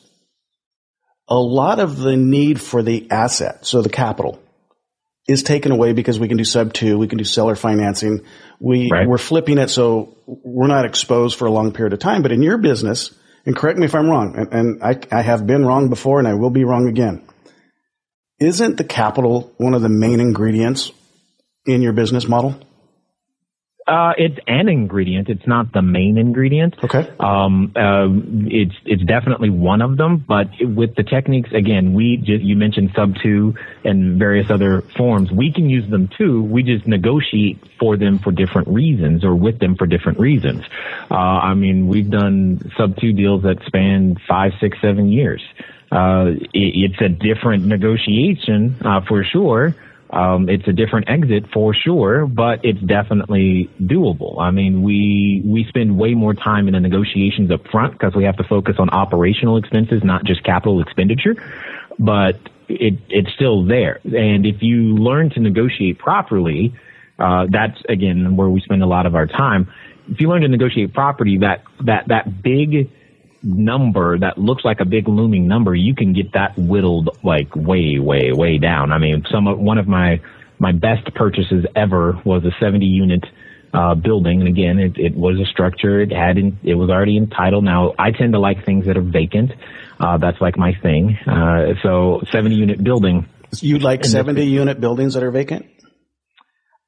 a 1.27 1.37
lot 1.37 1.79
of 1.79 1.97
the 1.97 2.17
need 2.17 2.59
for 2.59 2.81
the 2.81 3.09
asset, 3.11 3.65
so 3.65 3.81
the 3.81 3.89
capital, 3.89 4.41
is 5.27 5.43
taken 5.43 5.71
away 5.71 5.93
because 5.93 6.19
we 6.19 6.27
can 6.27 6.37
do 6.37 6.43
sub 6.43 6.73
two, 6.73 6.97
we 6.97 7.07
can 7.07 7.19
do 7.19 7.23
seller 7.23 7.55
financing. 7.55 8.21
We, 8.59 8.89
right. 8.91 9.07
we're 9.07 9.19
flipping 9.19 9.59
it 9.59 9.69
so 9.69 10.17
we're 10.25 10.67
not 10.67 10.85
exposed 10.85 11.37
for 11.37 11.45
a 11.45 11.51
long 11.51 11.71
period 11.71 11.93
of 11.93 11.99
time. 11.99 12.23
But 12.23 12.31
in 12.31 12.41
your 12.41 12.57
business, 12.57 13.13
and 13.49 13.57
correct 13.57 13.79
me 13.79 13.85
if 13.85 13.95
I'm 13.95 14.07
wrong, 14.07 14.35
and, 14.37 14.53
and 14.53 14.83
I, 14.83 14.99
I 15.11 15.23
have 15.23 15.47
been 15.47 15.65
wrong 15.65 15.89
before 15.89 16.19
and 16.19 16.27
I 16.27 16.35
will 16.35 16.51
be 16.51 16.65
wrong 16.65 16.87
again. 16.87 17.27
Isn't 18.39 18.77
the 18.77 18.83
capital 18.83 19.51
one 19.57 19.73
of 19.73 19.81
the 19.81 19.89
main 19.89 20.19
ingredients 20.19 20.91
in 21.65 21.81
your 21.81 21.93
business 21.93 22.27
model? 22.27 22.59
Uh, 23.89 24.13
it's 24.19 24.37
an 24.45 24.69
ingredient. 24.69 25.29
It's 25.29 25.47
not 25.47 25.73
the 25.73 25.81
main 25.81 26.19
ingredient. 26.19 26.75
Okay. 26.83 27.09
Um, 27.19 27.71
uh, 27.75 28.05
it's 28.45 28.75
it's 28.85 29.03
definitely 29.03 29.49
one 29.49 29.81
of 29.81 29.97
them, 29.97 30.23
but 30.27 30.49
with 30.61 30.93
the 30.95 31.01
techniques, 31.01 31.49
again, 31.51 31.95
we 31.95 32.17
just, 32.17 32.43
you 32.43 32.55
mentioned 32.55 32.91
sub 32.95 33.15
two 33.23 33.55
and 33.83 34.19
various 34.19 34.51
other 34.51 34.81
forms. 34.95 35.31
We 35.31 35.51
can 35.51 35.71
use 35.71 35.89
them 35.89 36.07
too. 36.15 36.43
We 36.43 36.61
just 36.61 36.85
negotiate 36.85 37.57
for 37.79 37.97
them 37.97 38.19
for 38.19 38.31
different 38.31 38.67
reasons, 38.67 39.23
or 39.23 39.33
with 39.33 39.57
them 39.57 39.75
for 39.75 39.87
different 39.87 40.19
reasons. 40.19 40.63
Uh, 41.09 41.15
I 41.15 41.55
mean, 41.55 41.87
we've 41.87 42.11
done 42.11 42.71
sub 42.77 42.95
two 42.97 43.11
deals 43.11 43.41
that 43.41 43.57
span 43.65 44.17
five, 44.27 44.51
six, 44.61 44.77
seven 44.81 45.11
years. 45.11 45.41
Uh, 45.91 46.33
it, 46.53 46.91
it's 46.93 47.01
a 47.01 47.09
different 47.09 47.65
negotiation 47.65 48.75
uh, 48.85 49.01
for 49.07 49.23
sure. 49.23 49.73
Um, 50.11 50.49
it's 50.49 50.67
a 50.67 50.73
different 50.73 51.07
exit 51.07 51.45
for 51.53 51.73
sure, 51.73 52.25
but 52.25 52.65
it's 52.65 52.81
definitely 52.81 53.69
doable. 53.79 54.41
I 54.41 54.49
mean, 54.49 54.81
we 54.81 55.43
we 55.45 55.65
spend 55.69 55.97
way 55.97 56.15
more 56.15 56.33
time 56.33 56.67
in 56.67 56.73
the 56.73 56.79
negotiations 56.79 57.51
up 57.51 57.67
front 57.67 57.93
because 57.93 58.15
we 58.15 58.23
have 58.23 58.37
to 58.37 58.43
focus 58.43 58.77
on 58.79 58.89
operational 58.89 59.57
expenses, 59.57 60.03
not 60.03 60.23
just 60.23 60.43
capital 60.43 60.81
expenditure. 60.81 61.35
But 61.99 62.39
it 62.67 62.95
it's 63.09 63.31
still 63.33 63.65
there, 63.65 63.99
and 64.03 64.47
if 64.47 64.63
you 64.63 64.95
learn 64.95 65.29
to 65.31 65.39
negotiate 65.39 65.99
properly, 65.99 66.73
uh, 67.19 67.45
that's 67.49 67.79
again 67.87 68.35
where 68.35 68.49
we 68.49 68.61
spend 68.61 68.81
a 68.81 68.87
lot 68.87 69.05
of 69.05 69.13
our 69.13 69.27
time. 69.27 69.71
If 70.09 70.19
you 70.19 70.27
learn 70.27 70.41
to 70.41 70.47
negotiate 70.47 70.91
property, 70.91 71.37
that 71.39 71.63
that 71.85 72.07
that 72.07 72.41
big 72.41 72.89
number 73.43 74.17
that 74.19 74.37
looks 74.37 74.65
like 74.65 74.79
a 74.79 74.85
big 74.85 75.07
looming 75.07 75.47
number, 75.47 75.73
you 75.73 75.95
can 75.95 76.13
get 76.13 76.33
that 76.33 76.57
whittled 76.57 77.17
like 77.23 77.55
way, 77.55 77.99
way, 77.99 78.31
way 78.31 78.57
down. 78.57 78.91
I 78.91 78.97
mean, 78.97 79.25
some 79.31 79.47
of, 79.47 79.59
one 79.59 79.77
of 79.77 79.87
my 79.87 80.21
my 80.59 80.73
best 80.73 81.13
purchases 81.15 81.65
ever 81.75 82.19
was 82.25 82.43
a 82.43 82.51
70 82.59 82.85
unit 82.85 83.23
uh, 83.73 83.95
building, 83.95 84.41
and 84.41 84.47
again, 84.47 84.79
it, 84.79 84.97
it 84.97 85.15
was 85.15 85.39
a 85.39 85.45
structure. 85.45 86.01
It 86.01 86.11
had 86.11 86.37
in, 86.37 86.59
it 86.63 86.75
was 86.75 86.89
already 86.89 87.17
entitled. 87.17 87.63
Now, 87.63 87.93
I 87.97 88.11
tend 88.11 88.33
to 88.33 88.39
like 88.39 88.65
things 88.65 88.85
that 88.87 88.97
are 88.97 89.01
vacant. 89.01 89.51
Uh, 89.99 90.17
that's 90.17 90.41
like 90.41 90.57
my 90.57 90.73
thing. 90.81 91.17
Uh, 91.25 91.75
so, 91.83 92.21
70 92.31 92.55
unit 92.55 92.83
building. 92.83 93.27
You'd 93.61 93.83
like 93.83 94.05
70 94.05 94.45
unit 94.45 94.79
buildings 94.79 95.13
that 95.13 95.23
are 95.23 95.31
vacant? 95.31 95.65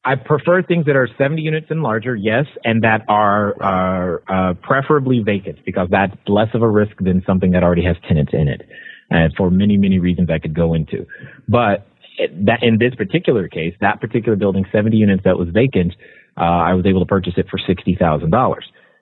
I 0.03 0.15
prefer 0.15 0.63
things 0.63 0.87
that 0.87 0.95
are 0.95 1.07
70 1.17 1.41
units 1.41 1.67
and 1.69 1.83
larger, 1.83 2.15
yes, 2.15 2.45
and 2.63 2.83
that 2.83 3.05
are, 3.07 3.55
are 3.61 4.23
uh, 4.27 4.53
preferably 4.55 5.21
vacant 5.23 5.59
because 5.63 5.89
that's 5.91 6.15
less 6.27 6.47
of 6.55 6.63
a 6.63 6.69
risk 6.69 6.93
than 6.99 7.21
something 7.25 7.51
that 7.51 7.63
already 7.63 7.85
has 7.85 7.95
tenants 8.07 8.31
in 8.33 8.47
it. 8.47 8.67
And 9.11 9.31
for 9.35 9.51
many, 9.51 9.77
many 9.77 9.99
reasons 9.99 10.29
I 10.31 10.39
could 10.39 10.55
go 10.55 10.73
into. 10.73 11.05
But 11.47 11.85
that 12.17 12.63
in 12.63 12.79
this 12.79 12.95
particular 12.95 13.47
case, 13.47 13.75
that 13.81 14.01
particular 14.01 14.35
building, 14.35 14.65
70 14.71 14.97
units 14.97 15.23
that 15.23 15.37
was 15.37 15.49
vacant, 15.49 15.93
uh, 16.35 16.41
I 16.41 16.73
was 16.73 16.85
able 16.87 17.01
to 17.01 17.05
purchase 17.05 17.33
it 17.37 17.45
for 17.49 17.59
$60,000. 17.59 18.55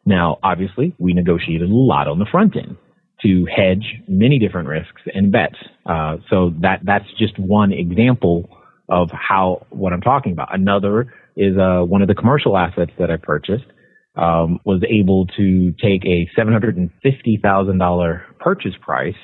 Now, 0.06 0.40
obviously, 0.44 0.96
we 0.98 1.14
negotiated 1.14 1.70
a 1.70 1.74
lot 1.74 2.08
on 2.08 2.20
the 2.20 2.26
front 2.26 2.58
end 2.58 2.76
to 3.22 3.46
hedge 3.46 4.02
many 4.08 4.40
different 4.40 4.68
risks 4.68 5.02
and 5.14 5.32
bets. 5.32 5.58
Uh, 5.86 6.18
so 6.30 6.54
that 6.62 6.80
that's 6.84 7.06
just 7.18 7.38
one 7.38 7.72
example 7.72 8.50
of 8.90 9.10
how 9.12 9.66
what 9.70 9.94
I'm 9.94 10.02
talking 10.02 10.32
about. 10.32 10.54
Another 10.54 11.14
is 11.36 11.58
uh, 11.58 11.82
one 11.86 12.02
of 12.02 12.08
the 12.08 12.16
commercial 12.16 12.58
assets 12.58 12.92
that 13.00 13.10
I 13.12 13.18
purchased 13.18 13.66
um, 14.16 14.60
was 14.66 14.84
able 14.90 15.28
to 15.38 15.72
take 15.74 16.06
a 16.06 16.30
seven 16.36 16.52
hundred 16.54 16.78
and 16.78 16.90
fifty 17.02 17.40
thousand 17.42 17.78
dollar 17.78 18.24
purchase 18.40 18.74
price 18.82 19.16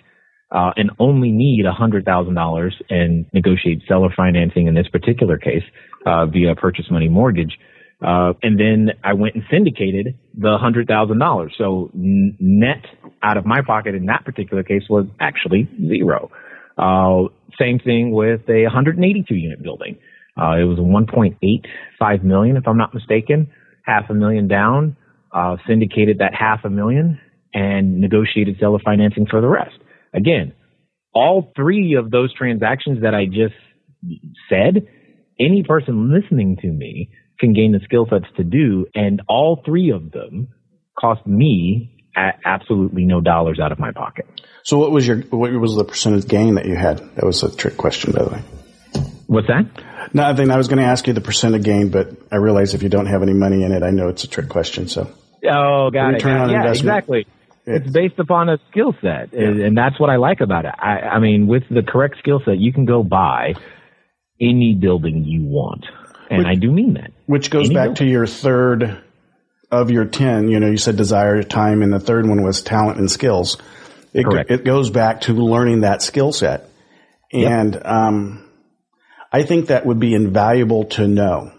uh, 0.51 0.71
and 0.77 0.91
only 0.99 1.31
need 1.31 1.65
hundred 1.65 2.05
thousand 2.05 2.35
dollars 2.35 2.75
and 2.89 3.25
negotiate 3.33 3.81
seller 3.87 4.09
financing 4.15 4.67
in 4.67 4.75
this 4.75 4.87
particular 4.87 5.37
case 5.37 5.63
uh, 6.05 6.25
via 6.25 6.55
purchase 6.55 6.85
money 6.89 7.09
mortgage. 7.09 7.57
Uh, 8.05 8.33
and 8.43 8.59
then 8.59 8.89
I 9.03 9.13
went 9.13 9.35
and 9.35 9.43
syndicated 9.49 10.17
the 10.37 10.57
hundred 10.57 10.87
thousand 10.87 11.19
dollars. 11.19 11.53
So 11.57 11.89
n- 11.95 12.37
net 12.39 12.85
out 13.23 13.37
of 13.37 13.45
my 13.45 13.61
pocket 13.65 13.95
in 13.95 14.05
that 14.05 14.23
particular 14.25 14.63
case 14.63 14.83
was 14.89 15.07
actually 15.19 15.67
zero. 15.87 16.29
Uh, 16.77 17.29
same 17.59 17.79
thing 17.79 18.11
with 18.11 18.41
a 18.49 18.63
182 18.63 19.33
unit 19.33 19.63
building. 19.63 19.97
Uh, 20.37 20.57
it 20.59 20.65
was 20.65 20.77
1.85 20.79 22.23
million, 22.23 22.57
if 22.57 22.67
I'm 22.67 22.77
not 22.77 22.93
mistaken, 22.93 23.49
half 23.85 24.09
a 24.09 24.13
million 24.13 24.47
down, 24.47 24.97
uh, 25.31 25.55
syndicated 25.67 26.19
that 26.19 26.33
half 26.33 26.65
a 26.65 26.69
million 26.69 27.19
and 27.53 28.01
negotiated 28.01 28.57
seller 28.59 28.79
financing 28.83 29.25
for 29.29 29.39
the 29.39 29.47
rest. 29.47 29.77
Again, 30.13 30.53
all 31.13 31.53
three 31.55 31.95
of 31.95 32.11
those 32.11 32.33
transactions 32.33 33.01
that 33.01 33.15
I 33.15 33.25
just 33.25 33.55
said, 34.49 34.85
any 35.39 35.63
person 35.63 36.13
listening 36.13 36.57
to 36.61 36.67
me 36.67 37.09
can 37.39 37.53
gain 37.53 37.71
the 37.71 37.79
skill 37.83 38.07
sets 38.09 38.25
to 38.37 38.43
do, 38.43 38.85
and 38.93 39.21
all 39.27 39.61
three 39.65 39.91
of 39.91 40.11
them 40.11 40.49
cost 40.99 41.25
me 41.25 41.94
absolutely 42.15 43.05
no 43.05 43.21
dollars 43.21 43.59
out 43.59 43.71
of 43.71 43.79
my 43.79 43.91
pocket. 43.91 44.27
So 44.63 44.77
what 44.79 44.91
was 44.91 45.07
your 45.07 45.17
what 45.21 45.51
was 45.53 45.75
the 45.75 45.83
percentage 45.83 46.27
gain 46.27 46.55
that 46.55 46.65
you 46.65 46.75
had? 46.75 46.97
That 47.15 47.25
was 47.25 47.43
a 47.43 47.55
trick 47.55 47.77
question, 47.77 48.13
by 48.13 48.23
the 48.23 48.29
way. 48.31 48.41
What's 49.27 49.47
that? 49.47 49.65
No, 50.13 50.23
I 50.23 50.35
think 50.35 50.51
I 50.51 50.57
was 50.57 50.67
going 50.67 50.79
to 50.79 50.85
ask 50.85 51.07
you 51.07 51.13
the 51.13 51.21
percent 51.21 51.55
of 51.55 51.63
gain, 51.63 51.89
but 51.89 52.09
I 52.31 52.37
realize 52.37 52.73
if 52.73 52.83
you 52.83 52.89
don't 52.89 53.07
have 53.07 53.21
any 53.21 53.33
money 53.33 53.63
in 53.63 53.71
it, 53.71 53.83
I 53.83 53.89
know 53.89 54.07
it's 54.07 54.23
a 54.23 54.27
trick 54.27 54.49
question. 54.49 54.87
So. 54.87 55.11
Oh, 55.47 55.89
got 55.91 56.13
Return 56.13 56.37
it. 56.37 56.43
On 56.43 56.49
yeah, 56.49 56.61
investment. 56.61 56.77
exactly. 56.77 57.27
It's 57.67 57.91
based 57.91 58.19
upon 58.19 58.49
a 58.49 58.59
skill 58.69 58.93
set, 59.01 59.33
yeah. 59.33 59.47
and 59.47 59.75
that's 59.75 59.99
what 59.99 60.11
I 60.11 60.17
like 60.17 60.39
about 60.39 60.65
it. 60.65 60.73
I, 60.77 60.99
I 60.99 61.19
mean, 61.19 61.47
with 61.47 61.63
the 61.69 61.81
correct 61.81 62.17
skill 62.19 62.39
set, 62.45 62.59
you 62.59 62.71
can 62.71 62.85
go 62.85 63.01
buy 63.01 63.55
any 64.39 64.77
building 64.79 65.23
you 65.25 65.43
want, 65.45 65.83
and 66.29 66.39
which, 66.39 66.47
I 66.47 66.55
do 66.55 66.71
mean 66.71 66.93
that. 66.93 67.11
Which 67.25 67.49
goes 67.49 67.65
any 67.67 67.75
back 67.75 67.85
building. 67.85 67.95
to 67.95 68.05
your 68.05 68.27
third 68.27 69.03
of 69.71 69.91
your 69.91 70.05
ten. 70.05 70.49
You 70.49 70.59
know, 70.59 70.67
you 70.67 70.77
said 70.77 70.95
desire, 70.95 71.41
time, 71.43 71.81
and 71.81 71.91
the 71.91 71.99
third 71.99 72.27
one 72.27 72.43
was 72.43 72.61
talent 72.61 72.99
and 72.99 73.09
skills. 73.09 73.57
It, 74.13 74.23
Correct. 74.23 74.49
it 74.49 74.63
goes 74.63 74.89
back 74.89 75.21
to 75.21 75.33
learning 75.33 75.81
that 75.81 76.01
skill 76.01 76.31
set. 76.31 76.69
And 77.33 77.73
yep. 77.73 77.85
um, 77.85 78.49
I 79.31 79.43
think 79.43 79.67
that 79.67 79.85
would 79.85 79.99
be 79.99 80.13
invaluable 80.13 80.85
to 80.85 81.07
know. 81.07 81.51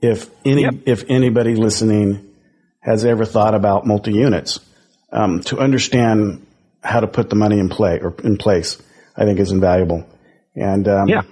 If 0.00 0.30
any, 0.44 0.62
yep. 0.62 0.74
if 0.86 1.04
anybody 1.08 1.54
listening 1.54 2.34
has 2.80 3.04
ever 3.04 3.24
thought 3.24 3.54
about 3.54 3.86
multi 3.86 4.12
units, 4.12 4.60
um, 5.12 5.40
to 5.44 5.58
understand 5.58 6.46
how 6.82 7.00
to 7.00 7.06
put 7.06 7.30
the 7.30 7.36
money 7.36 7.58
in 7.58 7.68
play 7.68 8.00
or 8.00 8.14
in 8.24 8.36
place, 8.36 8.80
I 9.16 9.24
think 9.24 9.38
is 9.38 9.52
invaluable. 9.52 10.08
And 10.54 10.88
um, 10.88 11.08
yeah, 11.08 11.22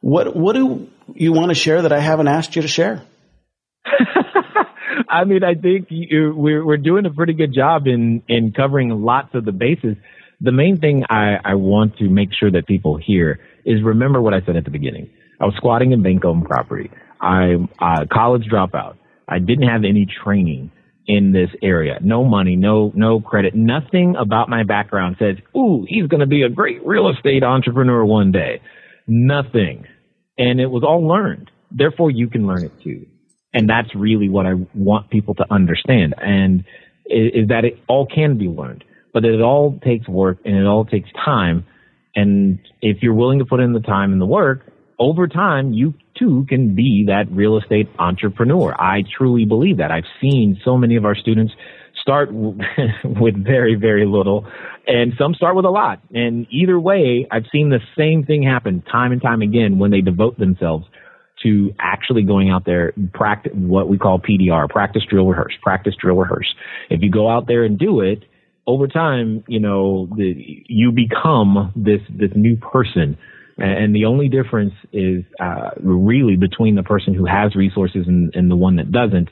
what 0.00 0.34
what 0.34 0.54
do 0.54 0.88
you 1.14 1.32
want 1.32 1.50
to 1.50 1.54
share 1.54 1.82
that 1.82 1.92
I 1.92 2.00
haven't 2.00 2.28
asked 2.28 2.56
you 2.56 2.62
to 2.62 2.68
share? 2.68 3.02
I 5.12 5.24
mean, 5.24 5.44
I 5.44 5.54
think 5.54 5.88
you, 5.90 6.32
we're 6.34 6.64
we're 6.64 6.78
doing 6.78 7.04
a 7.04 7.10
pretty 7.10 7.34
good 7.34 7.52
job 7.54 7.86
in 7.86 8.22
in 8.28 8.52
covering 8.52 8.88
lots 8.88 9.34
of 9.34 9.44
the 9.44 9.52
bases. 9.52 9.96
The 10.40 10.52
main 10.52 10.78
thing 10.78 11.04
I, 11.08 11.36
I 11.44 11.54
want 11.54 11.98
to 11.98 12.08
make 12.08 12.30
sure 12.32 12.50
that 12.50 12.66
people 12.66 12.96
hear 12.96 13.38
is 13.64 13.82
remember 13.82 14.20
what 14.22 14.32
I 14.32 14.40
said 14.44 14.56
at 14.56 14.64
the 14.64 14.70
beginning. 14.70 15.10
I 15.38 15.44
was 15.44 15.54
squatting 15.56 15.92
in 15.92 16.02
bank 16.02 16.24
owned 16.24 16.46
property. 16.46 16.90
I'm 17.20 17.68
a 17.80 17.84
uh, 17.84 18.04
college 18.10 18.44
dropout. 18.50 18.96
I 19.28 19.38
didn't 19.38 19.68
have 19.68 19.84
any 19.84 20.06
training 20.24 20.72
in 21.06 21.32
this 21.32 21.50
area. 21.62 21.98
No 22.02 22.24
money, 22.24 22.56
no 22.56 22.90
no 22.94 23.20
credit. 23.20 23.54
Nothing 23.54 24.16
about 24.18 24.48
my 24.48 24.62
background 24.64 25.16
says, 25.18 25.36
"Ooh, 25.54 25.84
he's 25.86 26.06
going 26.06 26.20
to 26.20 26.26
be 26.26 26.42
a 26.42 26.48
great 26.48 26.84
real 26.86 27.10
estate 27.10 27.44
entrepreneur 27.44 28.02
one 28.02 28.32
day." 28.32 28.62
Nothing. 29.06 29.86
And 30.38 30.58
it 30.58 30.70
was 30.70 30.82
all 30.82 31.06
learned. 31.06 31.50
Therefore, 31.70 32.10
you 32.10 32.28
can 32.28 32.46
learn 32.46 32.64
it 32.64 32.72
too. 32.82 33.06
And 33.54 33.68
that's 33.68 33.94
really 33.94 34.28
what 34.28 34.46
I 34.46 34.54
want 34.74 35.10
people 35.10 35.34
to 35.34 35.46
understand. 35.50 36.14
And 36.18 36.64
is, 37.06 37.48
that 37.48 37.64
it 37.64 37.78
all 37.88 38.06
can 38.06 38.38
be 38.38 38.48
learned, 38.48 38.84
but 39.12 39.24
it 39.24 39.40
all 39.40 39.78
takes 39.84 40.08
work 40.08 40.38
and 40.44 40.56
it 40.56 40.66
all 40.66 40.84
takes 40.84 41.10
time. 41.24 41.66
And 42.14 42.58
if 42.80 43.02
you're 43.02 43.14
willing 43.14 43.38
to 43.38 43.44
put 43.44 43.60
in 43.60 43.72
the 43.72 43.80
time 43.80 44.12
and 44.12 44.20
the 44.20 44.26
work, 44.26 44.72
over 44.98 45.26
time, 45.26 45.72
you 45.72 45.94
too 46.16 46.46
can 46.48 46.74
be 46.74 47.06
that 47.08 47.30
real 47.30 47.58
estate 47.58 47.88
entrepreneur. 47.98 48.74
I 48.80 49.02
truly 49.16 49.44
believe 49.44 49.78
that. 49.78 49.90
I've 49.90 50.04
seen 50.20 50.60
so 50.64 50.76
many 50.76 50.96
of 50.96 51.04
our 51.04 51.16
students 51.16 51.52
start 52.00 52.30
with 53.04 53.44
very, 53.44 53.74
very 53.74 54.06
little 54.06 54.46
and 54.86 55.12
some 55.18 55.34
start 55.34 55.56
with 55.56 55.64
a 55.64 55.70
lot. 55.70 56.00
And 56.14 56.46
either 56.50 56.78
way, 56.78 57.26
I've 57.30 57.46
seen 57.52 57.70
the 57.70 57.80
same 57.96 58.24
thing 58.24 58.42
happen 58.42 58.82
time 58.82 59.12
and 59.12 59.22
time 59.22 59.42
again 59.42 59.78
when 59.78 59.90
they 59.90 60.00
devote 60.00 60.38
themselves 60.38 60.86
to 61.42 61.74
actually 61.78 62.22
going 62.22 62.50
out 62.50 62.64
there 62.64 62.92
practice 63.12 63.52
what 63.54 63.88
we 63.88 63.98
call 63.98 64.18
PDR, 64.18 64.68
practice, 64.68 65.02
drill, 65.08 65.26
rehearse, 65.26 65.54
practice, 65.62 65.94
drill, 66.00 66.16
rehearse. 66.16 66.54
If 66.90 67.02
you 67.02 67.10
go 67.10 67.28
out 67.28 67.46
there 67.46 67.64
and 67.64 67.78
do 67.78 68.00
it 68.00 68.24
over 68.66 68.86
time, 68.86 69.44
you 69.48 69.60
know, 69.60 70.08
the, 70.16 70.64
you 70.68 70.92
become 70.92 71.72
this, 71.74 72.00
this 72.10 72.30
new 72.34 72.56
person. 72.56 73.18
And 73.58 73.94
the 73.94 74.06
only 74.06 74.28
difference 74.28 74.72
is 74.92 75.24
uh, 75.38 75.70
really 75.80 76.36
between 76.36 76.74
the 76.74 76.82
person 76.82 77.14
who 77.14 77.26
has 77.26 77.54
resources 77.54 78.06
and, 78.06 78.34
and 78.34 78.50
the 78.50 78.56
one 78.56 78.76
that 78.76 78.90
doesn't 78.90 79.28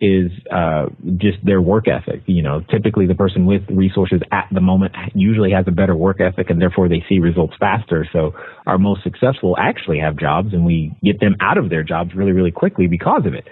is 0.00 0.32
uh, 0.50 0.86
just 1.16 1.38
their 1.44 1.60
work 1.60 1.86
ethic. 1.86 2.22
You 2.26 2.42
know, 2.42 2.60
typically 2.70 3.06
the 3.06 3.14
person 3.14 3.46
with 3.46 3.62
resources 3.70 4.20
at 4.32 4.48
the 4.52 4.60
moment 4.60 4.94
usually 5.14 5.52
has 5.52 5.64
a 5.68 5.70
better 5.70 5.94
work 5.94 6.20
ethic, 6.20 6.50
and 6.50 6.60
therefore 6.60 6.88
they 6.88 7.04
see 7.08 7.20
results 7.20 7.54
faster. 7.58 8.06
So 8.12 8.32
our 8.66 8.78
most 8.78 9.02
successful 9.04 9.56
actually 9.58 10.00
have 10.00 10.16
jobs, 10.16 10.52
and 10.52 10.64
we 10.64 10.92
get 11.02 11.20
them 11.20 11.36
out 11.40 11.58
of 11.58 11.70
their 11.70 11.82
jobs 11.82 12.14
really, 12.14 12.32
really 12.32 12.50
quickly 12.50 12.86
because 12.86 13.26
of 13.26 13.34
it. 13.34 13.46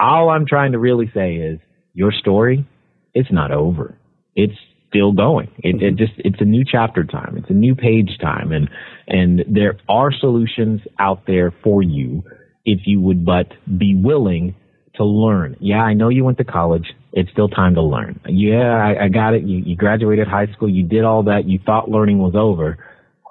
All 0.00 0.28
I'm 0.28 0.46
trying 0.46 0.72
to 0.72 0.78
really 0.78 1.10
say 1.14 1.34
is 1.34 1.58
your 1.94 2.12
story, 2.12 2.66
it's 3.14 3.32
not 3.32 3.50
over. 3.50 3.98
It's 4.34 4.56
still 4.88 5.12
going. 5.12 5.50
It, 5.58 5.82
it 5.82 5.96
just 5.96 6.12
it's 6.18 6.40
a 6.40 6.44
new 6.44 6.64
chapter 6.70 7.04
time. 7.04 7.36
It's 7.38 7.50
a 7.50 7.54
new 7.54 7.74
page 7.74 8.18
time, 8.20 8.52
and 8.52 8.68
and 9.08 9.44
there 9.48 9.78
are 9.88 10.12
solutions 10.12 10.80
out 10.98 11.22
there 11.26 11.52
for 11.64 11.82
you 11.82 12.22
if 12.64 12.80
you 12.84 13.00
would 13.00 13.24
but 13.24 13.46
be 13.78 13.94
willing 13.94 14.54
to 14.96 15.04
learn. 15.04 15.56
Yeah, 15.60 15.80
I 15.80 15.94
know 15.94 16.08
you 16.08 16.24
went 16.24 16.38
to 16.38 16.44
college. 16.44 16.86
It's 17.12 17.30
still 17.30 17.48
time 17.48 17.74
to 17.74 17.82
learn. 17.82 18.20
Yeah, 18.26 18.72
I, 18.72 19.04
I 19.04 19.08
got 19.08 19.34
it. 19.34 19.42
You, 19.42 19.58
you 19.58 19.76
graduated 19.76 20.28
high 20.28 20.46
school. 20.52 20.68
You 20.68 20.84
did 20.84 21.04
all 21.04 21.24
that. 21.24 21.46
You 21.46 21.58
thought 21.64 21.90
learning 21.90 22.18
was 22.18 22.34
over. 22.36 22.78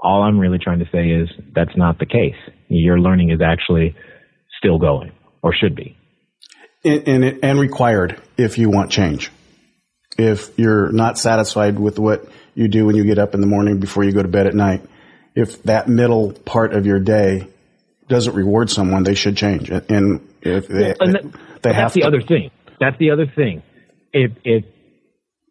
All 0.01 0.23
I'm 0.23 0.39
really 0.39 0.59
trying 0.59 0.79
to 0.79 0.85
say 0.91 1.09
is 1.09 1.29
that's 1.53 1.75
not 1.75 1.99
the 1.99 2.05
case. 2.05 2.35
Your 2.67 2.99
learning 2.99 3.31
is 3.31 3.41
actually 3.41 3.95
still 4.57 4.77
going 4.77 5.11
or 5.41 5.53
should 5.53 5.75
be. 5.75 5.97
And, 6.83 7.07
and, 7.07 7.39
and 7.43 7.59
required 7.59 8.21
if 8.37 8.57
you 8.57 8.69
want 8.69 8.91
change. 8.91 9.31
If 10.17 10.57
you're 10.57 10.91
not 10.91 11.17
satisfied 11.17 11.79
with 11.79 11.99
what 11.99 12.27
you 12.53 12.67
do 12.67 12.85
when 12.85 12.95
you 12.95 13.03
get 13.03 13.19
up 13.19 13.33
in 13.33 13.41
the 13.41 13.47
morning 13.47 13.79
before 13.79 14.03
you 14.03 14.11
go 14.11 14.21
to 14.21 14.27
bed 14.27 14.47
at 14.47 14.55
night, 14.55 14.83
if 15.35 15.61
that 15.63 15.87
middle 15.89 16.31
part 16.31 16.73
of 16.73 16.85
your 16.85 16.99
day 16.99 17.47
doesn't 18.07 18.35
reward 18.35 18.69
someone, 18.69 19.03
they 19.03 19.15
should 19.15 19.37
change. 19.37 19.69
And 19.69 20.27
if 20.41 20.67
they, 20.67 20.93
and 20.99 21.15
that, 21.15 21.23
they 21.61 21.73
have 21.73 21.85
that's 21.85 21.93
the 21.93 22.03
other 22.03 22.21
thing. 22.21 22.51
That's 22.79 22.97
the 22.97 23.11
other 23.11 23.25
thing. 23.25 23.63
If 24.13 24.31
if 24.43 24.65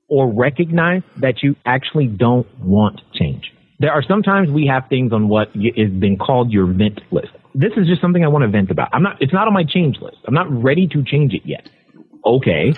or 0.09 0.33
recognize 0.33 1.03
that 1.17 1.43
you 1.43 1.57
actually 1.65 2.07
don't 2.07 2.47
want 2.61 3.01
change. 3.15 3.53
There 3.81 3.91
are 3.91 4.03
sometimes 4.07 4.51
we 4.51 4.67
have 4.67 4.89
things 4.89 5.13
on 5.13 5.29
what 5.29 5.49
is 5.55 5.91
been 5.91 6.17
called 6.17 6.53
your 6.53 6.67
vent 6.67 7.01
list. 7.11 7.33
This 7.55 7.73
is 7.77 7.87
just 7.87 8.01
something 8.01 8.25
I 8.25 8.29
want 8.29 8.43
to 8.43 8.49
vent 8.49 8.71
about. 8.71 8.91
I'm 8.93 9.03
not. 9.03 9.21
It's 9.21 9.33
not 9.33 9.49
on 9.49 9.55
my 9.55 9.65
change 9.65 9.97
list. 10.01 10.19
I'm 10.27 10.35
not 10.35 10.51
ready 10.51 10.87
to 10.89 11.03
change 11.03 11.35
it 11.35 11.43
yet. 11.45 11.69
Okay, 12.25 12.75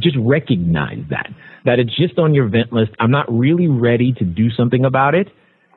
just 0.00 0.16
recognize 0.18 1.04
that 1.10 1.30
that 1.64 1.78
it's 1.78 1.94
just 1.96 2.18
on 2.18 2.34
your 2.34 2.48
vent 2.48 2.72
list. 2.72 2.92
I'm 2.98 3.10
not 3.10 3.26
really 3.30 3.68
ready 3.68 4.12
to 4.14 4.24
do 4.24 4.50
something 4.50 4.84
about 4.84 5.14
it. 5.14 5.28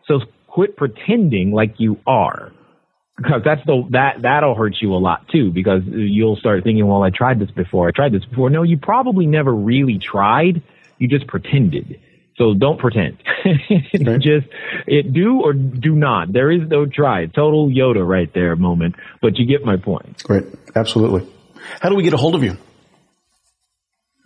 So 0.07 0.19
quit 0.47 0.77
pretending 0.77 1.51
like 1.51 1.75
you 1.77 1.99
are 2.07 2.51
because 3.17 3.41
that's 3.45 3.63
the 3.65 3.87
that 3.91 4.21
that'll 4.21 4.55
hurt 4.55 4.75
you 4.81 4.93
a 4.93 4.97
lot 4.97 5.27
too 5.29 5.51
because 5.51 5.83
you'll 5.85 6.35
start 6.35 6.63
thinking 6.63 6.87
well 6.87 7.03
i 7.03 7.11
tried 7.11 7.39
this 7.39 7.51
before 7.51 7.87
i 7.87 7.91
tried 7.91 8.11
this 8.11 8.25
before. 8.25 8.49
No 8.49 8.63
you 8.63 8.77
probably 8.77 9.27
never 9.27 9.53
really 9.53 9.99
tried 9.99 10.63
you 10.97 11.07
just 11.07 11.27
pretended. 11.27 11.99
So 12.37 12.53
don't 12.55 12.79
pretend. 12.79 13.17
Just 13.93 14.47
it 14.87 15.13
do 15.13 15.41
or 15.41 15.53
do 15.53 15.93
not. 15.93 16.33
There 16.33 16.49
is 16.51 16.67
no 16.67 16.87
try. 16.87 17.27
Total 17.27 17.67
yoda 17.67 18.07
right 18.07 18.33
there 18.33 18.55
moment. 18.55 18.95
But 19.21 19.37
you 19.37 19.45
get 19.45 19.63
my 19.63 19.77
point. 19.77 20.23
Right 20.27 20.43
absolutely. 20.75 21.27
How 21.79 21.89
do 21.89 21.95
we 21.95 22.03
get 22.03 22.13
a 22.13 22.17
hold 22.17 22.35
of 22.35 22.43
you 22.43 22.57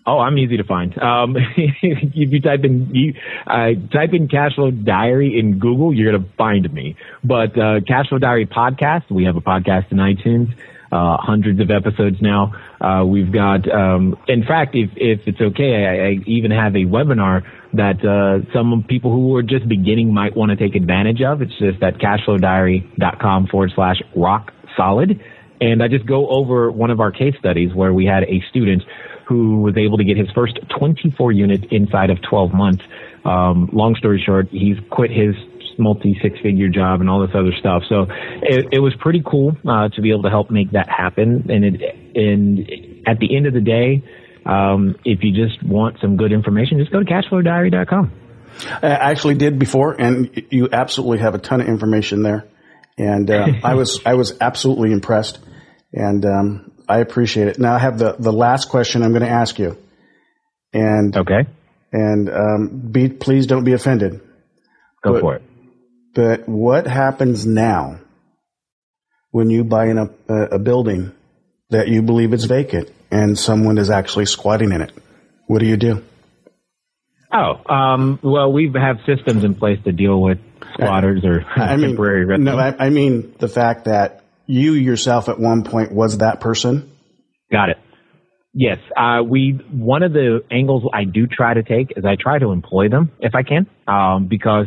Oh, 0.08 0.20
I'm 0.20 0.38
easy 0.38 0.56
to 0.56 0.64
find. 0.64 0.98
Um, 0.98 1.36
if 1.58 2.32
you 2.32 2.40
type 2.40 2.64
in 2.64 2.96
you, 2.96 3.14
uh, 3.46 3.72
type 3.92 4.14
in 4.14 4.30
Cashflow 4.30 4.86
Diary 4.86 5.38
in 5.38 5.60
Google, 5.60 5.94
you're 5.94 6.14
gonna 6.14 6.30
find 6.38 6.72
me. 6.74 6.96
But 7.26 7.52
uh, 7.58 7.82
Cashflow 7.82 8.22
Diary 8.22 8.46
podcast, 8.46 9.12
we 9.12 9.26
have 9.26 9.36
a 9.36 9.42
podcast 9.42 9.92
in 9.92 9.98
iTunes. 9.98 10.56
Uh, 10.90 11.18
hundreds 11.20 11.60
of 11.60 11.70
episodes 11.70 12.16
now. 12.22 12.54
Uh, 12.80 13.04
we've 13.04 13.30
got, 13.30 13.70
um, 13.70 14.18
in 14.30 14.46
fact, 14.46 14.74
if, 14.74 14.90
if 14.96 15.20
it's 15.28 15.42
okay, 15.42 15.86
I, 15.86 16.08
I 16.08 16.12
even 16.26 16.52
have 16.52 16.78
a 16.78 16.86
webinar 16.86 17.44
that 17.74 18.00
uh, 18.06 18.50
some 18.54 18.86
people 18.88 19.12
who 19.12 19.36
are 19.36 19.44
just 19.44 19.68
beginning 19.68 20.14
might 20.14 20.34
want 20.34 20.50
to 20.50 20.56
take 20.56 20.76
advantage 20.76 21.22
of. 21.22 21.42
It's 21.42 21.52
just 21.60 21.84
at 21.84 21.96
cashflowdiary.com 21.96 23.48
forward 23.48 23.74
slash 23.76 23.98
rock 24.16 24.54
solid. 24.78 25.22
And 25.60 25.84
I 25.84 25.90
just 25.90 26.06
go 26.06 26.30
over 26.30 26.72
one 26.72 26.90
of 26.90 27.02
our 27.02 27.12
case 27.12 27.36
studies 27.38 27.74
where 27.74 27.94
we 27.94 28.06
had 28.06 28.24
a 28.24 28.42
student 28.50 28.84
who 29.28 29.62
was 29.62 29.76
able 29.78 29.98
to 29.98 30.04
get 30.04 30.18
his 30.18 30.30
first 30.32 30.58
24 30.80 31.32
units 31.34 31.66
inside 31.70 32.10
of 32.10 32.22
12 32.22 32.54
months. 32.54 32.84
Um, 33.26 33.70
long 33.74 33.96
story 33.96 34.24
short, 34.26 34.48
he's 34.50 34.78
quit 34.90 35.12
his 35.12 35.36
multi 35.78 36.18
six 36.22 36.40
figure 36.40 36.70
job 36.70 37.02
and 37.02 37.10
all 37.10 37.26
this 37.26 37.36
other 37.36 37.52
stuff. 37.60 37.84
So 37.90 38.08
it, 38.10 38.68
it 38.72 38.80
was 38.80 38.96
pretty 39.00 39.22
cool 39.26 39.56
uh, 39.68 39.90
to 39.90 40.02
be 40.02 40.12
able 40.12 40.24
to 40.24 40.30
help 40.30 40.50
make 40.50 40.72
that 40.72 40.90
happen. 40.90 41.48
And 41.50 41.66
it, 41.66 41.82
and 42.16 42.60
at 43.06 43.20
the 43.20 43.36
end 43.36 43.48
of 43.48 43.54
the 43.54 43.62
day, 43.62 44.04
um, 44.46 44.96
if 45.04 45.20
you 45.24 45.34
just 45.34 45.62
want 45.62 45.98
some 46.00 46.16
good 46.16 46.32
information, 46.32 46.80
just 46.80 46.92
go 46.92 47.04
to 47.04 47.06
cashflowdiary.com. 47.06 48.12
I 48.82 48.88
actually 48.88 49.36
did 49.36 49.60
before, 49.60 50.00
and 50.00 50.46
you 50.50 50.70
absolutely 50.72 51.20
have 51.20 51.36
a 51.36 51.38
ton 51.38 51.62
of 51.62 51.68
information 51.68 52.24
there. 52.24 52.46
And 52.98 53.30
uh, 53.30 53.48
I 53.64 53.76
was 53.76 54.00
I 54.06 54.14
was 54.14 54.38
absolutely 54.40 54.94
impressed. 54.94 55.40
And 55.94 56.26
um, 56.26 56.72
I 56.88 57.00
appreciate 57.00 57.48
it. 57.48 57.60
Now 57.60 57.74
I 57.76 57.80
have 57.80 57.98
the, 58.00 58.16
the 58.18 58.32
last 58.32 58.70
question 58.70 59.04
I'm 59.04 59.12
going 59.12 59.24
to 59.24 59.30
ask 59.30 59.60
you. 59.60 59.78
And 60.74 61.16
okay. 61.16 61.48
And 61.92 62.30
um, 62.30 62.90
be 62.92 63.10
please 63.10 63.48
don't 63.48 63.64
be 63.64 63.74
offended. 63.74 64.22
Go 65.04 65.14
but, 65.14 65.22
for 65.22 65.36
it. 65.36 65.42
But 66.14 66.50
what 66.50 66.88
happens 66.88 67.46
now 67.46 68.00
when 69.32 69.50
you 69.50 69.64
buy 69.64 69.88
in 69.88 69.98
a, 69.98 70.34
a 70.34 70.60
building 70.60 71.14
that 71.70 71.88
you 71.88 72.02
believe 72.02 72.34
is 72.34 72.46
vacant 72.46 72.90
and 73.12 73.38
someone 73.38 73.78
is 73.78 73.90
actually 73.90 74.26
squatting 74.26 74.72
in 74.72 74.82
it? 74.82 74.92
What 75.48 75.60
do 75.60 75.66
you 75.66 75.78
do? 75.78 76.04
Oh, 77.32 77.62
um, 77.74 78.20
well, 78.24 78.52
we 78.52 78.72
have 78.74 78.98
systems 79.06 79.44
in 79.44 79.56
place 79.56 79.80
to 79.84 79.92
deal 79.92 80.22
with 80.22 80.40
squatters 80.74 81.24
or 81.24 81.46
I 81.56 81.76
mean, 81.76 81.90
temporary 81.90 82.26
residents. 82.26 82.46
No, 82.46 82.58
I, 82.58 82.88
I 82.88 82.90
mean 82.90 83.36
the 83.38 83.50
fact 83.50 83.86
that 83.86 84.24
you 84.48 84.74
yourself 84.74 85.30
at 85.30 85.40
one 85.40 85.64
point 85.64 85.92
was 85.92 86.20
that 86.20 86.40
person? 86.42 86.92
Got 87.52 87.70
it. 87.70 87.78
Yes, 88.54 88.80
uh, 88.96 89.22
we 89.24 89.60
one 89.72 90.02
of 90.02 90.14
the 90.14 90.40
angles 90.50 90.84
I 90.92 91.04
do 91.04 91.28
try 91.28 91.54
to 91.54 91.62
take 91.62 91.94
is 91.96 92.06
I 92.06 92.16
try 92.20 92.40
to 92.40 92.52
employ 92.52 92.90
them 92.90 93.12
if 93.20 93.36
I 93.36 93.44
can, 93.44 93.68
um, 93.88 94.28
because 94.28 94.66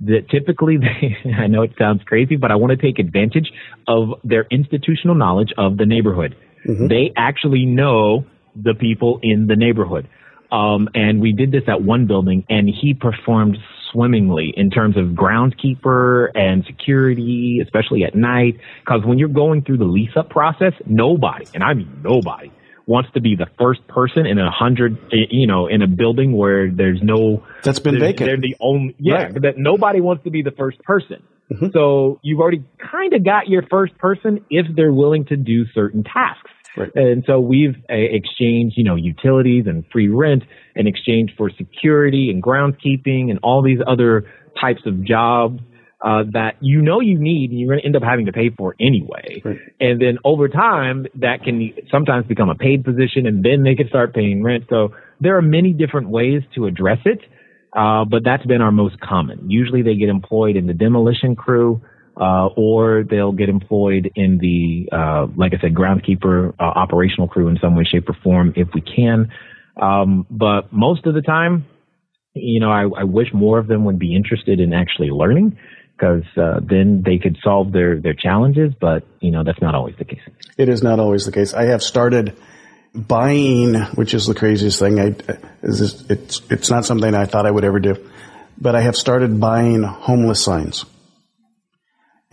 the, 0.00 0.22
typically 0.30 0.78
they, 0.78 1.30
I 1.38 1.46
know 1.46 1.62
it 1.62 1.72
sounds 1.78 2.02
crazy, 2.06 2.36
but 2.36 2.50
I 2.50 2.54
want 2.54 2.70
to 2.70 2.76
take 2.76 2.98
advantage 2.98 3.50
of 3.86 4.20
their 4.24 4.46
institutional 4.50 5.14
knowledge 5.14 5.52
of 5.58 5.76
the 5.76 5.84
neighborhood. 5.84 6.34
Mm-hmm. 6.66 6.88
They 6.88 7.12
actually 7.16 7.66
know 7.66 8.24
the 8.54 8.74
people 8.74 9.20
in 9.22 9.46
the 9.46 9.56
neighborhood. 9.56 10.08
Um, 10.50 10.88
and 10.94 11.20
we 11.20 11.32
did 11.32 11.50
this 11.52 11.64
at 11.68 11.82
one 11.82 12.06
building, 12.06 12.44
and 12.48 12.68
he 12.68 12.94
performed 12.94 13.58
swimmingly 13.92 14.52
in 14.56 14.70
terms 14.70 14.96
of 14.96 15.08
groundskeeper 15.08 16.28
and 16.34 16.64
security, 16.64 17.60
especially 17.62 18.04
at 18.04 18.14
night. 18.14 18.58
Because 18.80 19.04
when 19.04 19.18
you're 19.18 19.28
going 19.28 19.62
through 19.62 19.78
the 19.78 19.84
lease 19.84 20.16
up 20.16 20.30
process, 20.30 20.72
nobody, 20.86 21.46
and 21.54 21.62
I 21.62 21.74
mean 21.74 22.00
nobody, 22.02 22.50
wants 22.86 23.10
to 23.14 23.20
be 23.20 23.34
the 23.34 23.46
first 23.58 23.86
person 23.88 24.26
in 24.26 24.38
a 24.38 24.50
hundred, 24.50 24.96
you 25.10 25.46
know, 25.46 25.66
in 25.66 25.82
a 25.82 25.88
building 25.88 26.36
where 26.36 26.70
there's 26.70 27.00
no 27.02 27.44
that's 27.62 27.80
been 27.80 27.98
vacant. 27.98 28.28
They're 28.28 28.36
the 28.36 28.56
only, 28.60 28.94
yeah, 28.98 29.14
right. 29.14 29.42
that 29.42 29.54
nobody 29.58 30.00
wants 30.00 30.24
to 30.24 30.30
be 30.30 30.42
the 30.42 30.52
first 30.52 30.80
person. 30.82 31.22
Mm-hmm. 31.52 31.68
So 31.72 32.20
you've 32.22 32.40
already 32.40 32.64
kind 32.78 33.12
of 33.12 33.24
got 33.24 33.48
your 33.48 33.62
first 33.70 33.96
person 33.98 34.44
if 34.50 34.66
they're 34.74 34.92
willing 34.92 35.26
to 35.26 35.36
do 35.36 35.66
certain 35.74 36.04
tasks. 36.04 36.50
Right. 36.76 36.94
And 36.94 37.24
so 37.26 37.40
we've 37.40 37.74
uh, 37.90 37.94
exchanged, 37.94 38.76
you 38.76 38.84
know, 38.84 38.96
utilities 38.96 39.66
and 39.66 39.84
free 39.92 40.08
rent 40.08 40.42
in 40.74 40.86
exchange 40.86 41.32
for 41.36 41.50
security 41.50 42.30
and 42.30 42.42
groundskeeping 42.42 43.30
and 43.30 43.38
all 43.42 43.62
these 43.62 43.78
other 43.86 44.30
types 44.60 44.82
of 44.86 45.04
jobs 45.04 45.60
uh, 46.04 46.24
that 46.32 46.56
you 46.60 46.82
know 46.82 47.00
you 47.00 47.18
need 47.18 47.50
and 47.50 47.58
you're 47.58 47.68
going 47.68 47.80
to 47.80 47.86
end 47.86 47.96
up 47.96 48.02
having 48.02 48.26
to 48.26 48.32
pay 48.32 48.50
for 48.50 48.76
anyway. 48.78 49.40
Right. 49.44 49.58
And 49.80 50.00
then 50.00 50.18
over 50.24 50.48
time, 50.48 51.06
that 51.16 51.42
can 51.42 51.72
sometimes 51.90 52.26
become 52.26 52.50
a 52.50 52.54
paid 52.54 52.84
position 52.84 53.26
and 53.26 53.44
then 53.44 53.64
they 53.64 53.74
can 53.74 53.88
start 53.88 54.14
paying 54.14 54.42
rent. 54.42 54.64
So 54.68 54.94
there 55.20 55.36
are 55.36 55.42
many 55.42 55.72
different 55.72 56.10
ways 56.10 56.42
to 56.54 56.66
address 56.66 56.98
it. 57.04 57.20
Uh, 57.76 58.04
but 58.06 58.22
that's 58.24 58.46
been 58.46 58.62
our 58.62 58.72
most 58.72 58.98
common. 59.00 59.50
Usually 59.50 59.82
they 59.82 59.96
get 59.96 60.08
employed 60.08 60.56
in 60.56 60.66
the 60.66 60.72
demolition 60.72 61.36
crew, 61.36 61.82
uh, 62.18 62.46
or 62.56 63.04
they'll 63.08 63.32
get 63.32 63.48
employed 63.48 64.10
in 64.14 64.38
the, 64.38 64.88
uh, 64.90 65.26
like 65.36 65.52
I 65.54 65.60
said, 65.60 65.74
groundskeeper, 65.74 66.54
uh, 66.58 66.62
operational 66.62 67.28
crew 67.28 67.48
in 67.48 67.58
some 67.60 67.76
way, 67.76 67.84
shape, 67.84 68.08
or 68.08 68.16
form 68.22 68.54
if 68.56 68.68
we 68.74 68.80
can. 68.80 69.30
Um, 69.80 70.26
but 70.30 70.72
most 70.72 71.06
of 71.06 71.14
the 71.14 71.20
time, 71.20 71.66
you 72.32 72.60
know, 72.60 72.70
I, 72.70 72.82
I 73.00 73.04
wish 73.04 73.28
more 73.32 73.58
of 73.58 73.66
them 73.66 73.84
would 73.84 73.98
be 73.98 74.14
interested 74.14 74.60
in 74.60 74.72
actually 74.72 75.10
learning 75.10 75.58
because 75.96 76.24
uh, 76.36 76.60
then 76.62 77.02
they 77.04 77.18
could 77.18 77.38
solve 77.42 77.72
their 77.72 78.00
their 78.00 78.14
challenges. 78.14 78.72
But 78.78 79.06
you 79.20 79.30
know, 79.30 79.44
that's 79.44 79.60
not 79.60 79.74
always 79.74 79.94
the 79.98 80.04
case. 80.04 80.20
It 80.56 80.68
is 80.68 80.82
not 80.82 81.00
always 81.00 81.26
the 81.26 81.32
case. 81.32 81.54
I 81.54 81.64
have 81.64 81.82
started 81.82 82.36
buying, 82.94 83.74
which 83.94 84.14
is 84.14 84.26
the 84.26 84.34
craziest 84.34 84.78
thing. 84.78 84.98
I, 84.98 85.14
is 85.62 86.04
it's 86.10 86.40
it's 86.50 86.70
not 86.70 86.84
something 86.84 87.14
I 87.14 87.26
thought 87.26 87.46
I 87.46 87.50
would 87.50 87.64
ever 87.64 87.80
do, 87.80 88.10
but 88.58 88.74
I 88.74 88.80
have 88.82 88.96
started 88.96 89.38
buying 89.40 89.82
homeless 89.82 90.42
signs. 90.42 90.84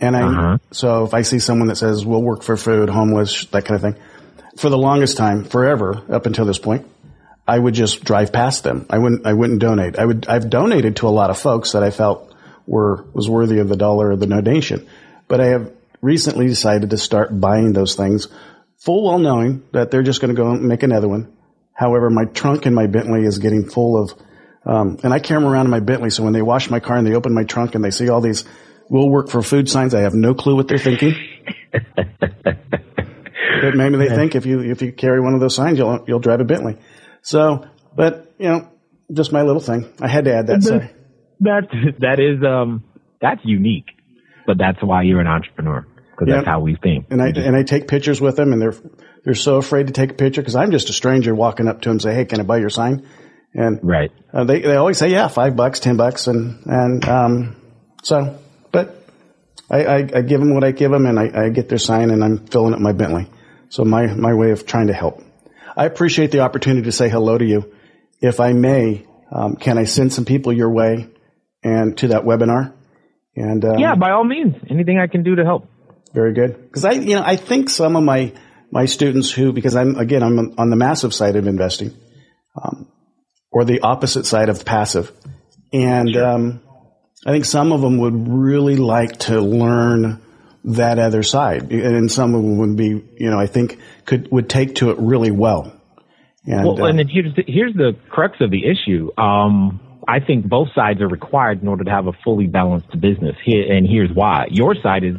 And 0.00 0.16
I, 0.16 0.22
Uh-huh. 0.22 0.58
so 0.72 1.04
if 1.04 1.14
I 1.14 1.22
see 1.22 1.38
someone 1.38 1.68
that 1.68 1.76
says, 1.76 2.04
we'll 2.04 2.22
work 2.22 2.42
for 2.42 2.56
food, 2.56 2.88
homeless, 2.88 3.46
that 3.46 3.64
kind 3.64 3.76
of 3.76 3.82
thing, 3.82 4.02
for 4.56 4.68
the 4.68 4.78
longest 4.78 5.16
time, 5.16 5.44
forever, 5.44 6.02
up 6.10 6.26
until 6.26 6.44
this 6.44 6.58
point, 6.58 6.86
I 7.46 7.58
would 7.58 7.74
just 7.74 8.04
drive 8.04 8.32
past 8.32 8.64
them. 8.64 8.86
I 8.90 8.98
wouldn't, 8.98 9.26
I 9.26 9.32
wouldn't 9.32 9.60
donate. 9.60 9.98
I 9.98 10.04
would, 10.04 10.26
I've 10.28 10.48
donated 10.50 10.96
to 10.96 11.08
a 11.08 11.10
lot 11.10 11.30
of 11.30 11.38
folks 11.38 11.72
that 11.72 11.82
I 11.82 11.90
felt 11.90 12.34
were, 12.66 13.04
was 13.12 13.28
worthy 13.28 13.58
of 13.58 13.68
the 13.68 13.76
dollar 13.76 14.10
or 14.10 14.16
the 14.16 14.26
donation. 14.26 14.86
But 15.28 15.40
I 15.40 15.46
have 15.46 15.72
recently 16.00 16.46
decided 16.46 16.90
to 16.90 16.98
start 16.98 17.38
buying 17.38 17.72
those 17.72 17.94
things 17.94 18.28
full 18.78 19.04
well 19.04 19.18
knowing 19.18 19.62
that 19.72 19.90
they're 19.90 20.02
just 20.02 20.20
going 20.20 20.34
to 20.34 20.40
go 20.40 20.50
and 20.50 20.62
make 20.62 20.82
another 20.82 21.08
one. 21.08 21.32
However, 21.72 22.10
my 22.10 22.24
trunk 22.26 22.66
in 22.66 22.74
my 22.74 22.86
Bentley 22.86 23.24
is 23.24 23.38
getting 23.38 23.68
full 23.68 23.96
of, 24.00 24.14
um, 24.64 24.98
and 25.02 25.12
I 25.12 25.18
carry 25.18 25.40
them 25.40 25.50
around 25.50 25.66
in 25.66 25.70
my 25.70 25.80
Bentley. 25.80 26.10
So 26.10 26.22
when 26.22 26.32
they 26.32 26.42
wash 26.42 26.70
my 26.70 26.80
car 26.80 26.96
and 26.96 27.06
they 27.06 27.14
open 27.14 27.34
my 27.34 27.44
trunk 27.44 27.74
and 27.74 27.84
they 27.84 27.90
see 27.90 28.08
all 28.08 28.20
these 28.20 28.44
will 28.88 29.08
work 29.10 29.28
for 29.28 29.42
food 29.42 29.68
signs, 29.68 29.94
I 29.94 30.00
have 30.00 30.14
no 30.14 30.34
clue 30.34 30.56
what 30.56 30.68
they're 30.68 30.78
thinking. 30.78 31.14
but 33.62 33.74
maybe 33.74 33.96
they 33.96 34.08
think 34.08 34.34
if 34.34 34.46
you, 34.46 34.60
if 34.60 34.82
you 34.82 34.92
carry 34.92 35.20
one 35.20 35.34
of 35.34 35.40
those 35.40 35.54
signs, 35.54 35.78
you'll, 35.78 36.04
you'll 36.06 36.20
drive 36.20 36.40
a 36.40 36.44
Bentley. 36.44 36.78
So, 37.22 37.66
but 37.96 38.32
you 38.38 38.48
know, 38.48 38.68
just 39.12 39.32
my 39.32 39.42
little 39.42 39.60
thing. 39.60 39.92
I 40.00 40.08
had 40.08 40.24
to 40.24 40.34
add 40.34 40.46
that. 40.48 40.62
Sorry. 40.62 40.90
That 41.40 41.62
that 42.00 42.20
is 42.20 42.44
um 42.44 42.84
that's 43.20 43.40
unique, 43.44 43.86
but 44.46 44.56
that's 44.56 44.78
why 44.82 45.02
you're 45.02 45.20
an 45.20 45.26
entrepreneur 45.26 45.86
because 46.10 46.28
that's 46.28 46.46
how 46.46 46.60
we 46.60 46.76
think. 46.76 47.06
And 47.10 47.20
I 47.20 47.28
and 47.28 47.56
I 47.56 47.62
take 47.64 47.88
pictures 47.88 48.20
with 48.20 48.36
them, 48.36 48.52
and 48.52 48.62
they're 48.62 48.74
they're 49.24 49.34
so 49.34 49.56
afraid 49.56 49.88
to 49.88 49.92
take 49.92 50.12
a 50.12 50.14
picture 50.14 50.40
because 50.40 50.54
I'm 50.54 50.70
just 50.70 50.90
a 50.90 50.92
stranger 50.92 51.34
walking 51.34 51.66
up 51.66 51.82
to 51.82 51.88
them 51.88 51.94
and 51.94 52.02
say, 52.02 52.14
"Hey, 52.14 52.24
can 52.24 52.40
I 52.40 52.44
buy 52.44 52.58
your 52.58 52.70
sign?" 52.70 53.06
And 53.52 53.80
Right. 53.82 54.12
uh, 54.32 54.44
they 54.44 54.60
they 54.60 54.76
always 54.76 54.98
say, 54.98 55.10
"Yeah, 55.10 55.28
five 55.28 55.56
bucks, 55.56 55.80
ten 55.80 55.96
bucks," 55.96 56.28
and 56.28 56.64
and 56.66 57.08
um, 57.08 57.56
so, 58.02 58.38
I, 59.70 59.84
I, 59.84 59.96
I 59.96 60.22
give 60.22 60.40
them 60.40 60.54
what 60.54 60.64
I 60.64 60.72
give 60.72 60.90
them, 60.90 61.06
and 61.06 61.18
I, 61.18 61.46
I 61.46 61.48
get 61.48 61.68
their 61.68 61.78
sign, 61.78 62.10
and 62.10 62.22
I'm 62.22 62.46
filling 62.46 62.74
up 62.74 62.80
my 62.80 62.92
Bentley. 62.92 63.28
So 63.70 63.84
my 63.84 64.06
my 64.06 64.34
way 64.34 64.50
of 64.50 64.66
trying 64.66 64.88
to 64.88 64.92
help. 64.92 65.22
I 65.76 65.86
appreciate 65.86 66.30
the 66.30 66.40
opportunity 66.40 66.84
to 66.84 66.92
say 66.92 67.08
hello 67.08 67.36
to 67.38 67.44
you. 67.44 67.72
If 68.20 68.38
I 68.40 68.52
may, 68.52 69.06
um, 69.32 69.56
can 69.56 69.78
I 69.78 69.84
send 69.84 70.12
some 70.12 70.24
people 70.24 70.52
your 70.52 70.70
way 70.70 71.08
and 71.62 71.96
to 71.98 72.08
that 72.08 72.22
webinar? 72.22 72.72
And 73.34 73.64
um, 73.64 73.78
Yeah, 73.78 73.96
by 73.96 74.12
all 74.12 74.22
means, 74.24 74.54
anything 74.70 74.98
I 75.00 75.08
can 75.08 75.22
do 75.24 75.34
to 75.34 75.44
help. 75.44 75.68
very 76.12 76.32
good. 76.34 76.56
Because 76.62 76.84
I, 76.84 76.92
you 76.92 77.16
know, 77.16 77.22
I 77.24 77.36
think 77.36 77.68
some 77.70 77.96
of 77.96 78.04
my 78.04 78.32
my 78.70 78.84
students 78.86 79.30
who, 79.30 79.52
because 79.52 79.74
I'm 79.74 79.96
again, 79.96 80.22
I'm 80.22 80.54
on 80.58 80.70
the 80.70 80.76
massive 80.76 81.12
side 81.12 81.34
of 81.36 81.46
investing, 81.48 81.92
um, 82.60 82.86
or 83.50 83.64
the 83.64 83.80
opposite 83.80 84.26
side 84.26 84.48
of 84.48 84.64
passive, 84.64 85.10
and 85.72 86.16
um, 86.16 86.60
I 87.26 87.30
think 87.30 87.44
some 87.44 87.72
of 87.72 87.80
them 87.80 87.98
would 87.98 88.28
really 88.28 88.76
like 88.76 89.18
to 89.20 89.40
learn 89.40 90.20
that 90.64 90.98
other 90.98 91.22
side, 91.22 91.72
and 91.72 92.10
some 92.10 92.34
of 92.34 92.42
them 92.42 92.58
would 92.58 92.76
be, 92.76 92.88
you 92.88 93.30
know, 93.30 93.38
I 93.38 93.46
think 93.46 93.78
could 94.06 94.30
would 94.30 94.48
take 94.48 94.76
to 94.76 94.90
it 94.90 94.98
really 94.98 95.30
well. 95.30 95.72
And, 96.46 96.66
Well, 96.66 96.82
uh, 96.82 96.88
and 96.88 96.98
then 96.98 97.08
here's 97.08 97.34
the, 97.34 97.44
here's 97.46 97.74
the 97.74 97.96
crux 98.10 98.36
of 98.40 98.50
the 98.50 98.64
issue. 98.66 99.10
Um, 99.18 99.80
I 100.06 100.20
think 100.20 100.46
both 100.46 100.68
sides 100.74 101.00
are 101.00 101.08
required 101.08 101.62
in 101.62 101.68
order 101.68 101.84
to 101.84 101.90
have 101.90 102.06
a 102.06 102.12
fully 102.24 102.46
balanced 102.46 102.98
business. 103.00 103.36
Here, 103.44 103.72
and 103.72 103.86
here's 103.86 104.10
why: 104.12 104.46
your 104.50 104.74
side 104.74 105.04
is 105.04 105.16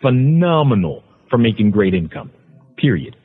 phenomenal 0.00 1.04
for 1.30 1.38
making 1.38 1.70
great 1.70 1.94
income. 1.94 2.30
Period. 2.76 3.16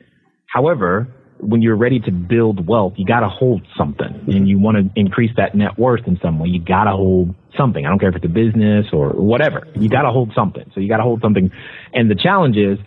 However, 0.46 1.08
when 1.40 1.62
you're 1.62 1.76
ready 1.76 2.00
to 2.00 2.10
build 2.10 2.66
wealth, 2.66 2.94
you 2.96 3.06
got 3.06 3.20
to 3.20 3.28
hold 3.28 3.62
something, 3.76 4.24
and 4.26 4.48
you 4.48 4.58
want 4.58 4.76
to 4.76 5.00
increase 5.00 5.30
that 5.36 5.54
net 5.54 5.78
worth 5.78 6.06
in 6.06 6.18
some 6.20 6.38
way. 6.38 6.48
You 6.48 6.60
got 6.60 6.84
to 6.84 6.92
hold 6.92 7.34
something. 7.56 7.84
I 7.84 7.88
don't 7.88 7.98
care 7.98 8.10
if 8.10 8.16
it's 8.16 8.24
a 8.24 8.28
business 8.28 8.86
or 8.92 9.10
whatever. 9.10 9.66
You 9.74 9.88
got 9.88 10.02
to 10.02 10.10
hold 10.10 10.32
something. 10.34 10.70
So 10.74 10.80
you 10.80 10.88
got 10.88 10.98
to 10.98 11.02
hold 11.02 11.20
something. 11.22 11.50
And 11.92 12.10
the 12.10 12.14
challenge 12.14 12.56
is, 12.56 12.78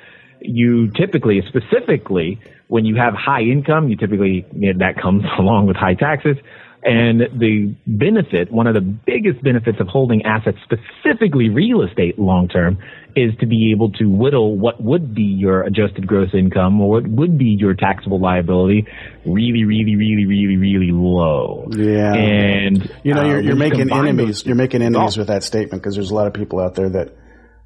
you 0.41 0.89
typically, 0.91 1.41
specifically, 1.47 2.39
when 2.68 2.86
you 2.86 2.95
have 2.95 3.14
high 3.14 3.41
income, 3.41 3.89
you 3.89 3.95
typically 3.95 4.45
you 4.56 4.74
know, 4.74 4.80
that 4.80 5.02
comes 5.02 5.24
along 5.39 5.68
with 5.68 5.76
high 5.76 5.95
taxes. 5.95 6.38
And 6.84 7.22
the 7.38 7.76
benefit, 7.86 8.52
one 8.52 8.66
of 8.66 8.74
the 8.74 8.82
biggest 8.82 9.43
benefits 9.43 9.80
of 9.80 9.88
holding 9.88 10.24
assets, 10.26 10.58
specifically 10.64 11.49
real 11.49 11.84
estate 11.84 12.18
long 12.18 12.47
term, 12.47 12.80
is 13.16 13.32
to 13.39 13.45
be 13.45 13.72
able 13.72 13.91
to 13.93 14.05
whittle 14.05 14.57
what 14.57 14.82
would 14.82 15.14
be 15.14 15.24
your 15.24 15.62
adjusted 15.64 16.07
gross 16.07 16.30
income 16.34 16.80
or 16.82 16.89
what 17.01 17.07
would 17.07 17.38
be 17.38 17.55
your 17.59 17.74
taxable 17.74 18.20
liability 18.20 18.86
really, 19.26 19.64
really, 19.64 19.95
really, 19.95 20.26
really, 20.26 20.57
really 20.57 20.91
low. 20.91 21.68
Yeah. 21.72 22.14
And 22.14 22.91
You 23.03 23.14
know, 23.14 23.22
uh, 23.22 23.26
you're, 23.26 23.36
when 23.38 23.43
you're 23.45 23.53
you 23.53 23.59
making 23.59 23.91
enemies. 23.91 24.26
those- 24.28 24.45
You're 24.45 24.55
making 24.55 24.82
enemies 24.82 25.18
Oh. 25.18 25.22
with 25.22 25.28
that 25.28 25.43
statement 25.43 25.82
because 25.84 25.95
there's 25.95 26.12
a 26.12 26.16
lot 26.16 26.28
of 26.28 26.34
people 26.34 26.59
out 26.59 26.76
there 26.76 26.89
that 26.89 27.16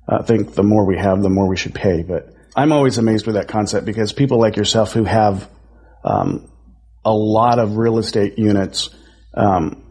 uh, 0.08 0.22
think 0.24 0.54
the 0.54 0.64
more 0.64 0.86
we 0.86 0.98
have, 0.98 1.22
the 1.22 1.30
more 1.30 1.48
we 1.50 1.58
should 1.58 1.74
pay. 1.74 2.04
But 2.04 2.30
I'm 2.56 2.72
always 2.72 2.98
amazed 2.98 3.26
with 3.26 3.36
that 3.36 3.48
concept 3.48 3.86
because 3.86 4.14
people 4.14 4.40
like 4.40 4.56
yourself 4.56 4.94
who 4.94 5.04
have 5.04 5.50
um, 6.04 6.48
a 7.04 7.12
lot 7.14 7.58
of 7.60 7.78
real 7.78 7.98
estate 7.98 8.38
units, 8.38 8.90
um, 9.34 9.82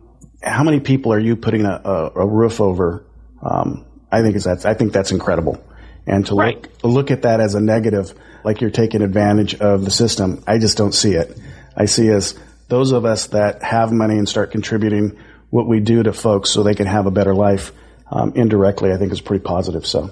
how 0.43 0.63
many 0.63 0.79
people 0.81 1.13
are 1.13 1.19
you 1.19 1.37
putting 1.37 1.65
a, 1.65 1.81
a, 1.85 2.11
a 2.23 2.27
roof 2.29 2.61
over? 2.61 3.07
Um, 3.43 3.87
I 4.15 4.23
think 4.23 4.37
is 4.37 4.45
that's 4.45 4.65
I 4.65 4.75
think 4.75 4.93
that's 4.93 5.11
incredible. 5.13 5.63
And 6.07 6.27
to 6.27 6.35
Right. 6.35 6.67
look 6.83 6.93
look 6.95 7.11
at 7.11 7.23
that 7.23 7.41
as 7.41 7.55
a 7.55 7.61
negative, 7.61 8.13
like 8.45 8.61
you're 8.61 8.71
taking 8.71 9.03
advantage 9.03 9.55
of 9.57 9.85
the 9.85 9.91
system, 9.91 10.43
I 10.47 10.59
just 10.59 10.77
don't 10.77 10.93
see 10.95 11.13
it. 11.15 11.37
I 11.77 11.87
see 11.87 12.09
as 12.09 12.39
those 12.69 12.93
of 12.93 13.05
us 13.05 13.27
that 13.29 13.63
have 13.63 13.91
money 13.93 14.17
and 14.17 14.29
start 14.29 14.51
contributing 14.51 15.17
what 15.51 15.67
we 15.69 15.81
do 15.81 16.03
to 16.03 16.13
folks 16.13 16.51
so 16.51 16.63
they 16.63 16.75
can 16.75 16.87
have 16.87 17.07
a 17.07 17.11
better 17.11 17.35
life 17.35 17.73
um, 18.11 18.33
indirectly, 18.35 18.93
I 18.93 18.97
think 18.99 19.13
is 19.13 19.21
pretty 19.21 19.43
positive. 19.45 19.87
So, 19.87 20.11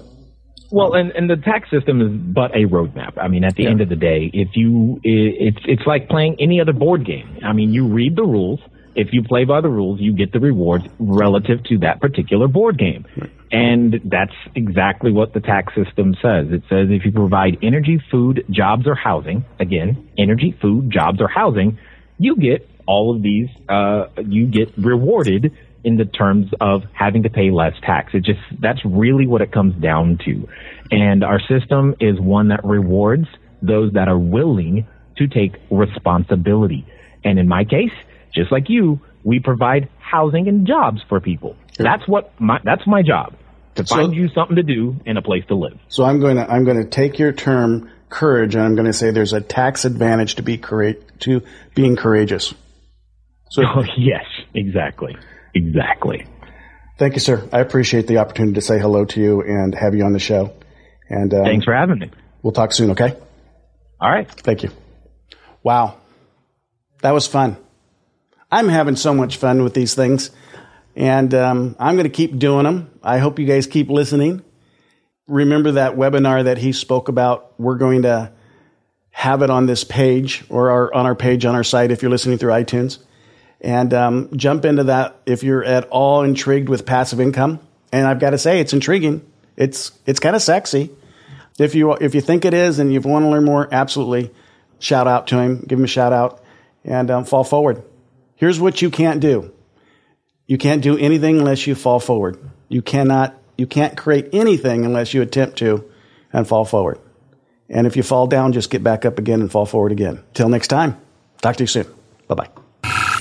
Well, 0.71 0.93
and, 0.93 1.11
and 1.11 1.29
the 1.29 1.35
tax 1.37 1.69
system 1.69 2.01
is 2.01 2.11
but 2.33 2.51
a 2.55 2.65
roadmap. 2.65 3.17
I 3.17 3.27
mean, 3.27 3.43
at 3.43 3.55
the 3.55 3.67
end 3.67 3.81
of 3.81 3.89
the 3.89 3.95
day, 3.95 4.29
if 4.33 4.49
you, 4.55 4.95
i- 5.05 5.35
it's, 5.47 5.59
it's 5.65 5.85
like 5.85 6.09
playing 6.09 6.37
any 6.39 6.59
other 6.61 6.73
board 6.73 7.05
game. 7.05 7.37
I 7.43 7.53
mean, 7.53 7.71
you 7.71 7.87
read 7.87 8.15
the 8.15 8.23
rules. 8.23 8.59
If 8.95 9.09
you 9.11 9.23
play 9.23 9.45
by 9.45 9.61
the 9.61 9.69
rules, 9.69 9.99
you 9.99 10.13
get 10.13 10.31
the 10.31 10.39
rewards 10.39 10.85
relative 10.99 11.63
to 11.65 11.79
that 11.79 11.99
particular 11.99 12.47
board 12.47 12.77
game. 12.77 13.05
And 13.51 14.01
that's 14.05 14.33
exactly 14.55 15.11
what 15.11 15.33
the 15.33 15.39
tax 15.39 15.73
system 15.75 16.15
says. 16.21 16.47
It 16.51 16.63
says 16.69 16.87
if 16.89 17.05
you 17.05 17.11
provide 17.11 17.57
energy, 17.61 18.01
food, 18.11 18.45
jobs, 18.49 18.87
or 18.87 18.95
housing, 18.95 19.45
again, 19.59 20.09
energy, 20.17 20.57
food, 20.61 20.91
jobs, 20.91 21.21
or 21.21 21.27
housing, 21.27 21.77
you 22.17 22.35
get 22.35 22.67
all 22.85 23.15
of 23.15 23.21
these, 23.21 23.49
uh, 23.69 24.07
you 24.25 24.47
get 24.47 24.77
rewarded 24.77 25.55
in 25.83 25.97
the 25.97 26.05
terms 26.05 26.51
of 26.61 26.83
having 26.93 27.23
to 27.23 27.29
pay 27.29 27.51
less 27.51 27.73
tax. 27.81 28.13
It 28.13 28.23
just, 28.23 28.39
that's 28.59 28.83
really 28.85 29.27
what 29.27 29.41
it 29.41 29.51
comes 29.51 29.75
down 29.81 30.17
to. 30.25 30.47
And 30.91 31.23
our 31.23 31.39
system 31.39 31.95
is 31.99 32.19
one 32.19 32.49
that 32.49 32.63
rewards 32.63 33.27
those 33.61 33.93
that 33.93 34.07
are 34.07 34.17
willing 34.17 34.87
to 35.17 35.27
take 35.27 35.55
responsibility. 35.69 36.85
And 37.23 37.39
in 37.39 37.47
my 37.47 37.63
case, 37.63 37.91
just 38.33 38.51
like 38.51 38.69
you, 38.69 38.99
we 39.23 39.39
provide 39.39 39.89
housing 39.99 40.47
and 40.47 40.67
jobs 40.67 41.01
for 41.09 41.19
people. 41.19 41.55
That's 41.77 42.07
what 42.07 42.31
my, 42.39 42.59
that's 42.63 42.85
my 42.87 43.01
job. 43.01 43.33
To 43.75 43.85
So- 43.85 43.95
find 43.95 44.13
you 44.13 44.29
something 44.29 44.55
to 44.57 44.63
do 44.63 44.95
and 45.05 45.17
a 45.17 45.21
place 45.21 45.43
to 45.47 45.55
live. 45.55 45.79
so 45.87 46.03
I'm 46.03 46.19
going 46.19 46.35
to 46.37 46.49
I'm 46.49 46.63
going 46.63 46.77
to 46.77 46.87
take 46.89 47.17
your 47.19 47.31
term 47.31 47.89
courage 48.09 48.53
and 48.53 48.63
I'm 48.63 48.75
going 48.75 48.85
to 48.85 48.93
say 48.93 49.09
there's 49.09 49.33
a 49.33 49.41
tax 49.41 49.85
advantage 49.85 50.35
to 50.35 50.43
be 50.43 50.57
coura- 50.59 51.01
to 51.21 51.41
being 51.73 51.95
courageous. 51.95 52.53
So, 53.49 53.63
Oh, 53.65 53.83
yes, 53.97 54.25
exactly. 54.53 55.15
Exactly. 55.55 56.25
thank 56.99 57.13
you, 57.15 57.19
sir. 57.19 57.47
I 57.51 57.59
appreciate 57.59 58.05
the 58.07 58.17
opportunity 58.19 58.55
to 58.55 58.61
say 58.61 58.79
hello 58.79 59.05
to 59.05 59.19
you 59.19 59.41
and 59.41 59.73
have 59.73 59.95
you 59.95 60.03
on 60.05 60.13
the 60.13 60.19
show. 60.19 60.53
And 61.09 61.33
um, 61.33 61.43
Thanks 61.43 61.65
for 61.65 61.73
having 61.73 61.97
me. 61.99 62.11
we'll 62.43 62.53
talk 62.53 62.73
soon. 62.73 62.91
Okay. 62.91 63.15
All 63.99 64.11
right. 64.11 64.29
Thank 64.29 64.61
you. 64.63 64.69
Wow. 65.63 65.97
That 67.01 67.11
was 67.15 67.25
fun. 67.27 67.57
I'm 68.53 68.69
having 68.69 68.95
so 68.95 69.15
much 69.15 69.37
fun 69.37 69.63
with 69.63 69.73
these 69.73 69.95
things. 69.95 70.29
And 70.95 71.33
um, 71.33 71.75
I'm 71.79 71.95
going 71.95 72.03
to 72.03 72.11
keep 72.11 72.37
doing 72.37 72.65
them. 72.65 72.91
I 73.01 73.17
hope 73.17 73.39
you 73.39 73.47
guys 73.47 73.65
keep 73.65 73.89
listening. 73.89 74.43
Remember 75.25 75.71
that 75.71 75.95
webinar 75.95 76.43
that 76.43 76.59
he 76.59 76.71
spoke 76.71 77.09
about? 77.09 77.59
We're 77.59 77.79
going 77.79 78.03
to 78.03 78.31
have 79.09 79.41
it 79.41 79.49
on 79.49 79.65
this 79.65 79.83
page 79.83 80.43
or 80.49 80.69
our, 80.69 80.93
on 80.93 81.07
our 81.07 81.15
page 81.15 81.45
on 81.45 81.55
our 81.55 81.63
site 81.63 81.89
if 81.89 82.03
you're 82.03 82.11
listening 82.11 82.37
through 82.37 82.51
iTunes. 82.51 82.99
And 83.59 83.91
um, 83.91 84.29
jump 84.35 84.65
into 84.65 84.83
that 84.83 85.19
if 85.25 85.41
you're 85.41 85.63
at 85.63 85.85
all 85.85 86.21
intrigued 86.21 86.69
with 86.69 86.85
passive 86.85 87.19
income. 87.19 87.59
And 87.91 88.05
I've 88.05 88.19
got 88.19 88.31
to 88.31 88.37
say, 88.37 88.59
it's 88.59 88.73
intriguing. 88.73 89.25
It's 89.57 89.91
it's 90.05 90.19
kind 90.19 90.35
of 90.35 90.43
sexy. 90.43 90.91
If 91.57 91.73
you 91.73 91.93
if 91.93 92.13
you 92.13 92.21
think 92.21 92.45
it 92.45 92.53
is 92.53 92.77
and 92.77 92.93
you 92.93 93.01
want 93.01 93.25
to 93.25 93.29
learn 93.29 93.45
more, 93.45 93.67
absolutely 93.71 94.29
shout 94.77 95.07
out 95.07 95.27
to 95.27 95.39
him, 95.39 95.65
give 95.67 95.79
him 95.79 95.85
a 95.85 95.87
shout 95.87 96.13
out, 96.13 96.43
and 96.83 97.09
um, 97.09 97.25
fall 97.25 97.43
forward. 97.43 97.83
Here's 98.43 98.59
what 98.59 98.81
you 98.81 98.89
can't 98.89 99.21
do: 99.21 99.53
you 100.47 100.57
can't 100.57 100.81
do 100.81 100.97
anything 100.97 101.39
unless 101.39 101.65
you 101.65 101.75
fall 101.75 102.01
forward. 102.01 102.37
You 102.67 102.81
cannot 102.81 103.33
you 103.57 103.65
can't 103.65 103.95
create 103.95 104.31
anything 104.33 104.83
unless 104.83 105.13
you 105.13 105.21
attempt 105.21 105.59
to 105.59 105.89
and 106.33 106.45
fall 106.45 106.65
forward. 106.65 106.99
And 107.69 107.87
if 107.87 107.95
you 107.95 108.03
fall 108.03 108.27
down, 108.27 108.51
just 108.51 108.69
get 108.69 108.83
back 108.83 109.05
up 109.05 109.17
again 109.17 109.39
and 109.39 109.49
fall 109.49 109.65
forward 109.65 109.93
again. 109.93 110.21
Till 110.33 110.49
next 110.49 110.67
time, 110.67 110.97
talk 111.41 111.55
to 111.55 111.63
you 111.63 111.67
soon. 111.67 111.87
Bye 112.27 112.35
bye. 112.35 112.49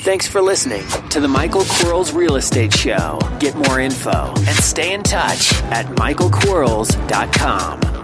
Thanks 0.00 0.26
for 0.26 0.42
listening 0.42 0.82
to 1.10 1.20
the 1.20 1.28
Michael 1.28 1.62
Quarles 1.66 2.12
Real 2.12 2.34
Estate 2.34 2.74
Show. 2.74 3.20
Get 3.38 3.54
more 3.54 3.78
info 3.78 4.34
and 4.36 4.56
stay 4.56 4.92
in 4.92 5.04
touch 5.04 5.54
at 5.70 5.86
michaelquarles.com. 5.86 8.01